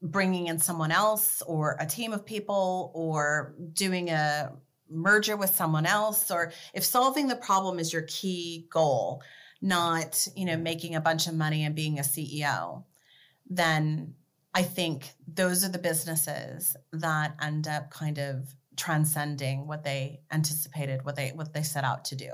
bringing 0.00 0.46
in 0.46 0.58
someone 0.58 0.92
else 0.92 1.42
or 1.42 1.76
a 1.78 1.84
team 1.84 2.14
of 2.14 2.24
people 2.24 2.90
or 2.94 3.54
doing 3.74 4.08
a 4.08 4.52
merger 4.88 5.36
with 5.36 5.50
someone 5.50 5.84
else 5.84 6.30
or 6.30 6.54
if 6.72 6.82
solving 6.82 7.28
the 7.28 7.36
problem 7.36 7.78
is 7.78 7.92
your 7.92 8.06
key 8.08 8.66
goal 8.70 9.20
not 9.60 10.26
you 10.34 10.46
know 10.46 10.56
making 10.56 10.94
a 10.94 11.00
bunch 11.00 11.26
of 11.26 11.34
money 11.34 11.64
and 11.64 11.74
being 11.74 11.98
a 11.98 12.02
ceo 12.02 12.84
then 13.50 14.14
I 14.56 14.62
think 14.62 15.10
those 15.28 15.66
are 15.66 15.68
the 15.68 15.78
businesses 15.78 16.78
that 16.90 17.36
end 17.42 17.68
up 17.68 17.90
kind 17.90 18.16
of 18.16 18.54
transcending 18.74 19.66
what 19.66 19.84
they 19.84 20.20
anticipated, 20.32 21.04
what 21.04 21.14
they 21.14 21.28
what 21.34 21.52
they 21.52 21.62
set 21.62 21.84
out 21.84 22.06
to 22.06 22.16
do, 22.16 22.30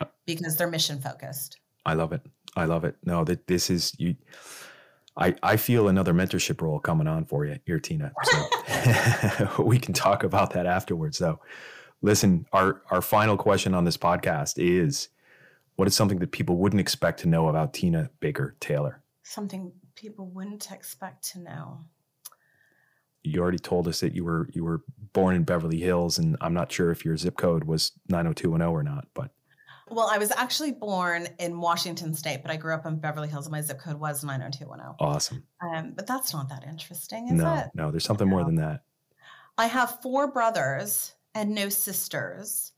uh, 0.00 0.06
because 0.24 0.56
they're 0.56 0.70
mission 0.70 0.98
focused. 0.98 1.58
I 1.84 1.92
love 1.92 2.12
it. 2.12 2.22
I 2.56 2.64
love 2.64 2.84
it. 2.84 2.96
No, 3.04 3.22
that 3.24 3.48
this 3.48 3.68
is 3.68 3.92
you. 3.98 4.16
I, 5.14 5.34
I 5.42 5.58
feel 5.58 5.88
another 5.88 6.14
mentorship 6.14 6.62
role 6.62 6.80
coming 6.80 7.06
on 7.06 7.26
for 7.26 7.44
you 7.44 7.58
here, 7.66 7.78
Tina. 7.78 8.14
So 8.22 9.62
we 9.62 9.78
can 9.78 9.92
talk 9.92 10.24
about 10.24 10.54
that 10.54 10.64
afterwards, 10.64 11.18
though. 11.18 11.38
Listen, 12.00 12.46
our 12.54 12.80
our 12.90 13.02
final 13.02 13.36
question 13.36 13.74
on 13.74 13.84
this 13.84 13.98
podcast 13.98 14.54
is: 14.56 15.10
What 15.76 15.86
is 15.86 15.94
something 15.94 16.18
that 16.20 16.32
people 16.32 16.56
wouldn't 16.56 16.80
expect 16.80 17.20
to 17.20 17.28
know 17.28 17.48
about 17.48 17.74
Tina 17.74 18.08
Baker 18.20 18.56
Taylor? 18.58 19.02
Something 19.22 19.70
people 20.02 20.26
wouldn't 20.26 20.70
expect 20.72 21.30
to 21.30 21.38
know. 21.38 21.84
You 23.22 23.40
already 23.40 23.58
told 23.58 23.86
us 23.86 24.00
that 24.00 24.14
you 24.14 24.24
were 24.24 24.48
you 24.52 24.64
were 24.64 24.82
born 25.12 25.36
in 25.36 25.44
Beverly 25.44 25.78
Hills, 25.78 26.18
and 26.18 26.36
I'm 26.40 26.52
not 26.52 26.72
sure 26.72 26.90
if 26.90 27.04
your 27.04 27.16
zip 27.16 27.36
code 27.36 27.64
was 27.64 27.92
90210 28.08 28.68
or 28.68 28.82
not, 28.82 29.06
but 29.14 29.30
well, 29.88 30.08
I 30.10 30.18
was 30.18 30.32
actually 30.32 30.72
born 30.72 31.28
in 31.38 31.60
Washington 31.60 32.14
State, 32.14 32.42
but 32.42 32.50
I 32.50 32.56
grew 32.56 32.74
up 32.74 32.84
in 32.84 32.96
Beverly 32.96 33.28
Hills, 33.28 33.46
and 33.46 33.52
my 33.52 33.60
zip 33.60 33.78
code 33.78 34.00
was 34.00 34.24
90210. 34.24 34.96
Awesome. 34.98 35.44
Um, 35.60 35.92
but 35.94 36.06
that's 36.06 36.32
not 36.32 36.48
that 36.48 36.64
interesting, 36.66 37.28
is 37.28 37.34
no, 37.34 37.54
it? 37.54 37.66
No, 37.74 37.90
there's 37.90 38.04
something 38.04 38.28
no. 38.28 38.36
more 38.36 38.44
than 38.44 38.56
that. 38.56 38.82
I 39.56 39.66
have 39.66 40.00
four 40.02 40.32
brothers 40.32 41.14
and 41.34 41.54
no 41.54 41.68
sisters, 41.68 42.72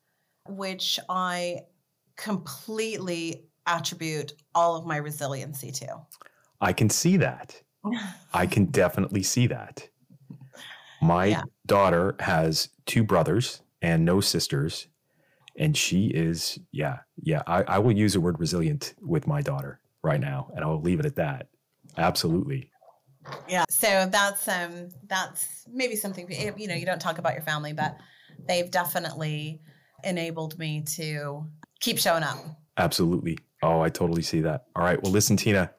which 0.49 0.99
I 1.09 1.61
completely 2.17 3.47
attribute 3.67 4.35
all 4.55 4.77
of 4.77 4.85
my 4.85 4.97
resiliency 4.97 5.71
to. 5.71 6.05
I 6.61 6.73
can 6.73 6.89
see 6.89 7.17
that. 7.19 7.61
I 8.33 8.47
can 8.55 8.67
definitely 8.67 9.23
see 9.23 9.47
that. 9.49 9.89
My 11.03 11.27
yeah. 11.27 11.43
daughter 11.67 12.17
has 12.21 12.69
two 12.87 13.05
brothers 13.05 13.61
and 13.83 14.05
no 14.05 14.21
sisters. 14.21 14.89
And 15.57 15.77
she 15.77 16.07
is, 16.07 16.59
yeah, 16.73 16.99
yeah. 17.23 17.43
I, 17.47 17.63
I 17.65 17.79
will 17.79 17.93
use 17.93 18.15
the 18.15 18.21
word 18.21 18.41
resilient 18.41 18.95
with 19.01 19.27
my 19.27 19.41
daughter 19.41 19.81
right 20.03 20.21
now, 20.21 20.51
and 20.55 20.65
I'll 20.65 20.81
leave 20.81 20.99
it 20.99 21.07
at 21.07 21.17
that. 21.17 21.49
Absolutely. 21.97 22.71
Yeah. 23.49 23.65
So 23.71 24.09
that's 24.11 24.49
um 24.49 24.89
that's 25.07 25.65
maybe 25.73 25.97
something 25.97 26.31
you 26.59 26.69
know 26.69 26.75
you 26.75 26.85
don't 26.85 27.01
talk 27.01 27.19
about 27.19 27.35
your 27.35 27.43
family, 27.43 27.73
but 27.73 27.97
they've 28.47 28.71
definitely 28.71 29.61
enabled 30.03 30.59
me 30.59 30.83
to 30.97 31.47
keep 31.81 31.99
showing 31.99 32.23
up. 32.23 32.39
Absolutely. 32.77 33.39
Oh, 33.63 33.81
I 33.81 33.89
totally 33.89 34.23
see 34.23 34.41
that. 34.41 34.65
All 34.77 34.83
right. 34.83 35.03
Well, 35.03 35.13
listen, 35.13 35.37
Tina, 35.37 35.71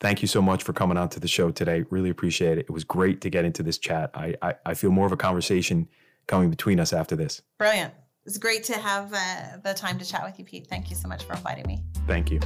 thank 0.00 0.22
you 0.22 0.28
so 0.28 0.42
much 0.42 0.62
for 0.62 0.72
coming 0.72 0.96
on 0.96 1.08
to 1.10 1.20
the 1.20 1.28
show 1.28 1.50
today. 1.50 1.84
Really 1.90 2.10
appreciate 2.10 2.58
it. 2.58 2.66
It 2.68 2.70
was 2.70 2.84
great 2.84 3.20
to 3.22 3.30
get 3.30 3.44
into 3.44 3.62
this 3.62 3.78
chat. 3.78 4.10
I 4.14 4.34
I, 4.42 4.54
I 4.66 4.74
feel 4.74 4.90
more 4.90 5.06
of 5.06 5.12
a 5.12 5.16
conversation 5.16 5.88
coming 6.26 6.50
between 6.50 6.80
us 6.80 6.92
after 6.92 7.16
this. 7.16 7.42
Brilliant. 7.58 7.94
It's 8.24 8.38
great 8.38 8.64
to 8.64 8.74
have 8.74 9.12
uh, 9.14 9.58
the 9.62 9.72
time 9.72 9.98
to 9.98 10.04
chat 10.04 10.24
with 10.24 10.38
you, 10.38 10.44
Pete. 10.44 10.66
Thank 10.66 10.90
you 10.90 10.96
so 10.96 11.06
much 11.06 11.22
for 11.24 11.34
inviting 11.34 11.66
me. 11.66 11.84
Thank 12.08 12.30
you. 12.32 12.40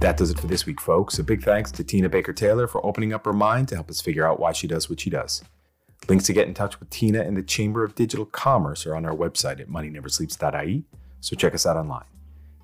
That 0.00 0.16
does 0.16 0.30
it 0.30 0.38
for 0.38 0.48
this 0.48 0.66
week, 0.66 0.80
folks. 0.80 1.18
A 1.18 1.24
big 1.24 1.42
thanks 1.42 1.70
to 1.72 1.84
Tina 1.84 2.08
Baker 2.08 2.32
Taylor 2.32 2.66
for 2.66 2.84
opening 2.84 3.12
up 3.12 3.24
her 3.24 3.32
mind 3.32 3.68
to 3.68 3.76
help 3.76 3.88
us 3.88 4.00
figure 4.00 4.26
out 4.26 4.40
why 4.40 4.52
she 4.52 4.66
does 4.66 4.90
what 4.90 5.00
she 5.00 5.08
does. 5.08 5.42
Links 6.08 6.26
to 6.26 6.32
get 6.32 6.48
in 6.48 6.54
touch 6.54 6.80
with 6.80 6.90
Tina 6.90 7.20
and 7.20 7.36
the 7.36 7.42
Chamber 7.42 7.84
of 7.84 7.94
Digital 7.94 8.26
Commerce 8.26 8.84
are 8.84 8.96
on 8.96 9.06
our 9.06 9.14
website 9.14 9.60
at 9.60 9.68
moneyneversleeps.ie, 9.68 10.82
so 11.20 11.36
check 11.36 11.54
us 11.54 11.64
out 11.64 11.76
online. 11.76 12.04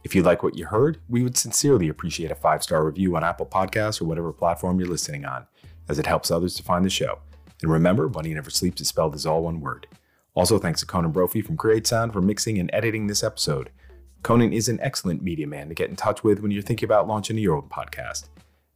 If 0.05 0.15
you 0.15 0.23
like 0.23 0.43
what 0.43 0.57
you 0.57 0.67
heard, 0.67 1.01
we 1.09 1.23
would 1.23 1.37
sincerely 1.37 1.89
appreciate 1.89 2.31
a 2.31 2.37
five 2.37 2.63
star 2.63 2.85
review 2.85 3.17
on 3.17 3.25
Apple 3.25 3.47
Podcasts 3.47 4.01
or 4.01 4.05
whatever 4.05 4.33
platform 4.33 4.79
you're 4.79 4.89
listening 4.89 5.25
on, 5.25 5.47
as 5.89 5.99
it 5.99 6.07
helps 6.07 6.31
others 6.31 6.55
to 6.55 6.63
find 6.63 6.85
the 6.85 6.91
show. 6.91 7.19
And 7.63 7.71
remember, 7.71 8.09
Money 8.09 8.33
Never 8.33 8.51
Sleeps 8.51 8.81
is 8.81 8.89
spelled 8.89 9.15
as 9.15 9.27
all 9.27 9.43
one 9.43 9.61
word. 9.61 9.87
Also, 10.35 10.59
thanks 10.59 10.81
to 10.81 10.87
Conan 10.87 11.11
Brophy 11.11 11.43
from 11.43 11.57
Create 11.57 11.87
Sound 11.87 12.13
for 12.13 12.23
mixing 12.23 12.59
and 12.59 12.71
editing 12.73 13.07
this 13.07 13.25
episode. 13.25 13.71
Conan 14.23 14.53
is 14.53 14.69
an 14.69 14.79
excellent 14.81 15.23
media 15.23 15.47
man 15.47 15.69
to 15.69 15.75
get 15.75 15.91
in 15.91 15.97
touch 15.97 16.23
with 16.23 16.41
when 16.41 16.53
you're 16.53 16.63
thinking 16.63 16.87
about 16.87 17.09
launching 17.09 17.37
your 17.39 17.57
own 17.57 17.69
podcast. 17.69 18.29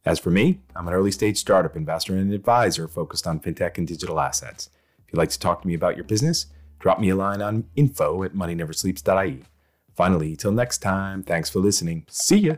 As 0.05 0.19
for 0.19 0.29
me, 0.29 0.59
I'm 0.75 0.87
an 0.87 0.93
early 0.93 1.11
stage 1.11 1.37
startup 1.37 1.77
investor 1.77 2.13
and 2.13 2.27
an 2.27 2.33
advisor 2.33 2.87
focused 2.89 3.25
on 3.25 3.39
fintech 3.39 3.77
and 3.77 3.87
digital 3.87 4.19
assets. 4.19 4.69
If 4.99 5.13
you'd 5.13 5.19
like 5.19 5.29
to 5.29 5.39
talk 5.39 5.61
to 5.61 5.67
me 5.67 5.73
about 5.73 5.95
your 5.95 6.03
business, 6.03 6.47
drop 6.79 6.99
me 6.99 7.09
a 7.09 7.15
line 7.15 7.41
on 7.41 7.65
info 7.77 8.23
at 8.23 8.33
moneyneversleeps.ie. 8.33 9.43
Finally, 9.95 10.35
till 10.35 10.51
next 10.51 10.79
time, 10.79 11.23
thanks 11.23 11.49
for 11.49 11.59
listening. 11.59 12.05
See 12.09 12.37
ya. 12.37 12.55